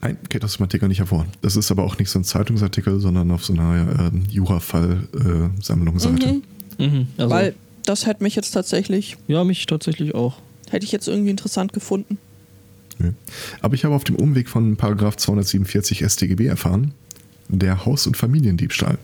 [0.00, 1.26] Nein, geht aus dem Artikel nicht hervor.
[1.42, 6.40] Das ist aber auch nicht so ein Zeitungsartikel, sondern auf so einer ähm, Jura-Fall-Sammlungsseite.
[6.78, 10.38] Mhm, also, Weil das hätte mich jetzt tatsächlich, ja, mich tatsächlich auch.
[10.70, 12.18] Hätte ich jetzt irgendwie interessant gefunden.
[12.98, 13.12] Nö.
[13.60, 16.92] Aber ich habe auf dem Umweg von Paragraph 247 StGB erfahren,
[17.48, 18.98] der Haus- und Familiendiebstahl.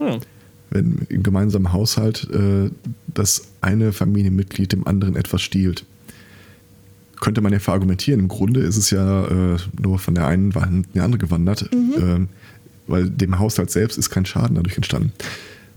[0.00, 0.18] Ja.
[0.70, 2.70] Wenn im gemeinsamen Haushalt äh,
[3.06, 5.84] das eine Familienmitglied dem anderen etwas stiehlt.
[7.20, 8.20] Könnte man ja verargumentieren.
[8.20, 11.68] Im Grunde ist es ja äh, nur von der einen Wand in die andere gewandert,
[11.72, 12.28] ähm,
[12.86, 15.12] weil dem Haushalt selbst ist kein Schaden dadurch entstanden.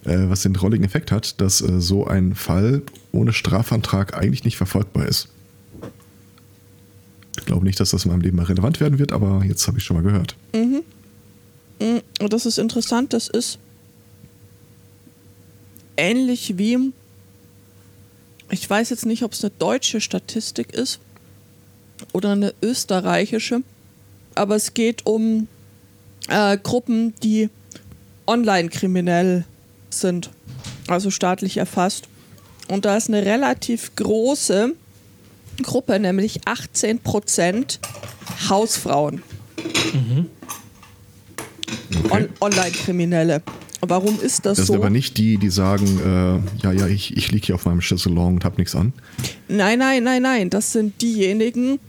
[0.08, 2.82] Äh, was den drolligen Effekt hat, dass äh, so ein Fall
[3.12, 5.28] ohne Strafantrag eigentlich nicht verfolgbar ist.
[7.38, 9.78] Ich glaube nicht, dass das in meinem Leben mal relevant werden wird, aber jetzt habe
[9.78, 10.36] ich schon mal gehört.
[10.54, 10.78] Mm,
[12.22, 13.60] Und das ist interessant, das ist
[15.98, 16.94] ähnlich wie,
[18.50, 21.00] ich weiß jetzt nicht, ob es eine deutsche Statistik ist
[22.14, 23.62] oder eine österreichische,
[24.36, 25.48] aber es geht um
[26.30, 27.50] äh, Gruppen, die
[28.26, 29.46] online kriminell
[30.00, 30.30] sind,
[30.88, 32.08] also staatlich erfasst.
[32.68, 34.74] Und da ist eine relativ große
[35.64, 37.80] Gruppe, nämlich 18 Prozent
[38.50, 39.24] Hausfrauen.
[42.12, 43.42] On Online-Kriminelle.
[43.82, 44.74] Warum ist das, Das so?
[44.74, 47.82] sind aber nicht die, die sagen, äh, ja, ja, ich, ich liege hier auf meinem
[47.82, 48.92] Chaiselong und habe nichts an.
[49.48, 50.50] Nein, nein, nein, nein.
[50.50, 51.80] Das sind diejenigen,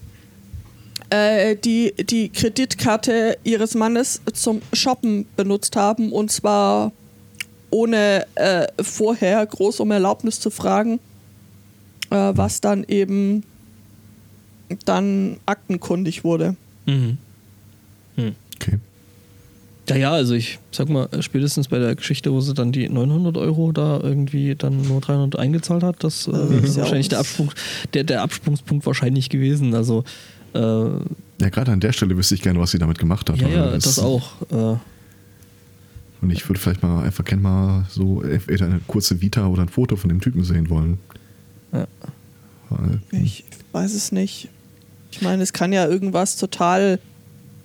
[1.11, 6.93] äh, die die Kreditkarte ihres Mannes zum Shoppen benutzt haben und zwar
[7.71, 11.01] ohne äh, vorher groß um Erlaubnis zu fragen,
[12.11, 13.43] äh, was dann eben
[14.85, 16.57] dann aktenkundig wurde.
[16.87, 17.19] Mhm.
[18.61, 18.79] Okay.
[19.89, 23.37] Ja, ja, also ich sag mal, spätestens bei der Geschichte, wo sie dann die 900
[23.39, 26.65] Euro da irgendwie dann nur 300 eingezahlt hat, das äh, Mhm.
[26.65, 27.53] ist Ja, wahrscheinlich der, das- Absprung,
[27.95, 29.75] der, der Absprungspunkt wahrscheinlich gewesen.
[29.75, 30.05] Also,
[30.55, 30.99] äh, ja,
[31.41, 33.41] Ja, gerade an der Stelle wüsste ich gerne, was sie damit gemacht hat.
[33.43, 34.33] weil ja, das auch.
[34.51, 34.77] Äh,
[36.21, 39.69] Und ich würde vielleicht mal einfach gerne mal so entweder eine kurze Vita oder ein
[39.69, 40.99] Foto von dem Typen sehen wollen.
[41.73, 41.87] Ja.
[42.71, 44.49] Weil, Ich weiß es nicht.
[45.11, 46.99] Ich meine, es kann ja irgendwas total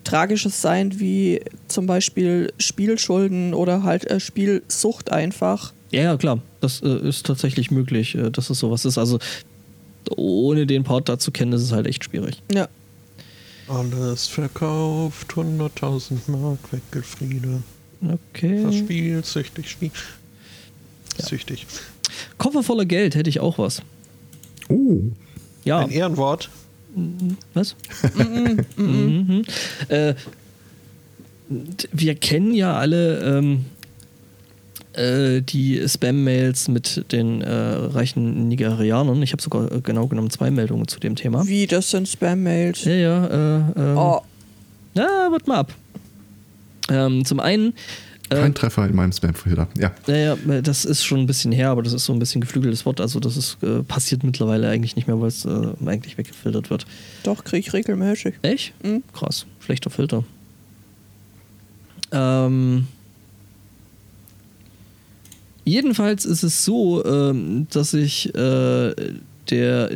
[0.04, 5.74] Tragisches sein, wie zum Beispiel Spielschulden oder halt äh, Spielsucht einfach.
[5.92, 8.97] ja, ja, klar, das äh, ist tatsächlich möglich, äh, dass es sowas ist.
[8.97, 9.20] Also,
[10.16, 12.42] ohne den Part dazu kennen, ist es halt echt schwierig.
[12.51, 12.67] Ja.
[13.70, 17.63] Alles verkauft, 100.000 Mark, Weckelfriede.
[18.04, 18.62] Okay.
[18.62, 19.92] Verspielt, süchtig, spiel.
[21.17, 21.66] Süchtig.
[22.38, 23.82] Koffer voller Geld hätte ich auch was.
[24.70, 25.01] oh,
[25.63, 25.80] Ja.
[25.80, 26.50] Ein Ehrenwort.
[27.54, 27.75] Was?
[28.75, 29.43] Mhm.
[29.88, 30.13] Äh,
[31.92, 33.66] wir kennen ja alle ähm,
[34.93, 39.21] äh, die Spam-Mails mit den äh, reichen Nigerianern.
[39.24, 41.47] Ich habe sogar äh, genau genommen zwei Meldungen zu dem Thema.
[41.47, 42.84] Wie, das sind Spam-Mails.
[42.86, 43.25] Ja, ja.
[43.28, 44.21] Äh, ähm, Oh,
[44.93, 45.74] Na, wart mal ab.
[46.89, 47.74] Ähm, zum einen.
[48.30, 49.68] Äh, kein Treffer in meinem Spam-Filter.
[49.78, 52.86] Ja, naja, das ist schon ein bisschen her, aber das ist so ein bisschen geflügeltes
[52.86, 53.01] Wort.
[53.01, 56.86] Also das ist äh, passiert mittlerweile eigentlich nicht mehr, weil es äh, eigentlich weggefiltert wird.
[57.24, 58.36] doch, krieg ich regelmäßig.
[58.42, 58.74] Echt?
[58.84, 59.04] Mhm.
[59.14, 60.24] Krass, schlechter Filter.
[62.12, 62.88] Ähm,
[65.66, 68.93] jedenfalls ist es so, ähm, dass ich äh,
[69.50, 69.89] der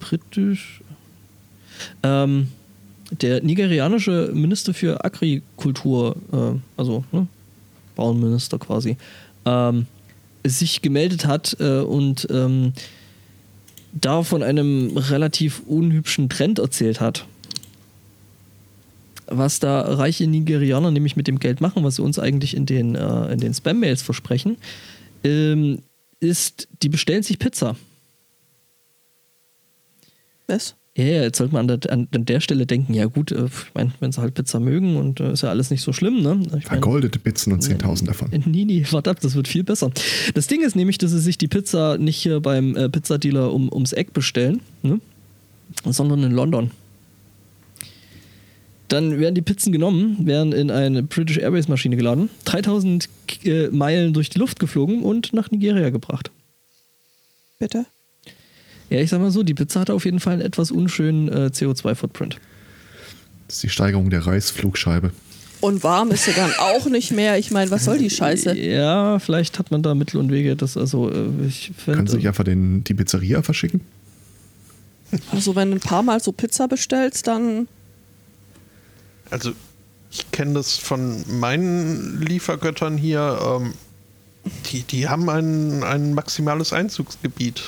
[0.00, 0.80] britisch
[2.02, 2.48] ähm,
[3.20, 7.26] der nigerianische Minister für Agrikultur, äh, also ne,
[7.96, 8.96] Bauernminister quasi,
[9.44, 9.86] ähm,
[10.44, 12.72] sich gemeldet hat äh, und ähm,
[13.92, 17.26] da von einem relativ unhübschen Trend erzählt hat.
[19.26, 22.94] Was da reiche Nigerianer nämlich mit dem Geld machen, was sie uns eigentlich in den,
[22.94, 24.58] äh, den Spam-Mails versprechen,
[25.22, 25.78] ähm,
[26.20, 27.76] ist, die bestellen sich Pizza.
[30.46, 30.74] Was?
[30.96, 33.74] Ja, ja, jetzt sollte man an der, an der Stelle denken, ja gut, äh, ich
[33.74, 36.40] meine, wenn sie halt Pizza mögen und äh, ist ja alles nicht so schlimm, ne?
[36.46, 38.28] Ich mein, Vergoldete Pizzen und 10.000 davon.
[38.46, 39.90] Nee, nee, warte ab, das wird viel besser.
[40.34, 43.72] Das Ding ist nämlich, dass sie sich die Pizza nicht hier beim äh, Pizzadealer um,
[43.72, 45.00] ums Eck bestellen, ne?
[45.84, 46.70] sondern in London.
[48.86, 53.08] Dann werden die Pizzen genommen, werden in eine British Airways Maschine geladen, 3000
[53.42, 56.30] äh, Meilen durch die Luft geflogen und nach Nigeria gebracht.
[57.58, 57.86] Bitte?
[58.90, 61.50] Ja, ich sag mal so, die Pizza hatte auf jeden Fall einen etwas unschönen äh,
[61.52, 62.38] CO2-Footprint.
[63.48, 65.12] Das ist die Steigerung der Reisflugscheibe.
[65.60, 67.38] Und warm ist sie dann auch nicht mehr.
[67.38, 68.54] Ich meine, was soll die Scheiße?
[68.58, 72.16] Ja, vielleicht hat man da Mittel und Wege, das also äh, ich find, Können Sie
[72.16, 73.80] nicht einfach den, die Pizzeria verschicken?
[75.32, 77.68] Also wenn du ein paar Mal so Pizza bestellst, dann
[79.30, 79.52] Also,
[80.10, 83.38] ich kenne das von meinen Liefergöttern hier.
[83.42, 83.74] Ähm,
[84.70, 87.62] die, die haben ein, ein maximales Einzugsgebiet.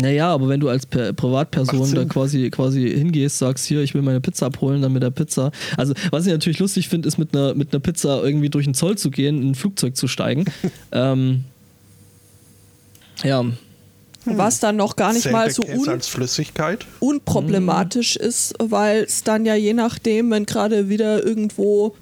[0.00, 4.02] Naja, aber wenn du als per Privatperson da quasi, quasi hingehst, sagst, hier, ich will
[4.02, 5.50] meine Pizza abholen, dann mit der Pizza.
[5.76, 8.74] Also, was ich natürlich lustig finde, ist mit einer, mit einer Pizza irgendwie durch den
[8.74, 10.44] Zoll zu gehen, in ein Flugzeug zu steigen.
[10.92, 11.44] ähm,
[13.22, 13.44] ja,
[14.24, 16.86] was dann noch gar nicht mal so un als Flüssigkeit.
[17.00, 21.94] unproblematisch ist, weil es dann ja je nachdem, wenn gerade wieder irgendwo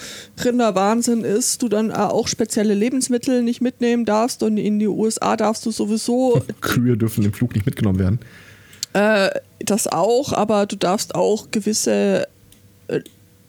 [0.42, 5.64] Rinderwahnsinn ist, du dann auch spezielle Lebensmittel nicht mitnehmen darfst und in die USA darfst
[5.66, 8.18] du sowieso Kühe dürfen im Flug nicht mitgenommen werden.
[8.92, 9.30] äh,
[9.60, 12.26] das auch, aber du darfst auch gewisse
[12.88, 13.00] äh,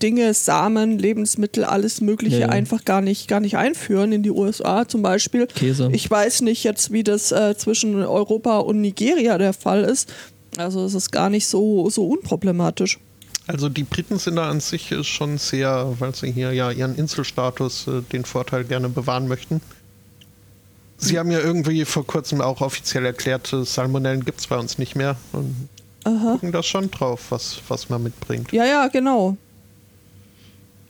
[0.02, 2.50] Dinge, Samen, Lebensmittel, alles Mögliche Ja, ja.
[2.50, 5.48] einfach gar nicht, gar nicht einführen in die USA zum Beispiel.
[5.48, 5.90] Käse.
[5.94, 10.14] Ich weiß nicht jetzt, wie das äh, zwischen Europa und Nigeria der Fall ist.
[10.58, 13.00] Also es ist gar nicht so, so unproblematisch.
[13.48, 16.96] Also die Briten sind da an sich äh, schon sehr, weil sie hier ja ihren
[16.96, 19.62] Inselstatus, äh, den Vorteil gerne bewahren möchten.
[20.98, 24.78] Sie haben ja irgendwie vor kurzem auch offiziell erklärt, äh, Salmonellen gibt es bei uns
[24.78, 25.18] nicht mehr.
[25.34, 25.70] Und
[26.04, 26.34] Aha.
[26.34, 28.52] gucken da schon drauf, was, was man mitbringt.
[28.52, 29.38] Ja, ja, genau.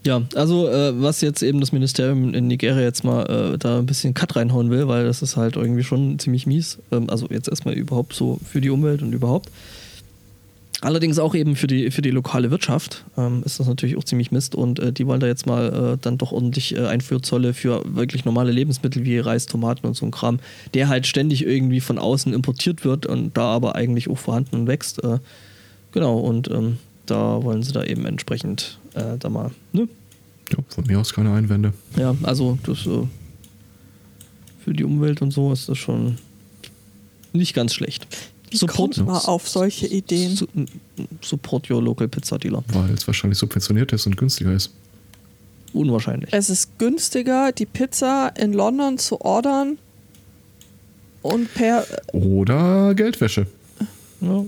[0.04, 3.86] Ja, also äh, was jetzt eben das Ministerium in Nigeria jetzt mal äh, da ein
[3.86, 6.80] bisschen Cut reinhauen will, weil das ist halt irgendwie schon ziemlich mies.
[6.92, 9.50] Ähm, also jetzt erstmal überhaupt so für die Umwelt und überhaupt.
[10.84, 14.32] Allerdings auch eben für die, für die lokale Wirtschaft ähm, ist das natürlich auch ziemlich
[14.32, 17.84] Mist und äh, die wollen da jetzt mal äh, dann doch ordentlich äh, Einfuhrzolle für
[17.86, 20.40] wirklich normale Lebensmittel wie Reis, Tomaten und so ein Kram,
[20.74, 24.68] der halt ständig irgendwie von außen importiert wird und da aber eigentlich auch vorhanden und
[24.68, 25.04] wächst.
[25.04, 25.20] Äh,
[25.92, 29.88] genau, und ähm, da wollen sie da eben entsprechend äh, da mal, ne?
[30.52, 31.74] Ja, von mir aus keine Einwände.
[31.96, 33.08] Ja, also das äh,
[34.64, 36.18] für die Umwelt und so ist das schon
[37.34, 38.08] nicht ganz schlecht.
[38.50, 40.36] Wie Support, kommt man auf solche Ideen?
[40.36, 40.46] Su
[41.22, 42.64] support your local Pizza Dealer.
[42.74, 44.72] Weil es wahrscheinlich subventioniert ist und günstiger ist.
[45.74, 46.34] Unwahrscheinlich.
[46.34, 49.78] Es ist günstiger, die Pizza in London zu ordern
[51.22, 51.86] und per.
[52.12, 53.48] Oder Geldwäsche.
[54.20, 54.44] Ja.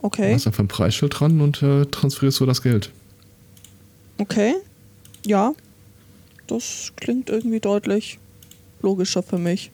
[0.00, 2.90] Du Okay, hast einfach ein Preisschild dran und äh, transferierst so das Geld.
[4.18, 4.54] okay.
[5.26, 5.52] Ja,
[6.46, 8.18] das klingt irgendwie deutlich
[8.82, 9.72] logischer für mich.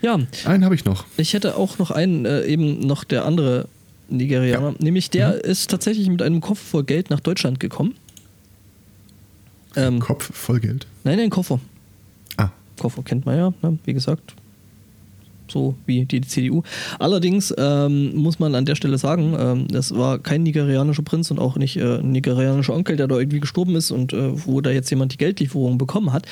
[0.00, 1.04] ja, Einen habe ich noch.
[1.16, 3.68] ich hätte auch noch einen, äh, eben noch der andere
[4.08, 5.40] Nigerianer, nämlich der Mhm.
[5.50, 7.94] ist tatsächlich mit einem Koffer voll Geld nach Deutschland gekommen.
[9.76, 10.86] Ähm, Kopf voll Geld.
[11.04, 11.60] nein, nein, Koffer.
[12.38, 13.78] Ah, Koffer kennt man ja, ne?
[13.84, 14.34] wie gesagt.
[15.50, 16.62] So wie die CDU.
[16.98, 21.38] Allerdings ähm, muss man an der Stelle sagen, ähm, das war kein nigerianischer Prinz und
[21.38, 24.70] auch nicht äh, ein nigerianischer Onkel, der da irgendwie gestorben ist und äh, wo da
[24.70, 26.26] jetzt jemand die Geldlieferung bekommen hat,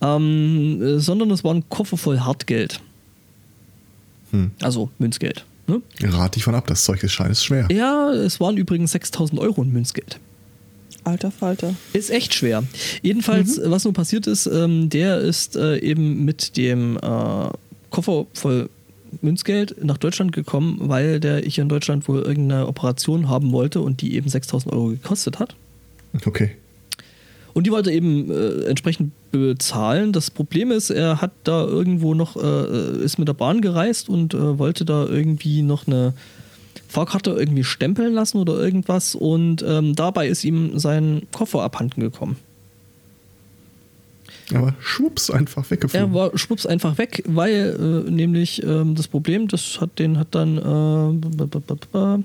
[0.00, 2.80] ähm, äh, sondern es war ein Koffer voll Hartgeld.
[4.30, 4.52] Hm.
[4.62, 5.44] Also Münzgeld.
[5.66, 5.82] Ne?
[6.02, 7.68] rate ich von ab, das Zeug ist scheiß schwer.
[7.70, 10.18] Ja, es waren übrigens 6000 Euro in Münzgeld.
[11.04, 11.74] Alter Falter.
[11.92, 12.64] Ist echt schwer.
[13.02, 17.48] Jedenfalls, was nun passiert ist, ähm, der ist äh, eben mit dem äh,
[17.90, 18.68] Koffer voll
[19.22, 24.00] Münzgeld nach Deutschland gekommen, weil der hier in Deutschland wohl irgendeine Operation haben wollte und
[24.02, 25.56] die eben 6000 Euro gekostet hat.
[26.24, 26.52] Okay.
[27.52, 30.12] Und die wollte eben äh, entsprechend bezahlen.
[30.12, 34.34] Das Problem ist, er hat da irgendwo noch, äh, ist mit der Bahn gereist und
[34.34, 36.14] äh, wollte da irgendwie noch eine
[36.88, 39.14] Fahrkarte irgendwie stempeln lassen oder irgendwas.
[39.14, 42.36] Und ähm, dabei ist ihm sein Koffer abhanden gekommen.
[44.54, 46.14] Aber schwupps, einfach Er weggeflogen.
[46.14, 50.58] war schwupps einfach weg, weil äh, nämlich ähm, das Problem, das hat den hat dann
[50.58, 52.22] äh,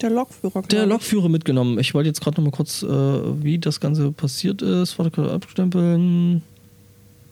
[0.00, 0.62] Der Lokführer.
[0.62, 0.86] der.
[0.86, 1.78] Lokführer mitgenommen.
[1.78, 4.98] Ich wollte jetzt gerade noch mal kurz, äh, wie das Ganze passiert ist.
[4.98, 6.42] Warte, abstempeln.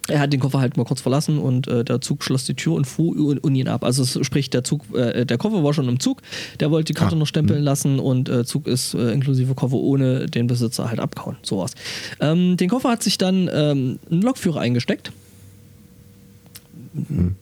[0.08, 2.74] Er hat den Koffer halt mal kurz verlassen und äh, der Zug schloss die Tür
[2.74, 3.84] und fuhr und ihn ab.
[3.84, 6.22] Also es, sprich, der Zug, äh, der Koffer war schon im Zug,
[6.60, 9.76] der wollte die Karte Ah, noch stempeln lassen und äh, Zug ist äh, inklusive Koffer
[9.76, 11.36] ohne den Besitzer halt abkauen.
[11.42, 11.72] So war's.
[12.20, 15.12] Ähm, den Koffer hat sich dann ähm, ein Lokführer eingesteckt.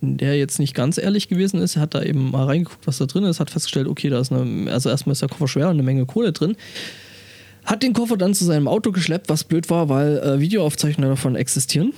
[0.01, 3.07] Der jetzt nicht ganz ehrlich gewesen ist, Er hat da eben mal reingeguckt, was da
[3.07, 5.74] drin ist, hat festgestellt, okay, da ist eine, also erstmal ist der Koffer schwer und
[5.74, 6.57] eine Menge Kohle drin.
[7.65, 11.36] Hat den Koffer dann zu seinem Auto geschleppt, was blöd war, weil äh, Videoaufzeichnungen davon
[11.36, 11.93] existieren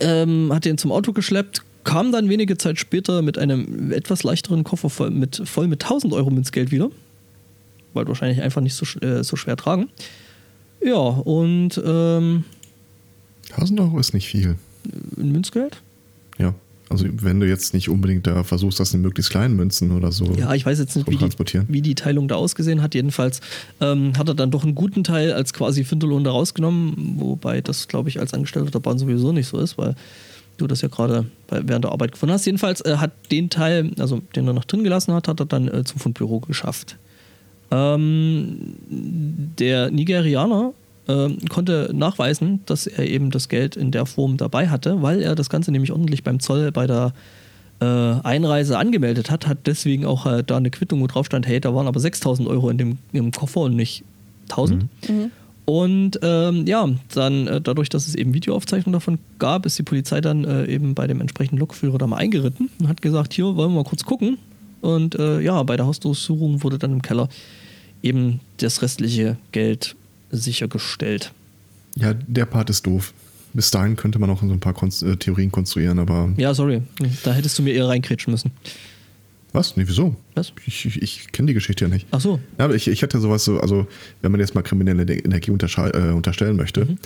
[0.00, 4.64] ähm, hat den zum Auto geschleppt, kam dann wenige Zeit später mit einem etwas leichteren
[4.64, 6.90] Koffer voll mit, voll mit 1000 Euro Münzgeld wieder.
[7.94, 9.88] Wollte wahrscheinlich einfach nicht so, äh, so schwer tragen.
[10.84, 12.44] Ja, und ähm,
[13.50, 14.56] 1000 Euro ist nicht viel.
[15.16, 15.80] in Münzgeld?
[16.38, 16.54] Ja.
[16.90, 20.32] Also wenn du jetzt nicht unbedingt da versuchst, das in möglichst kleinen Münzen oder so
[20.38, 22.94] Ja, ich weiß jetzt nicht, wie die, wie die Teilung da ausgesehen hat.
[22.94, 23.40] Jedenfalls
[23.80, 27.88] ähm, hat er dann doch einen guten Teil als quasi Finderlohn da rausgenommen, wobei das,
[27.88, 29.94] glaube ich, als Angestellter der Bahn sowieso nicht so ist, weil
[30.56, 32.46] du das ja gerade während der Arbeit gefunden hast.
[32.46, 35.68] Jedenfalls äh, hat den Teil, also den er noch drin gelassen hat, hat er dann
[35.68, 36.96] äh, zum Fundbüro geschafft.
[37.70, 40.72] Ähm, der Nigerianer
[41.08, 45.34] ähm, konnte nachweisen, dass er eben das Geld in der Form dabei hatte, weil er
[45.34, 47.12] das Ganze nämlich ordentlich beim Zoll bei der
[47.80, 51.60] äh, Einreise angemeldet hat, hat deswegen auch äh, da eine Quittung, wo drauf stand, hey,
[51.60, 54.04] da waren aber 6000 Euro in dem im Koffer und nicht
[54.50, 54.86] 1000.
[55.64, 60.20] Und ähm, ja, dann äh, dadurch, dass es eben Videoaufzeichnungen davon gab, ist die Polizei
[60.22, 63.72] dann äh, eben bei dem entsprechenden Lokführer da mal eingeritten und hat gesagt, hier wollen
[63.72, 64.38] wir mal kurz gucken.
[64.80, 67.28] Und äh, ja, bei der Hausdurchsuchung wurde dann im Keller
[68.02, 69.94] eben das restliche Geld
[70.30, 71.32] sichergestellt.
[71.96, 73.12] Ja, der Part ist doof.
[73.54, 76.82] Bis dahin könnte man auch so ein paar Konst äh, Theorien konstruieren, aber Ja, sorry,
[77.24, 78.50] da hättest du mir eher reinkrätschen müssen.
[79.52, 79.76] was?
[79.76, 80.14] Nee, wieso?
[80.34, 80.52] Was?
[80.66, 82.06] Ich, ich, ich kenne die Geschichte ja nicht.
[82.10, 83.86] Ach so, Ja, aber ich, ich hatte sowas so, also
[84.20, 86.98] wenn man jetzt mal kriminelle Energie äh, unterstellen möchte, Mhm.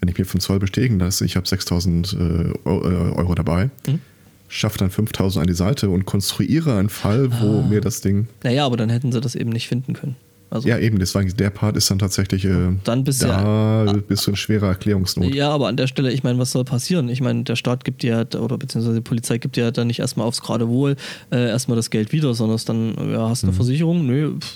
[0.00, 4.00] wenn ich mir von Zoll bestätigen lasse, ich habe 6000 äh, äh, Euro dabei, Mhm.
[4.48, 7.66] schaffe dann 5000 an die Seite und konstruiere einen Fall, wo Ah.
[7.66, 8.28] mir das Ding.
[8.44, 10.14] naja, aber dann hätten sie das eben nicht finden können.
[10.48, 12.44] Also, Ja, eben, deswegen, der Part ist dann tatsächlich.
[12.44, 15.34] Äh, Dann bist du da bist du in schwerer Erklärungsnot.
[15.34, 17.08] Ja, aber an der Stelle, ich meine, was soll passieren?
[17.08, 20.26] Ich meine, der Staat gibt dir, oder beziehungsweise die Polizei gibt dir dann nicht erstmal
[20.26, 20.96] aufs gerade Wohl
[21.32, 24.06] äh, erstmal das Geld wieder, sondern dann, ja, hast du eine Versicherung?
[24.06, 24.52] Nö, pff,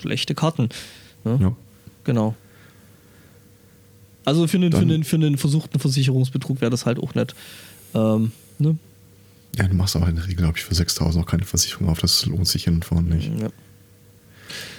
[0.00, 0.68] schlechte Karten.
[1.24, 1.38] Ne?
[1.40, 1.56] Ja.
[2.04, 2.34] Genau.
[4.24, 7.34] Also für einen, für, einen, für einen versuchten Versicherungsbetrug wäre das halt auch nett.
[7.94, 8.76] Ähm, ne?
[9.56, 11.98] Ja, du machst aber in der Regel, glaube ich, für 6000 auch keine Versicherung auf.
[11.98, 13.30] Das lohnt sich hin und vorne nicht.
[13.40, 13.48] Ja,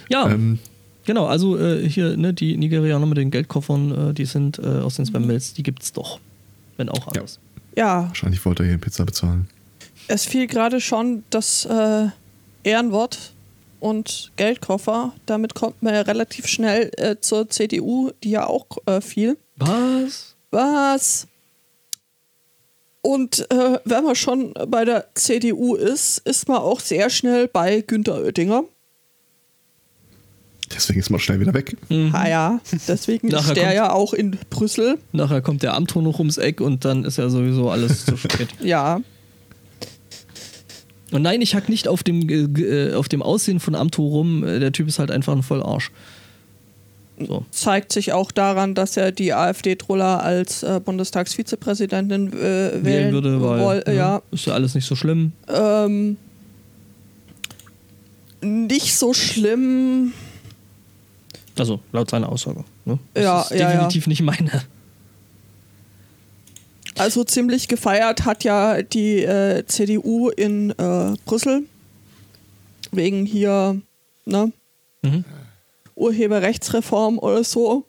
[0.10, 0.60] ja Ähm,
[1.06, 1.26] genau.
[1.26, 5.06] Also äh, hier, ne, die Nigerianer mit den Geldkoffern, äh, die sind äh, aus den
[5.06, 6.20] Spam-Mails, die gibt's doch.
[6.78, 7.40] Wenn auch anders.
[7.76, 9.48] Ja, wahrscheinlich wollte er hier Pizza bezahlen.
[10.08, 12.08] es fiel gerade schon das äh,
[12.64, 13.34] Ehrenwort
[13.80, 15.14] und Geldkoffer.
[15.26, 19.38] Damit kommt man ja relativ schnell äh, zur CDU, die ja auch äh, fiel.
[19.58, 20.36] Was?
[20.52, 21.28] Was?
[23.02, 27.82] Und äh, wenn man schon bei der CDU ist, ist man auch sehr schnell bei
[27.82, 28.66] Günter Oettinger.
[30.76, 31.76] Deswegen ist man schnell wieder weg.
[32.14, 34.98] Ah ja, deswegen Nachher ist der kommt- ja auch in Brüssel.
[35.12, 38.50] Nachher kommt der Amtor noch ums Eck und dann ist ja sowieso alles zu spät.
[38.62, 39.02] Ja,
[41.12, 44.44] Und nein, ich hack nicht auf dem, äh, auf dem Aussehen von Amtor rum.
[44.44, 45.92] Äh, Der Typ ist halt einfach ein Vollarsch.
[47.28, 47.44] So.
[47.52, 53.42] zeigt sich auch daran, dass er die AfD-Troller als äh, Bundestagsvizepräsidentin äh, wählen, Wählen würde,
[53.42, 55.34] weil woll- ne, ja, ist ja alles nicht so schlimm.
[55.50, 56.16] ähm,
[58.42, 60.14] nicht so schlimm.
[61.60, 62.64] Also laut seiner Aussage.
[62.86, 63.00] Ne?
[63.14, 63.70] Das Ja, ist ja, ja.
[63.74, 64.64] definitiv nicht meine.
[66.98, 71.64] Also ziemlich gefeiert hat ja die äh, CDU in äh, Brüssel
[72.92, 73.82] wegen hier
[74.26, 74.52] ne,
[75.02, 75.24] Mhm.
[75.96, 77.86] Urheberrechtsreform oder so.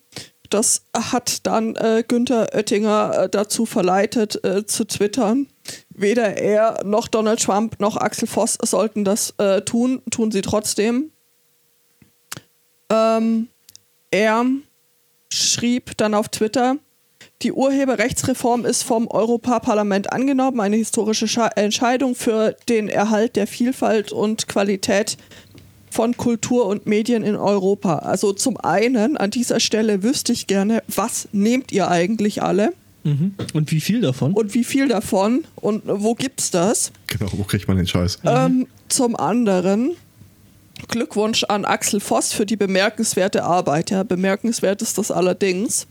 [0.48, 5.48] Das hat dann äh, Günther Oettinger äh, dazu verleitet äh, zu twittern.
[5.90, 11.10] Weder er noch Donald Trump noch Axel Voss sollten das äh, tun, tun sie trotzdem.
[12.90, 13.48] Ähm,
[14.10, 14.44] er
[15.32, 16.76] schrieb dann auf Twitter,
[17.42, 24.12] die Urheberrechtsreform ist vom Europaparlament angenommen, eine historische Sche Entscheidung für den Erhalt der Vielfalt
[24.12, 25.16] und Qualität
[25.90, 28.00] von Kultur und Medien in Europa.
[28.00, 32.72] Also zum einen an dieser Stelle wüsste ich gerne, was nehmt ihr eigentlich alle
[33.02, 33.34] Mhm.
[33.54, 34.34] Und wie viel davon?
[34.34, 36.92] und wie viel davon und wo gibt's das?
[37.06, 38.18] Genau, wo kriegt man den Scheiß?
[38.24, 39.92] Ähm, zum anderen
[40.88, 43.90] Glückwunsch an Axel Voss für die bemerkenswerte Arbeit.
[43.90, 45.86] Ja, bemerkenswert ist das allerdings.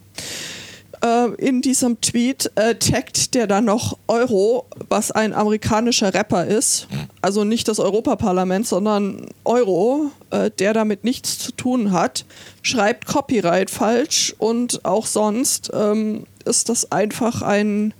[1.01, 6.87] äh, in diesem Tweet äh, taggt der dann noch Euro, was ein amerikanischer Rapper ist.
[7.21, 12.25] Also nicht das Europaparlament, sondern Euro, äh, der damit nichts zu tun hat.
[12.61, 17.93] Schreibt Copyright falsch und auch sonst ähm, ist das einfach ein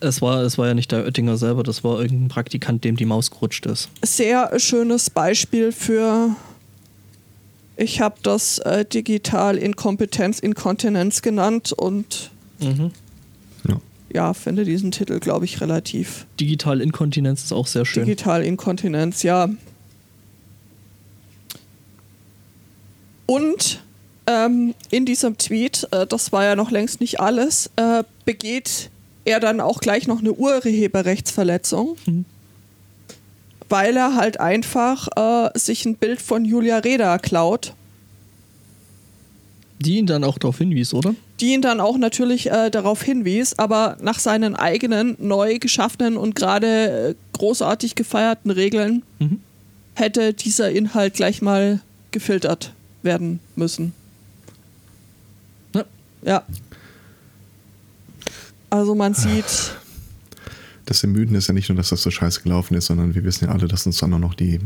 [0.00, 3.06] Es war, es war ja nicht der Oettinger selber, das war irgendein Praktikant, dem die
[3.06, 3.88] Maus gerutscht ist.
[4.04, 6.36] sehr schönes Beispiel für,
[7.76, 12.90] ich habe das äh, digital Inkompetenz, Inkontinenz genannt und Mhm.
[13.68, 13.80] Ja.
[14.12, 16.26] ja, finde diesen Titel, glaube ich, relativ.
[16.40, 18.04] Digital Inkontinenz ist auch sehr schön.
[18.04, 19.48] Digital Inkontinenz, ja.
[23.26, 23.82] Und
[24.26, 28.90] ähm, in diesem Tweet, äh, das war ja noch längst nicht alles, äh, begeht
[29.28, 32.24] er dann auch gleich noch eine Urheberrechtsverletzung, Mhm.
[33.68, 37.74] weil er halt einfach äh, sich ein Bild von Julia Reda klaut,
[39.80, 41.14] Die ihn dann auch darauf hinwies, oder?
[41.40, 46.34] die ihn dann auch natürlich äh, darauf hinwies, aber nach seinen eigenen neu geschaffenen und
[46.34, 49.40] gerade äh, großartig gefeierten Regeln Mhm.
[49.94, 51.80] hätte dieser Inhalt gleich mal
[52.10, 52.72] gefiltert
[53.02, 53.92] werden müssen.
[55.74, 55.84] Ja.
[56.22, 56.42] Ja.
[58.70, 59.72] Also man sieht,
[60.86, 63.44] Das Ermüden ist ja nicht nur, dass das so scheiße gelaufen ist, sondern wir wissen
[63.44, 64.58] ja alle, dass uns dann auch noch die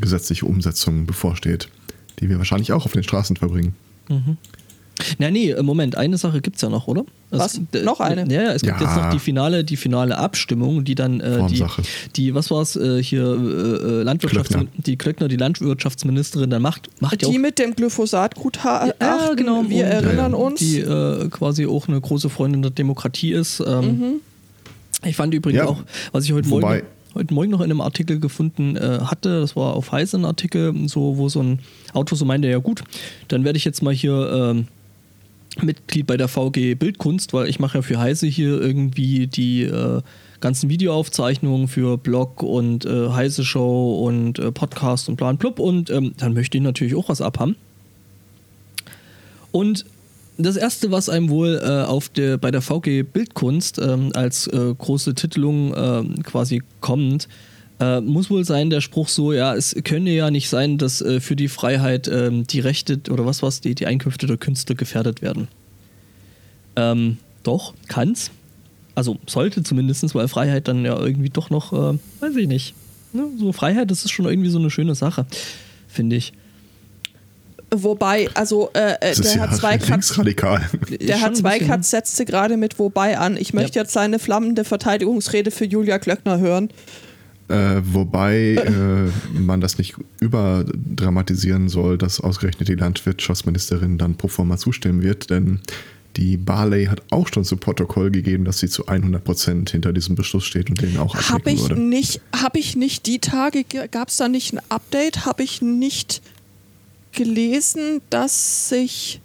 [0.00, 1.68] gesetzliche Umsetzung bevorsteht,
[2.20, 3.74] die wir wahrscheinlich auch auf den Straßen verbringen.
[5.18, 7.04] Na nee, äh, Moment, eine Sache gibt es ja noch, oder?
[7.30, 7.60] Es- Was?
[7.72, 8.22] d- Noch eine?
[8.32, 8.86] Ja, ja, es gibt Ja.
[8.86, 11.64] jetzt noch die finale, die finale Abstimmung, die dann äh, die,
[12.16, 13.28] die, was war es, äh, hier äh,
[14.00, 14.70] äh, Landwirtschafts Klöckner.
[14.76, 19.64] die Klöckner, die Landwirtschaftsministerin, dann macht, macht auch die mit dem Glyphosat-Gutachten, Ja, genau.
[19.68, 20.58] wir Und, erinnern ja, uns.
[20.60, 23.62] die äh, quasi auch eine große Freundin der Demokratie ist.
[23.66, 24.20] Ähm,
[25.04, 27.80] Ich fand übrigens Ja, auch, was ich heute wobei- Morgen, heute Morgen noch in einem
[27.82, 31.60] Artikel gefunden äh, hatte, das war auf Heise ein Artikel, so, wo so ein
[31.92, 32.82] Autor so meinte, ja gut,
[33.28, 34.66] dann werde ich jetzt mal hier ähm,
[35.62, 40.02] Mitglied bei der VG Bildkunst, weil ich mache ja für Heise hier irgendwie die äh,
[40.40, 45.90] ganzen Videoaufzeichnungen für Blog und äh, Heise Show und äh, Podcast und und blub und
[45.90, 47.56] ähm, dann möchte ich natürlich auch was abhaben.
[49.50, 49.86] Und
[50.36, 54.74] das erste, was einem wohl äh, auf der, bei der VG Bildkunst ähm, als äh,
[54.76, 57.28] große Titelung ähm, quasi kommt,
[57.80, 61.20] äh, muss wohl sein der Spruch so, ja, es könne ja nicht sein, dass äh,
[61.20, 65.22] für die Freiheit ähm, die Rechte oder was was die, die Einkünfte der Künstler gefährdet
[65.22, 65.48] werden.
[66.76, 68.30] Ähm, doch, kann's.
[68.94, 72.74] Also sollte zumindest, weil Freiheit dann ja irgendwie doch noch, äh, weiß ich nicht.
[73.12, 73.26] Ne?
[73.38, 75.24] So Freiheit, das ist schon irgendwie so eine schöne Sache,
[75.86, 76.32] finde ich.
[77.70, 80.68] Wobei, also äh, äh, der ja Herr Zweikatz, linksradikal.
[81.00, 83.36] der Herr bisschen- Zweikatz setzte gerade mit Wobei an.
[83.36, 86.70] Ich möchte jetzt seine flammende Verteidigungsrede für Julia Klöckner hören.
[87.48, 94.58] Äh, wobei äh, man das nicht überdramatisieren soll, dass ausgerechnet die Landwirtschaftsministerin dann pro forma
[94.58, 95.60] zustimmen wird, denn
[96.18, 100.44] die Barley hat auch schon zu Protokoll gegeben, dass sie zu 100% hinter diesem Beschluss
[100.44, 101.80] steht und den auch Habe ich würde.
[101.80, 105.24] nicht, habe ich nicht die Tage, gab es da nicht ein Update?
[105.24, 106.20] Habe ich nicht
[107.12, 109.20] gelesen, dass sich,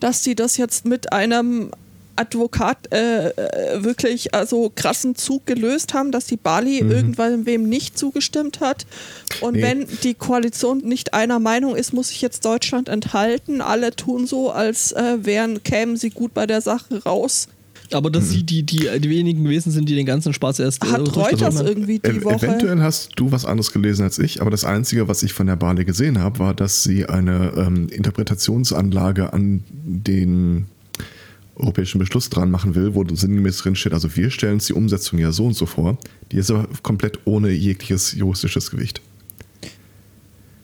[0.00, 1.70] dass sie das jetzt mit einem
[2.16, 7.98] Advokat äh, äh, wirklich also krassen Zug gelöst haben, dass die Bali irgendwann wem nicht
[7.98, 8.86] zugestimmt hat.
[9.40, 9.62] Und Nee.
[9.62, 13.60] wenn die Koalition nicht einer Meinung ist, muss sich jetzt Deutschland enthalten.
[13.60, 17.48] Alle tun so, als äh, wären, kämen sie gut bei der Sache raus.
[17.92, 20.82] Aber dass sie die, die, die wenigen gewesen sind, die den ganzen Spaß erst.
[20.82, 21.66] Hat äh, Reuters durchgezogen haben.
[21.66, 22.46] irgendwie die Ev Woche.
[22.46, 25.56] Eventuell hast du was anderes gelesen als ich, aber das Einzige, was ich von der
[25.56, 30.66] Barley gesehen habe, war, dass sie eine ähm, Interpretationsanlage an den
[31.56, 35.18] europäischen Beschluss dran machen will, wo sinngemäß drin steht, also wir stellen uns die Umsetzung
[35.18, 35.98] ja so und so vor,
[36.30, 39.00] die ist aber komplett ohne jegliches juristisches Gewicht.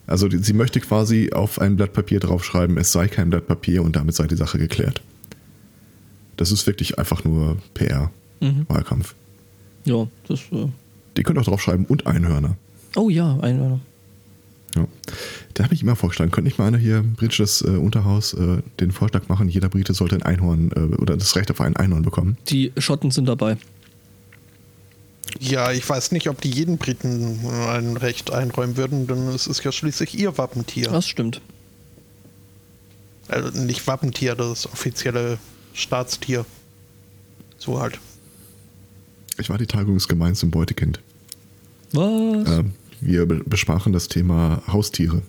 [0.07, 3.83] Also die, sie möchte quasi auf ein Blatt Papier draufschreiben, es sei kein Blatt Papier
[3.83, 5.03] und damit sei die Sache geklärt.
[6.37, 8.11] Das ist wirklich einfach nur PR,
[8.41, 8.67] Mhm.
[8.69, 9.15] Wahlkampf.
[9.85, 10.39] Ja, das.
[10.53, 10.69] Äh,
[11.17, 12.57] Die könnt auch draufschreiben und Einhörner.
[12.95, 13.81] oh ja, ein.
[14.79, 14.89] Ja.
[15.55, 18.93] Da habe ich immer vorgeschlagen, könnte nicht mal einer hier, britisches äh, Unterhaus, äh, den
[18.93, 22.37] Vorschlag machen, jeder Brite sollte ein Einhorn äh, oder das Recht auf ein Einhorn bekommen.
[22.49, 23.57] Die Schotten sind dabei.
[25.41, 27.39] Ja, ich weiß nicht, ob die jeden Briten
[27.69, 30.89] ein Recht einräumen würden, denn es ist ja schließlich ihr Wappentier.
[30.89, 31.41] Das stimmt.
[33.29, 35.39] Also nicht Wappentier, das offizielle
[35.75, 36.47] Staatstier.
[37.59, 37.99] So halt.
[39.39, 41.01] Ich war die Tagung des Gemeins zum Beutekind.
[41.93, 42.49] Was?
[42.49, 42.65] Äh,
[43.01, 45.23] wir be besprachen das Thema Haustiere.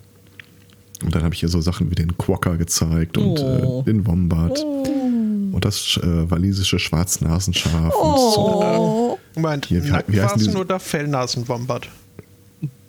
[1.02, 3.80] Und dann habe ich hier so Sachen wie den Quokka gezeigt und Oh.
[3.80, 7.94] äh, den Wombat und das äh, walisische Schwarznasenschaf.
[7.94, 9.18] Und so, Oh.
[9.36, 11.88] Moment, Hier, wie- wie heißen diese- oder Fellnasenwombat?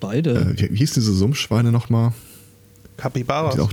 [0.00, 0.54] Beide.
[0.56, 2.12] äh, wie, wie hießen diese Sumpfschweine nochmal?
[2.98, 3.54] Capybaras.
[3.54, 3.72] Die auch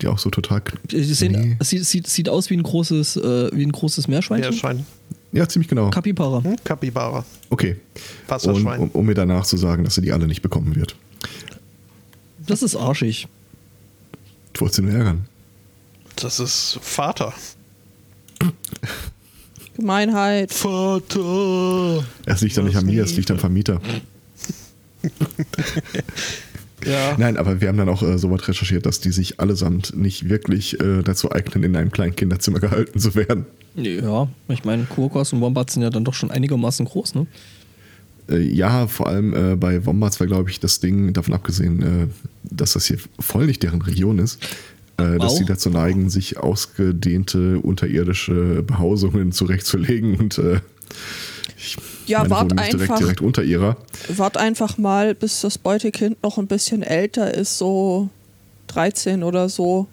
[0.00, 0.62] Die auch so total.
[0.90, 1.56] Sie sehen, Nee.
[1.60, 4.50] sieht, sieht, sieht aus wie ein großes, äh, wie ein großes Meerschweinchen.
[4.50, 4.86] Meerschwein.
[5.32, 5.90] Ja, ziemlich genau.
[5.90, 6.42] Capybara.
[6.42, 6.56] Hm?
[6.64, 7.24] Kapibara.
[7.50, 7.72] Okay.
[7.72, 8.80] Und, Wasserschwein.
[8.80, 10.96] um, um mir danach zu sagen, dass sie die alle nicht bekommen wird.
[12.46, 13.28] Das ist arschig.
[14.54, 15.26] Ich wollte sie nur ärgern.
[16.16, 17.32] Das ist Vater.
[19.76, 20.52] Gemeinheit.
[20.52, 22.04] Vater.
[22.26, 23.80] Es liegt ja nicht an mir, es liegt am Vermieter.
[26.84, 27.16] Ja.
[27.18, 30.28] Nein, aber wir haben dann auch äh, so weit recherchiert, dass die sich allesamt nicht
[30.28, 33.46] wirklich äh, dazu eignen, in einem kleinen Kinderzimmer gehalten zu werden.
[33.74, 37.26] Ja, ich meine, Kurkos und Wombats sind ja dann doch schon einigermaßen groß, ne?
[38.28, 42.06] Äh, ja, vor allem äh, bei Wombats war, glaube ich, das Ding, davon abgesehen, äh,
[42.44, 44.42] dass das hier voll nicht deren Region ist,
[44.98, 50.60] äh, dass sie dazu neigen, sich ausgedehnte unterirdische Behausungen zurechtzulegen und äh,
[52.06, 52.98] Ja, meine, wart nicht direkt, einfach.
[52.98, 53.76] direkt unter ihrer.
[54.08, 58.08] Wart einfach mal, bis das Beutekind noch ein bisschen älter ist, so
[58.68, 59.86] 13 oder so.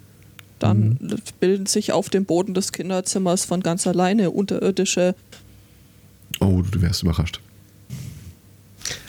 [0.60, 1.16] Dann Mhm.
[1.40, 5.16] bilden sich auf dem Boden des Kinderzimmers von ganz alleine unterirdische.
[6.40, 7.40] Oh, du wärst überrascht.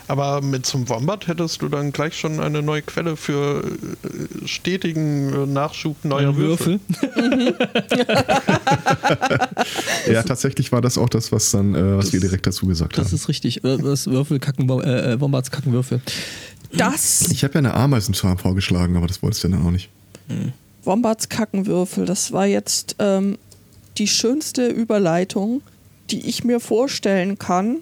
[0.08, 5.32] Aber mit zum Wombat hättest du dann gleich schon eine neue Quelle für äh, stetigen
[5.32, 6.78] äh, Nachschub neuer Würfel.
[10.10, 12.96] Ja, tatsächlich war das auch das, was dann, äh, was Das- wir direkt dazu gesagt
[12.98, 13.14] Das haben.
[13.16, 13.64] ist richtig.
[13.64, 16.00] Äh, Das Würfel kacken, äh, äh, Wombats kacken Würfel.
[16.72, 19.88] Das Ich habe ja eine Ameisenfarm vorgeschlagen, aber das wolltest du dann auch nicht.
[20.84, 23.38] Wombats Kackenwürfel, das war jetzt ähm,
[23.98, 25.62] die schönste Überleitung,
[26.10, 27.76] die ich mir vorstellen kann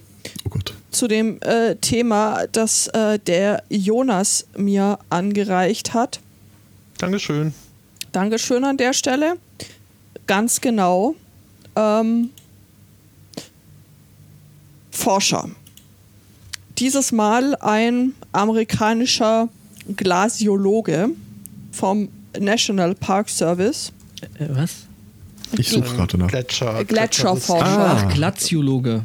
[0.44, 0.74] Oh Gott.
[0.90, 6.20] zu dem äh, Thema, das äh, der Jonas mir angereicht hat.
[6.98, 7.52] Dankeschön.
[8.12, 9.34] Dankeschön an der Stelle.
[10.26, 11.14] Ganz genau.
[11.76, 12.30] Ähm,
[14.90, 15.51] Forscher.
[16.78, 19.48] Dieses Mal ein amerikanischer
[19.96, 21.10] Glasiologe
[21.72, 23.92] vom National Park Service.
[24.38, 24.86] Äh, was?
[25.59, 26.28] Ich suche gerade nach.
[26.28, 26.84] Gletscher.
[26.84, 27.66] Gletscherforscher.
[27.66, 28.06] Ah.
[28.09, 29.05] Ach, Glaziologe.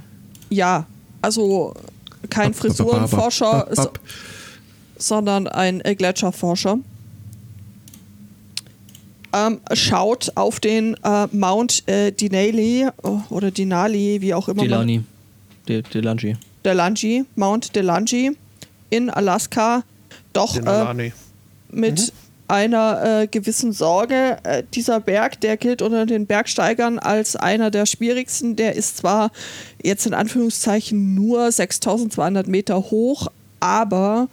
[0.50, 0.88] Ja,
[1.22, 1.74] also
[2.30, 3.68] kein Frisurenforscher,
[4.98, 6.80] sondern ein Gletscherforscher.
[9.32, 12.92] Ähm, schaut auf den äh, Mount äh, Denali äh,
[13.30, 15.04] oder Denali, wie auch immer Delani.
[15.68, 16.36] De, Delangi.
[16.66, 18.32] Delangi, Mount Delangi
[18.90, 19.84] in Alaska,
[20.34, 21.12] doch äh,
[21.72, 22.12] mit
[22.50, 24.38] einer äh, gewissen Sorge.
[24.44, 28.56] Äh, dieser Berg, der gilt unter den Bergsteigern als einer der schwierigsten.
[28.56, 29.32] Der ist zwar
[29.82, 33.28] jetzt in Anführungszeichen nur 6200 Meter hoch,
[33.60, 34.28] aber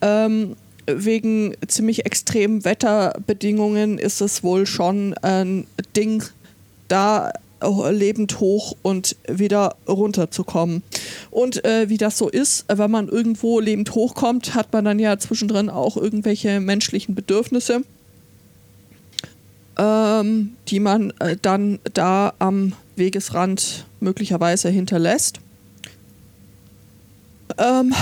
[0.00, 0.56] ähm,
[0.86, 5.66] wegen ziemlich extremen Wetterbedingungen ist es wohl schon ein
[5.96, 6.22] Ding,
[6.88, 7.32] da
[7.62, 10.82] lebend hoch und wieder runterzukommen.
[11.30, 15.18] Und äh, wie das so ist, wenn man irgendwo lebend hochkommt, hat man dann ja
[15.18, 17.82] zwischendrin auch irgendwelche menschlichen Bedürfnisse,
[19.78, 25.40] ähm, die man äh, dann da am Wegesrand möglicherweise hinterlässt.
[27.58, 27.94] Ähm,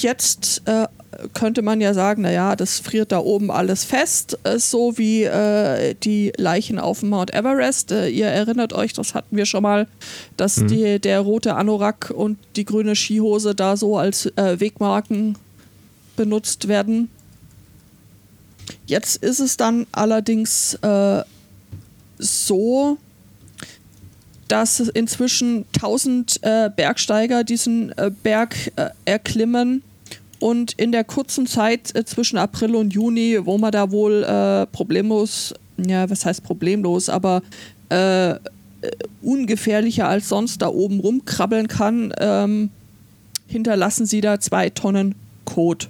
[0.00, 0.86] jetzt äh,
[1.34, 5.94] könnte man ja sagen, naja, das friert da oben alles fest, äh, so wie äh,
[5.94, 7.92] die Leichen auf dem Mount Everest.
[7.92, 9.86] Äh, ihr erinnert euch, das hatten wir schon mal,
[10.36, 15.36] dass die, der rote Anorak und die grüne Skihose da so als äh, Wegmarken
[16.16, 17.10] benutzt werden.
[18.86, 21.22] Jetzt ist es dann allerdings äh,
[22.18, 22.98] so,
[24.48, 29.82] dass inzwischen 1000 äh, Bergsteiger diesen äh, Berg äh, erklimmen
[30.38, 34.66] und in der kurzen Zeit äh, zwischen April und Juni, wo man da wohl äh,
[34.66, 37.42] problemlos, ja, was heißt problemlos, aber
[37.90, 38.38] äh, äh,
[39.22, 42.70] ungefährlicher als sonst da oben rumkrabbeln kann, ähm,
[43.46, 45.14] hinterlassen sie da zwei Tonnen
[45.44, 45.88] Kot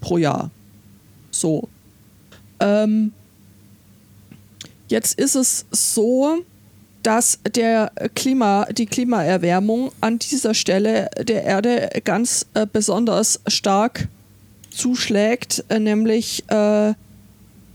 [0.00, 0.50] pro Jahr.
[1.30, 1.68] So.
[2.60, 3.12] Ähm,
[4.88, 6.44] jetzt ist es so,
[7.04, 14.08] dass der Klima, die Klimaerwärmung an dieser Stelle der Erde ganz äh, besonders stark
[14.70, 16.94] zuschlägt, äh, nämlich äh,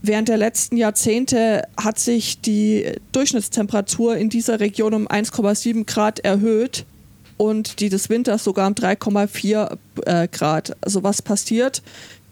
[0.02, 6.84] während der letzten Jahrzehnte hat sich die Durchschnittstemperatur in dieser Region um 1,7 Grad erhöht
[7.36, 10.76] und die des Winters sogar um 3,4 äh, Grad.
[10.80, 11.82] Also was passiert?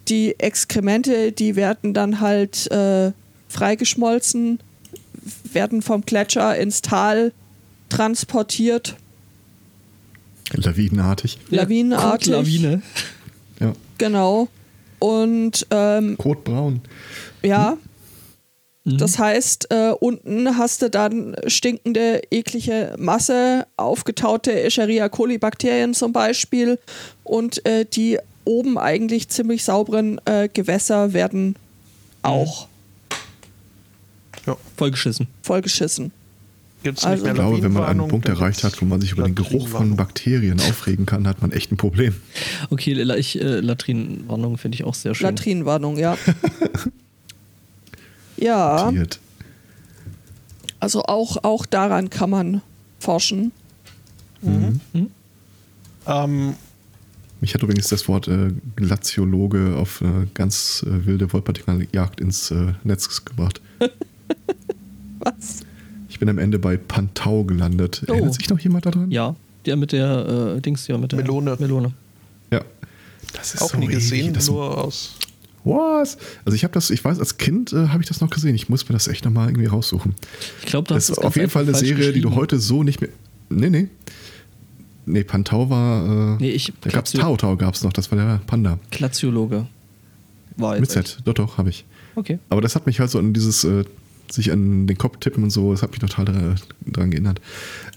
[0.09, 3.13] Die Exkremente, die werden dann halt äh,
[3.49, 4.59] freigeschmolzen,
[5.53, 7.33] werden vom Gletscher ins Tal
[7.89, 8.97] transportiert,
[10.53, 11.39] Lawinenartig.
[11.51, 12.29] lawinenartig.
[12.29, 12.83] Lawine.
[13.61, 13.73] Ja.
[13.99, 14.49] Genau.
[14.99, 16.81] Und ähm, Kotbraun.
[17.43, 17.77] ja,
[18.97, 26.13] das heißt, äh, unten hast du dann stinkende, eklige Masse, aufgetaute Escherichia coli Bakterien zum
[26.13, 26.79] Beispiel
[27.23, 31.57] und äh, die oben eigentlich ziemlich sauberen äh, Gewässer werden
[32.23, 32.67] auch
[34.49, 34.57] Ja.
[34.77, 35.29] Vollgeschissen.
[35.43, 36.11] Vollgeschissen.
[36.83, 39.25] Gibt's Also- nicht Ich glaube, wenn man einen Punkt erreicht hat, wo man sich über
[39.25, 39.97] den Geruch von.
[39.97, 42.15] Bakterien aufregen kann, hat man echt ein Problem.
[42.71, 45.27] Okay, ich, äh, Latrinenwarnung finde ich auch sehr schön.
[45.27, 46.17] Latrinenwarnung, ja.
[48.37, 49.19] ja, Tiert.
[50.79, 52.63] also auch, auch daran kann man
[53.01, 53.51] forschen.
[56.07, 56.55] Ähm,
[57.41, 62.73] Mich hat übrigens das Wort äh, Glaziologe auf eine ganz äh, wilde Wollpartikeljagd ins äh,
[62.85, 63.61] Netz gebracht.
[65.21, 65.61] Was?
[66.09, 68.03] Ich bin am Ende bei Pantau gelandet.
[68.09, 68.13] Oh.
[68.13, 69.11] Erinnert sich noch jemand daran?
[69.11, 69.37] Ja,
[69.67, 71.57] der mit der äh, Dings ja mit der Melone.
[71.59, 71.93] Melone.
[72.53, 72.63] Ja.
[73.35, 75.15] Das ist auch so nie gesehen, das nur aus.
[75.65, 76.17] Was?
[76.45, 78.55] Also ich habe das, ich weiß, als Kind äh, habe ich das noch gesehen.
[78.55, 80.15] Ich muss mir das echt nochmal irgendwie raussuchen.
[80.61, 83.11] Ich glaube, Das ist auf jeden Fall eine Serie, die du heute so nicht mehr.
[83.51, 83.89] Nee, nee.
[85.05, 86.37] Nee, Pantau war.
[86.37, 88.79] Äh, Nee, ich- da gab's Glatio- Tau Tau gab's noch, das war der Panda.
[88.91, 89.67] Glaziologe.
[90.57, 90.93] War Mit jetzt.
[90.93, 91.19] Z.
[91.25, 91.85] Doch, doch, habe ich.
[92.15, 92.39] Okay.
[92.51, 93.85] Aber das hat mich halt so an dieses, äh,
[94.31, 96.57] sich an den Kopf tippen und so, das hat mich total
[96.87, 97.41] dran geändert.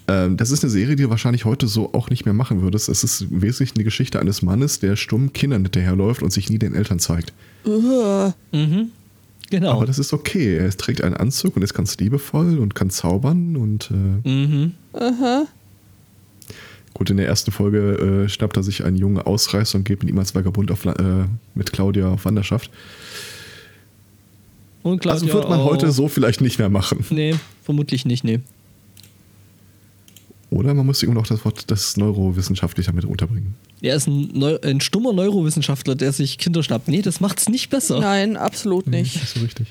[0.08, 2.90] Ähm, das ist eine Serie, die du wahrscheinlich heute so auch nicht mehr machen würdest.
[2.90, 6.74] Es ist wesentlich eine Geschichte eines Mannes, der stumm Kindern hinterherläuft und sich nie den
[6.74, 7.34] Eltern zeigt.
[7.66, 8.34] Ugh.
[8.52, 8.92] Mhm.
[9.50, 9.74] Genau.
[9.74, 10.56] Aber das ist okay.
[10.56, 14.72] Er trägt einen Anzug und ist ganz liebevoll und kann zaubern und äh, mhm.
[16.94, 20.10] Gut, in der ersten Folge äh, schnappt er sich einen jungen Ausreißer und geht mit
[20.10, 20.94] ihm als Vagabund auf, äh,
[21.56, 22.70] mit Claudia auf Wanderschaft.
[24.84, 25.66] Und Claudia Also wird man auch.
[25.66, 27.06] heute so vielleicht nicht mehr machen.
[27.10, 28.40] Nee, vermutlich nicht, nee.
[30.50, 33.56] Oder man muss irgendwo noch das Wort das neurowissenschaftlich damit unterbringen.
[33.82, 36.88] Er ist ein, Neu ein stummer Neurowissenschaftler, der sich Kinder schnappt.
[36.88, 38.00] Nee, das macht's nicht besser.
[38.00, 39.16] Nein, absolut nicht.
[39.16, 39.68] Nicht so richtig.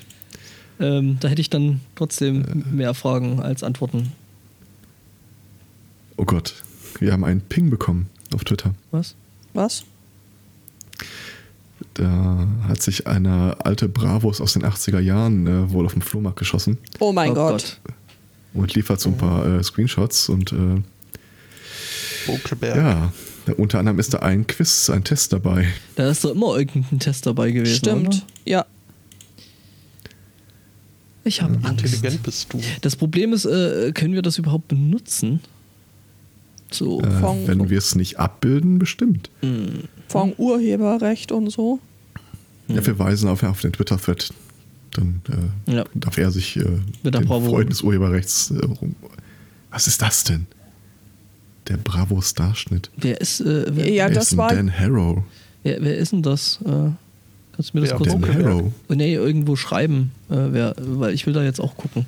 [0.79, 4.11] Ähm, da hätte ich dann trotzdem mehr Fragen als Antworten.
[6.17, 6.55] Oh Gott,
[6.99, 8.73] wir haben einen Ping bekommen auf Twitter.
[8.89, 9.15] Was?
[9.53, 9.83] Was?
[12.01, 16.39] Da hat sich eine alte Bravos aus den 80er Jahren äh, wohl auf dem Flohmarkt
[16.39, 17.79] geschossen Oh mein Oh Gott.
[18.55, 20.81] und liefert so ein paar äh, Screenshots und äh,
[22.25, 22.75] Bokelberg.
[22.75, 23.13] ja,
[23.57, 25.67] unter anderem ist da ein Quiz, ein Test dabei.
[25.95, 27.75] Da ist doch immer irgendein Test dabei gewesen.
[27.75, 28.07] Stimmt.
[28.07, 28.21] Oder?
[28.45, 28.65] Ja.
[31.23, 31.83] Ich habe Wie Angst.
[31.83, 32.59] intelligent bist du?
[32.81, 35.39] Das Problem ist, äh, können wir das überhaupt benutzen?
[36.71, 36.99] So.
[37.01, 39.29] Äh, Von- wenn wir es nicht abbilden, bestimmt.
[40.07, 41.79] Von Urheberrecht und so.
[42.75, 44.29] Ja, wir weisen auf, auf den Twitter-Thread.
[44.91, 45.21] Dann
[45.67, 45.85] äh, Ja.
[45.93, 46.59] darf er sich äh,
[47.03, 47.49] Mit der den Bravo.
[47.51, 48.95] Freuden des Urheberrechts äh, rum.
[49.71, 50.47] Was ist das denn?
[51.67, 52.89] Der Bravo-Starschnitt.
[52.97, 54.49] Wer ist, äh, wer, Ja, Wer das ist denn war.
[54.53, 55.23] Dan Harrow.
[55.63, 56.59] wer, wer ist denn das?
[56.65, 56.67] Äh,
[57.53, 57.97] kannst du mir das Wer?
[57.97, 58.33] kurz Dan.
[58.33, 58.71] Harrow.
[58.89, 62.05] Oh, nee, irgendwo schreiben, äh, wer, weil ich will da jetzt auch gucken.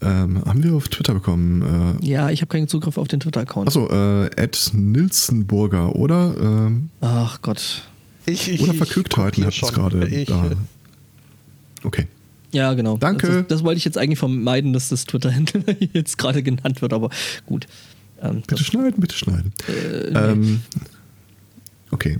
[0.00, 1.96] Ähm, haben wir auf Twitter bekommen.
[2.00, 3.66] Äh, Ja, ich habe keinen Zugriff auf den Twitter-Account.
[3.66, 6.36] achso, äh, Ed Nilsenburger, oder?
[6.40, 7.82] Ähm, Ach Gott.
[8.28, 10.46] Ich, ich, oder ich Verkügtheiten hat es gerade Ich, da.
[10.50, 10.56] äh,
[11.84, 12.06] Okay.
[12.50, 12.96] Ja, genau.
[12.96, 13.28] Danke.
[13.28, 17.10] Das, das wollte ich jetzt eigentlich vermeiden, dass das Twitter-Handle jetzt gerade genannt wird, aber
[17.46, 17.66] gut.
[18.20, 19.52] Ähm, Bitte schneiden, bitte schneiden.
[19.68, 20.18] äh, nee.
[20.18, 20.62] Ähm,
[21.90, 22.18] okay.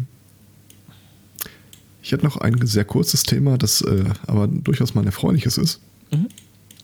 [2.03, 5.81] Ich hätte noch ein sehr kurzes Thema, das äh, aber durchaus mal ein erfreuliches ist,
[6.11, 6.29] Mhm.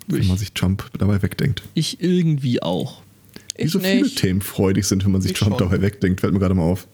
[0.08, 1.62] wenn man sich Trump dabei wegdenkt.
[1.74, 3.00] ich irgendwie auch.
[3.56, 4.18] Wie Ich so viele nicht.
[4.18, 5.68] Themen freudig sind, wenn man sich Ich Trump schon.
[5.70, 6.86] dabei wegdenkt, fällt mir gerade mal auf.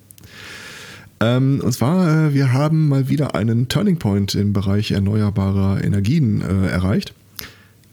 [1.21, 6.41] Ähm, und zwar, äh, wir haben mal wieder einen Turning Point im Bereich erneuerbarer Energien
[6.41, 7.13] äh, erreicht.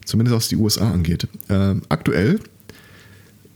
[0.05, 1.27] Zumindest was die USA angeht.
[1.49, 2.39] Ähm, aktuell,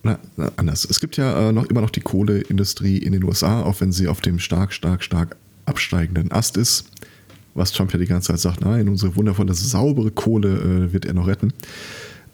[0.04, 0.86] na, na, anders.
[0.90, 4.10] Es gibt ja äh, noch immer noch die Kohleindustrie in den USA, auch wenn sie
[4.10, 6.86] auf dem stark, stark, stark absteigenden Ast ist.
[7.54, 11.14] Was Trump ja die ganze Zeit sagt, nein, unsere wundervolle, saubere Kohle äh, wird er
[11.14, 11.54] noch retten.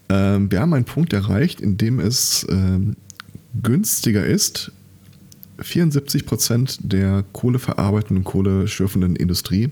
[0.10, 2.96] Ähm, wir haben einen Punkt erreicht, in dem es ähm,
[3.62, 4.72] günstiger ist,
[5.60, 9.70] 74 Prozent der kohleverarbeitenden, kohleschürfenden Industrie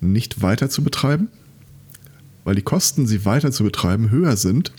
[0.00, 1.28] nicht weiter zu betreiben,
[2.44, 4.72] weil die Kosten, sie weiter zu betreiben, höher sind,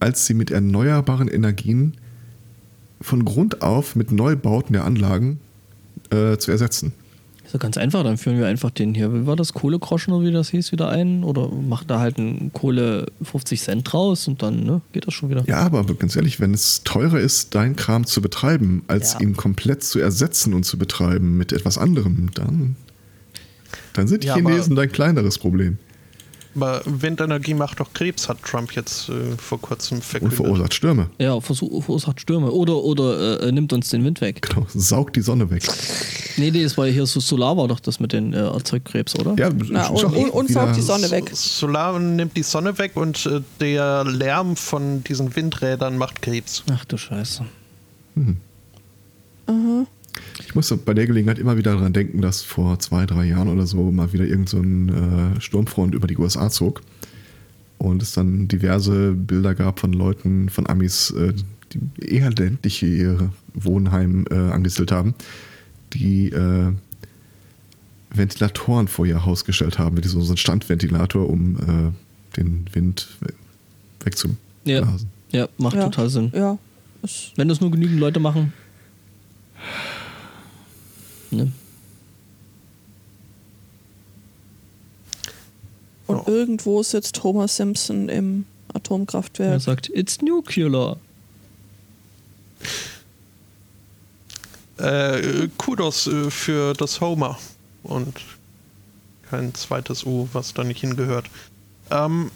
[0.00, 1.94] als sie mit erneuerbaren Energien
[3.00, 5.40] von Grund auf mit Neubauten der Anlagen
[6.10, 6.92] äh, zu ersetzen.
[7.44, 10.26] Ist doch ganz einfach, dann führen wir einfach den hier, wie war das, Kohlegroschen oder
[10.26, 14.42] wie das hieß, wieder ein oder machen da halt einen Kohle 50 Cent draus und
[14.42, 15.44] dann ne, geht das schon wieder.
[15.46, 19.20] Ja, aber ganz ehrlich, wenn es teurer ist, dein Kram zu betreiben, als Ja.
[19.20, 22.76] ihn komplett zu ersetzen und zu betreiben mit etwas anderem, dann,
[23.92, 25.78] dann sind die Ja, Chinesen dein kleineres Problem
[26.56, 30.36] Aber Windenergie macht doch Krebs, hat Trump jetzt äh, vor kurzem und verkündet.
[30.36, 31.10] verursacht Stürme.
[31.18, 34.42] Ja, verursacht Stürme oder, oder äh, nimmt uns den Wind weg.
[34.42, 35.62] Genau, saugt die Sonne weg.
[36.36, 39.34] Nee, nee, es war hier so Solar war doch das mit den äh, Erzeugt-Krebs, oder?
[39.36, 41.30] Ja, Na, und, und, und saugt die Sonne weg.
[41.32, 46.64] Solar nimmt die Sonne weg und äh, der Lärm von diesen Windrädern macht Krebs.
[46.70, 47.44] Ach du Scheiße.
[50.40, 53.66] Ich musste bei der Gelegenheit immer wieder daran denken, dass vor zwei, drei Jahren oder
[53.66, 56.82] so mal wieder irgend so äh, Sturmfront über die USA zog.
[57.78, 61.34] und es dann diverse Bilder gab von Leuten, von Amis, äh,
[61.72, 61.80] die
[62.14, 65.14] eher ländliche ihr Wohnheim äh, angesiedelt haben,
[65.92, 66.72] die äh,
[68.10, 73.34] Ventilatoren vor ihr Haus gestellt haben, mit so einem Standventilator, um äh, den Wind we-
[74.04, 75.08] wegzublasen.
[75.30, 75.84] Ja, ja macht ja.
[75.84, 76.32] total Sinn.
[76.34, 76.58] Ja.
[77.36, 78.52] Wenn das nur genügend Leute machen.
[81.36, 81.52] Ne?
[86.06, 86.28] Und Ja.
[86.28, 89.60] irgendwo sitzt Homer Simpson im Er Atomkraftwerk.
[89.60, 90.96] sagt, it's nuclear.
[94.78, 97.38] Äh, Kudos äh, für das Homer
[97.84, 98.12] und
[99.30, 101.26] kein zweites U, was da nicht hingehört.
[101.90, 102.30] Ähm,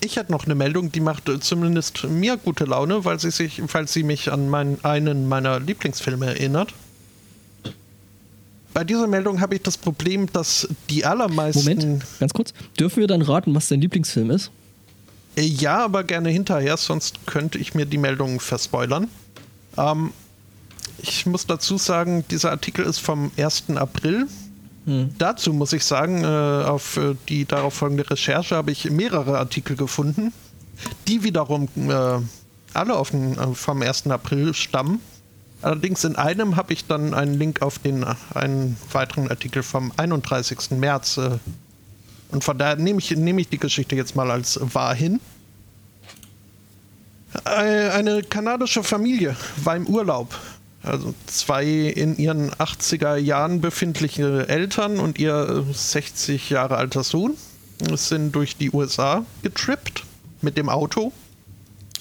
[0.00, 3.62] ich hätte noch eine Meldung, die macht äh, zumindest mir gute Laune, weil sie sich,
[3.72, 6.74] weil sie mich an meinen, einen meiner Lieblingsfilme erinnert.
[8.74, 11.60] Bei dieser Meldung habe ich das Problem, dass die allermeisten.
[11.60, 12.52] Moment, ganz kurz.
[12.78, 14.50] Dürfen wir dann raten, was dein Lieblingsfilm ist?
[15.36, 19.08] Äh, Ja, aber gerne hinterher, sonst könnte ich mir die Meldung verspoilern.
[19.78, 20.12] Ähm,
[20.98, 23.64] ich muss dazu sagen, dieser Artikel ist vom 1.
[23.76, 24.26] April.
[25.16, 29.76] Dazu muss ich sagen, äh, auf äh, die darauf folgende Recherche habe ich mehrere Artikel
[29.76, 30.30] gefunden,
[31.08, 31.68] die wiederum
[32.74, 33.10] alle auf
[33.54, 34.08] vom 1.
[34.08, 35.00] April stammen.
[35.64, 38.04] Allerdings in einem habe ich dann einen Link auf den
[38.34, 40.72] einen weiteren Artikel vom 31.
[40.72, 41.16] März.
[41.16, 41.38] Äh,
[42.28, 45.20] und von daher nehme ich, nehme ich die Geschichte jetzt mal als wahr hin.
[47.46, 50.38] Äh, Eine kanadische Familie war im Urlaub.
[50.82, 57.38] Also zwei in ihren 80er Jahren befindliche Eltern und ihr 60 Jahre alter Sohn
[57.94, 60.04] sind durch die USA getrippt
[60.42, 61.10] mit dem Auto.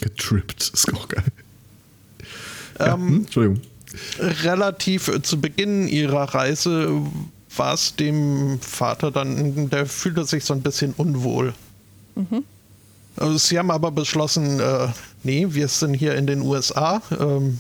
[0.02, 1.24] Getrippt, ist auch geil.
[2.80, 3.62] Ja, Ähm, hm, Entschuldigung.
[4.20, 7.02] relativ äh, zu Beginn ihrer Reise
[7.56, 11.54] war es dem Vater dann, der fühlte sich so ein bisschen unwohl.
[13.16, 14.88] Also sie haben aber beschlossen, äh,
[15.22, 17.60] nee, wir sind hier in den USA, ähm,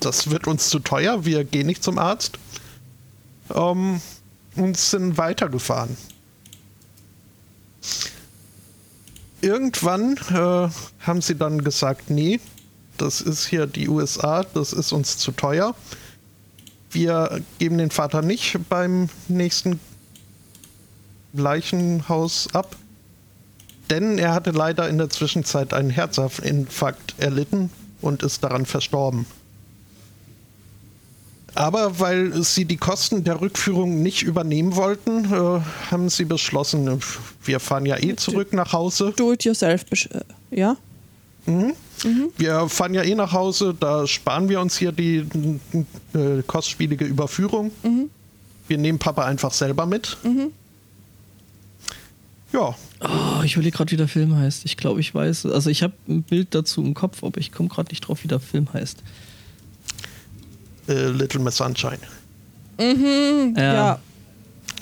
[0.00, 2.38] das wird uns zu teuer, wir gehen nicht zum Arzt.
[3.54, 4.00] Ähm,
[4.56, 5.96] und sind weitergefahren.
[9.40, 10.68] Irgendwann äh,
[11.06, 12.40] haben sie dann gesagt, nee,
[12.98, 15.74] das ist hier die USA, das ist uns zu teuer.
[16.90, 19.78] Wir geben den Vater nicht beim nächsten
[21.32, 22.76] Leichenhaus ab,
[23.90, 27.70] denn er hatte leider in der Zwischenzeit einen Herzinfarkt erlitten
[28.00, 29.26] und ist daran verstorben.
[31.54, 35.60] Aber weil sie die Kosten der Rückführung nicht übernehmen wollten, äh,
[35.90, 37.00] haben sie beschlossen,
[37.44, 39.12] wir fahren ja eh zurück nach Hause.
[39.16, 39.84] Do it yourself.
[39.90, 40.08] besch-
[41.46, 41.72] Ja?
[42.36, 45.26] Wir fahren ja eh nach Hause, da sparen wir uns hier die
[46.14, 47.70] äh, kostspielige Überführung.
[48.68, 50.16] Wir nehmen Papa einfach selber mit.
[52.52, 54.64] Ja, Oh, ich überlege gerade, wie der Film heißt.
[54.64, 55.46] Ich glaube, ich weiß.
[55.46, 58.28] Also ich habe ein Bild dazu im Kopf, aber ich komme gerade nicht drauf, wie
[58.28, 58.98] der Film heißt.
[60.88, 61.98] äh, Little Miss Sunshine.
[63.56, 64.00] Ja.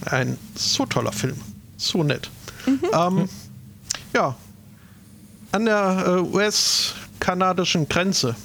[0.07, 1.37] Ein so toller Film.
[1.77, 2.31] So nett.
[2.67, 3.29] Ähm,
[4.15, 4.35] ja.
[5.53, 8.37] An der äh, US-kanadischen Grenze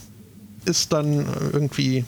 [0.66, 2.06] ist dann irgendwie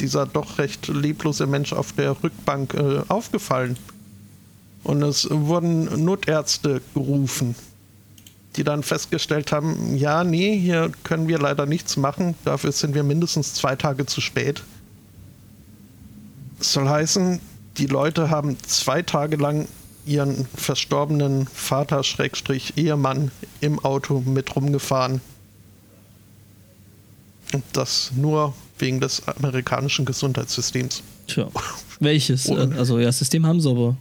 [0.00, 3.76] dieser doch recht leblose Mensch auf der Rückbank äh, aufgefallen.
[4.82, 7.54] Und es wurden Notärzte gerufen,
[8.56, 13.02] die dann festgestellt haben, ja, nee, hier können wir leider nichts machen, dafür sind wir
[13.02, 14.62] mindestens zwei Tage zu spät.
[16.58, 17.40] Das soll heißen,
[17.78, 19.66] die Leute haben zwei Tage lang
[20.06, 25.20] ihren verstorbenen Vater Schrägstrich Ehemann im Auto mit rumgefahren.
[27.52, 31.02] Und das nur wegen des amerikanischen Gesundheitssystems.
[31.26, 31.48] Tja.
[32.00, 32.50] Welches?
[32.50, 33.96] Also ja, System haben sie, aber.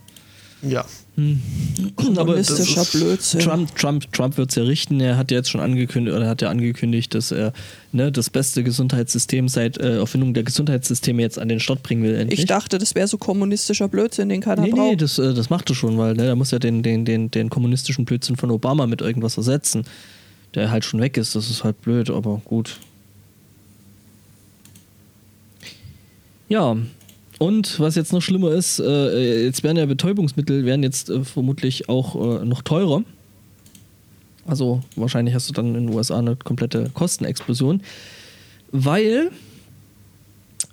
[0.67, 0.85] Ja.
[1.17, 3.39] aber das Kommunistischer ist- Blödsinn.
[3.41, 4.99] Trump, Trump, Trump wird es ja richten.
[5.01, 7.51] Er hat ja jetzt schon angekündigt, oder hat ja angekündigt, dass er
[7.91, 12.15] ne, das beste Gesundheitssystem seit äh, Erfindung der Gesundheitssysteme jetzt an den Start bringen will.
[12.15, 12.39] Endlich.
[12.39, 15.01] Ich dachte, das wäre so kommunistischer Blödsinn, den keiner Nee, nee, braucht.
[15.01, 17.49] das, äh, das macht er schon, weil ne, er muss ja den, den, den, den
[17.49, 19.83] kommunistischen Blödsinn von Obama mit irgendwas ersetzen,
[20.55, 21.35] der halt schon weg ist.
[21.35, 22.79] Das ist halt blöd, aber gut.
[26.49, 26.77] Ja,
[27.39, 31.89] und was jetzt noch schlimmer ist, äh, jetzt werden ja Betäubungsmittel werden jetzt äh, vermutlich
[31.89, 33.03] auch äh, noch teurer.
[34.45, 37.81] Also wahrscheinlich hast du dann in den USA eine komplette Kostenexplosion,
[38.71, 39.31] weil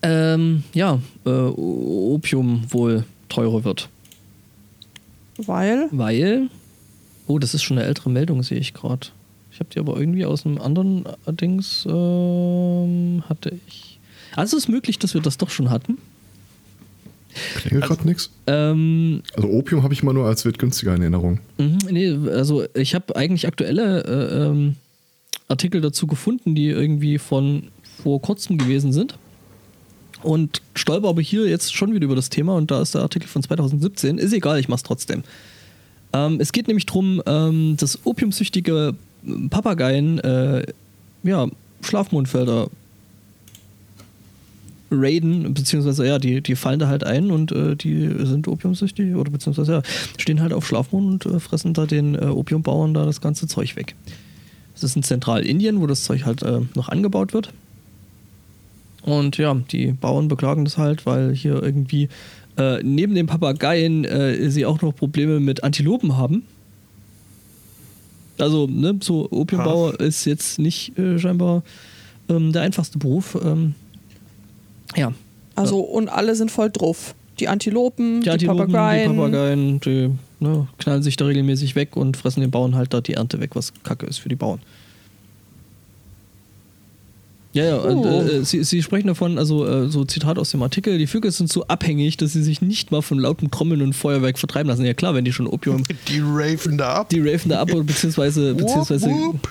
[0.03, 3.89] ähm, ja äh, Opium wohl teurer wird.
[5.37, 6.49] Weil Weil,
[7.27, 9.09] oh, das ist schon eine ältere Meldung, sehe ich gerade.
[9.53, 13.99] Ich habe die aber irgendwie aus einem anderen äh, Dings ähm, hatte ich.
[14.37, 15.99] Also es ist möglich, dass wir das doch schon hatten.
[17.57, 18.31] Klingelt gerade nichts.
[18.47, 21.41] Ähm, Also Opium habe ich immer nur als wird günstiger in Erinnerung.
[21.59, 24.77] Mhm, nee, also ich habe eigentlich aktuelle äh, ähm,
[25.49, 27.65] Artikel dazu gefunden, die irgendwie von
[28.03, 29.19] vor kurzem gewesen sind.
[30.23, 33.27] Und stolper aber hier jetzt schon wieder über das Thema und da ist der Artikel
[33.27, 34.19] von 2017.
[34.19, 35.23] Ist egal, ich mach's trotzdem.
[36.13, 38.95] Ähm, es geht nämlich darum, ähm, dass opiumsüchtige
[39.49, 40.67] Papageien äh,
[41.23, 41.47] ja,
[41.83, 42.69] Schlafmondfelder
[44.91, 49.31] raiden, beziehungsweise ja, die, die fallen da halt ein und äh, die sind opiumsüchtig oder
[49.31, 49.83] beziehungsweise ja,
[50.19, 53.77] stehen halt auf Schlafmond und äh, fressen da den äh, Opiumbauern da das ganze Zeug
[53.77, 53.95] weg.
[54.75, 57.53] Das ist in Zentralindien, wo das Zeug halt äh, noch angebaut wird.
[59.03, 62.09] Und ja, die Bauern beklagen das halt, weil hier irgendwie
[62.59, 66.43] äh, neben den Papageien äh, sie auch noch Probleme mit Antilopen haben.
[68.39, 71.63] Also, ne, so Opiumbauer ist jetzt nicht scheinbar
[72.31, 73.37] ähm, der einfachste Beruf.
[73.43, 73.75] Ähm,
[74.97, 75.13] ja,
[75.57, 77.15] Also, und alle sind voll drauf.
[77.39, 79.13] Die Antilopen, die, die, Antilopen, Papageien.
[79.13, 80.11] die Papageien, die
[80.41, 83.51] ne, knallen sich da regelmäßig weg und fressen den Bauern halt da die Ernte weg,
[83.55, 84.61] was kacke ist für die Bauern.
[87.53, 88.21] Ja, ja, und, Oh.
[88.23, 91.51] äh, sie, sie sprechen davon, also äh, so Zitat aus dem Artikel, die Vögel sind
[91.51, 94.85] so abhängig, dass sie sich nicht mal von lautem Trommeln und Feuerwerk vertreiben lassen.
[94.85, 97.09] Ja klar, wenn die schon Opium, Die raven da ab.
[97.09, 99.49] die raven da ab, oder beziehungsweise, beziehungsweise Wupp, wupp.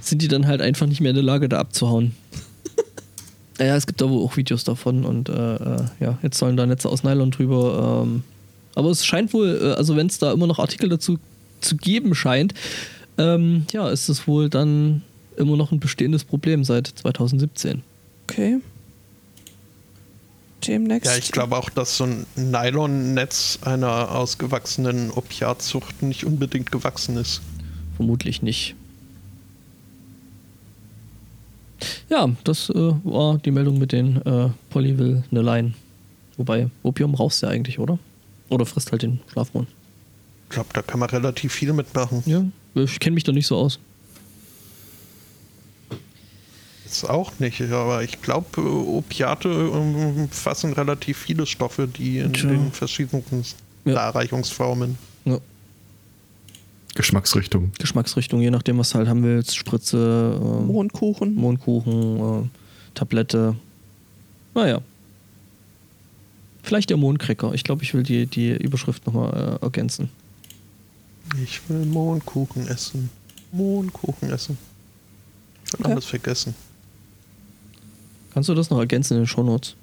[0.00, 2.12] sind die dann halt einfach nicht mehr in der Lage, da abzuhauen.
[3.64, 6.66] Ja, es gibt da wohl auch Videos davon und äh, äh, ja, jetzt sollen da
[6.66, 8.02] Netze aus Nylon drüber.
[8.04, 8.22] Ähm,
[8.74, 11.18] aber es scheint wohl, äh, also wenn es da immer noch Artikel dazu
[11.60, 12.54] zu geben scheint,
[13.18, 15.02] ähm, ja, ist es wohl dann
[15.36, 17.82] immer noch ein bestehendes Problem seit 2017.
[18.24, 18.60] Okay.
[20.66, 21.10] Demnächst.
[21.10, 27.40] Ja, ich glaube auch, dass so ein Nylonnetz einer ausgewachsenen Opiatzucht nicht unbedingt gewachsen ist.
[27.96, 28.74] Vermutlich nicht.
[32.08, 32.74] Ja, das äh,
[33.04, 35.74] war die Meldung mit den äh, Polyvilneleien.
[36.36, 37.98] Wobei, Opium rauchst du ja eigentlich, oder?
[38.48, 39.68] Oder frisst halt den Schlafmond.
[40.48, 42.22] Ich glaube, da kann man relativ viel mitmachen.
[42.26, 42.44] Ja,
[42.82, 43.78] ich kenne mich da nicht so aus.
[46.84, 52.48] Ist auch nicht, aber ich glaube, Opiate umfassen relativ viele Stoffe, die in Tja.
[52.50, 53.22] den verschiedenen
[53.84, 53.94] Ja.
[53.94, 54.98] Darreichungsformen.
[55.24, 55.38] Ja.
[57.00, 57.72] Geschmacksrichtung.
[57.78, 59.56] Geschmacksrichtung, je nachdem, was du halt haben willst.
[59.56, 61.34] Spritze, ähm, Mondkuchen.
[61.34, 62.48] Mondkuchen, äh,
[62.94, 63.56] Tablette.
[64.54, 64.82] Naja.
[66.62, 67.54] Vielleicht der Mondcracker.
[67.54, 70.10] Ich glaube, ich will die, die Überschrift nochmal äh, ergänzen.
[71.42, 73.08] Ich will Mohnkuchen essen.
[73.52, 74.58] Mohnkuchen essen.
[75.64, 75.92] Ich will Okay.
[75.92, 76.54] alles vergessen.
[78.34, 79.74] Kannst du das noch ergänzen in den Shownotes?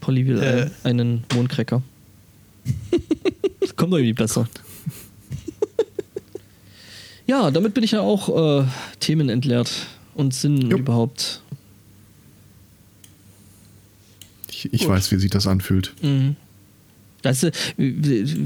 [0.00, 0.62] Polly will Äh.
[0.62, 0.70] ein,
[1.00, 1.80] einen Mondcracker.
[3.60, 4.48] das kommt doch irgendwie besser.
[7.32, 8.64] Ja, damit bin ich ja auch äh,
[9.00, 9.70] Themen entleert
[10.14, 10.80] und Sinn Jupp.
[10.80, 11.40] überhaupt.
[14.50, 15.94] Ich, ich weiß, wie sich das anfühlt.
[16.02, 16.36] Mhm.
[17.22, 17.50] Weißt du,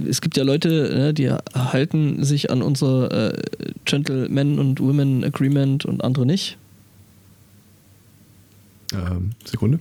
[0.09, 3.43] es gibt ja Leute, ne, die halten sich an unser äh,
[3.87, 6.57] Gentleman und Women Agreement und andere nicht.
[8.93, 9.81] Ähm, Sekunde.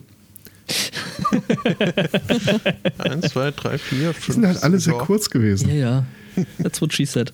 [2.97, 4.33] Eins, zwei, drei, vier, Die fünf.
[4.35, 5.69] sind halt alle sehr kurz gewesen.
[5.69, 6.05] Ja, ja.
[6.63, 7.31] That's what she said.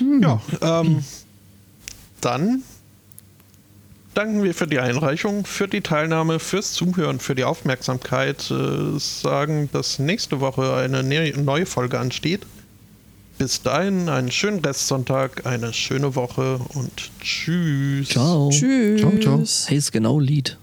[0.00, 1.04] Ja, ähm,
[2.20, 2.62] dann
[4.14, 8.50] danken wir für die Einreichung, für die Teilnahme, fürs Zuhören, für die Aufmerksamkeit.
[8.50, 12.46] Äh, sagen, dass nächste Woche eine ne neue Folge ansteht.
[13.38, 18.10] Bis dahin einen schönen Restsonntag, eine schöne Woche und tschüss.
[18.10, 18.50] Ciao.
[18.50, 19.00] Tschüss.
[19.00, 19.44] Ciao, ciao.
[19.66, 20.58] Hey, ist genau Lied.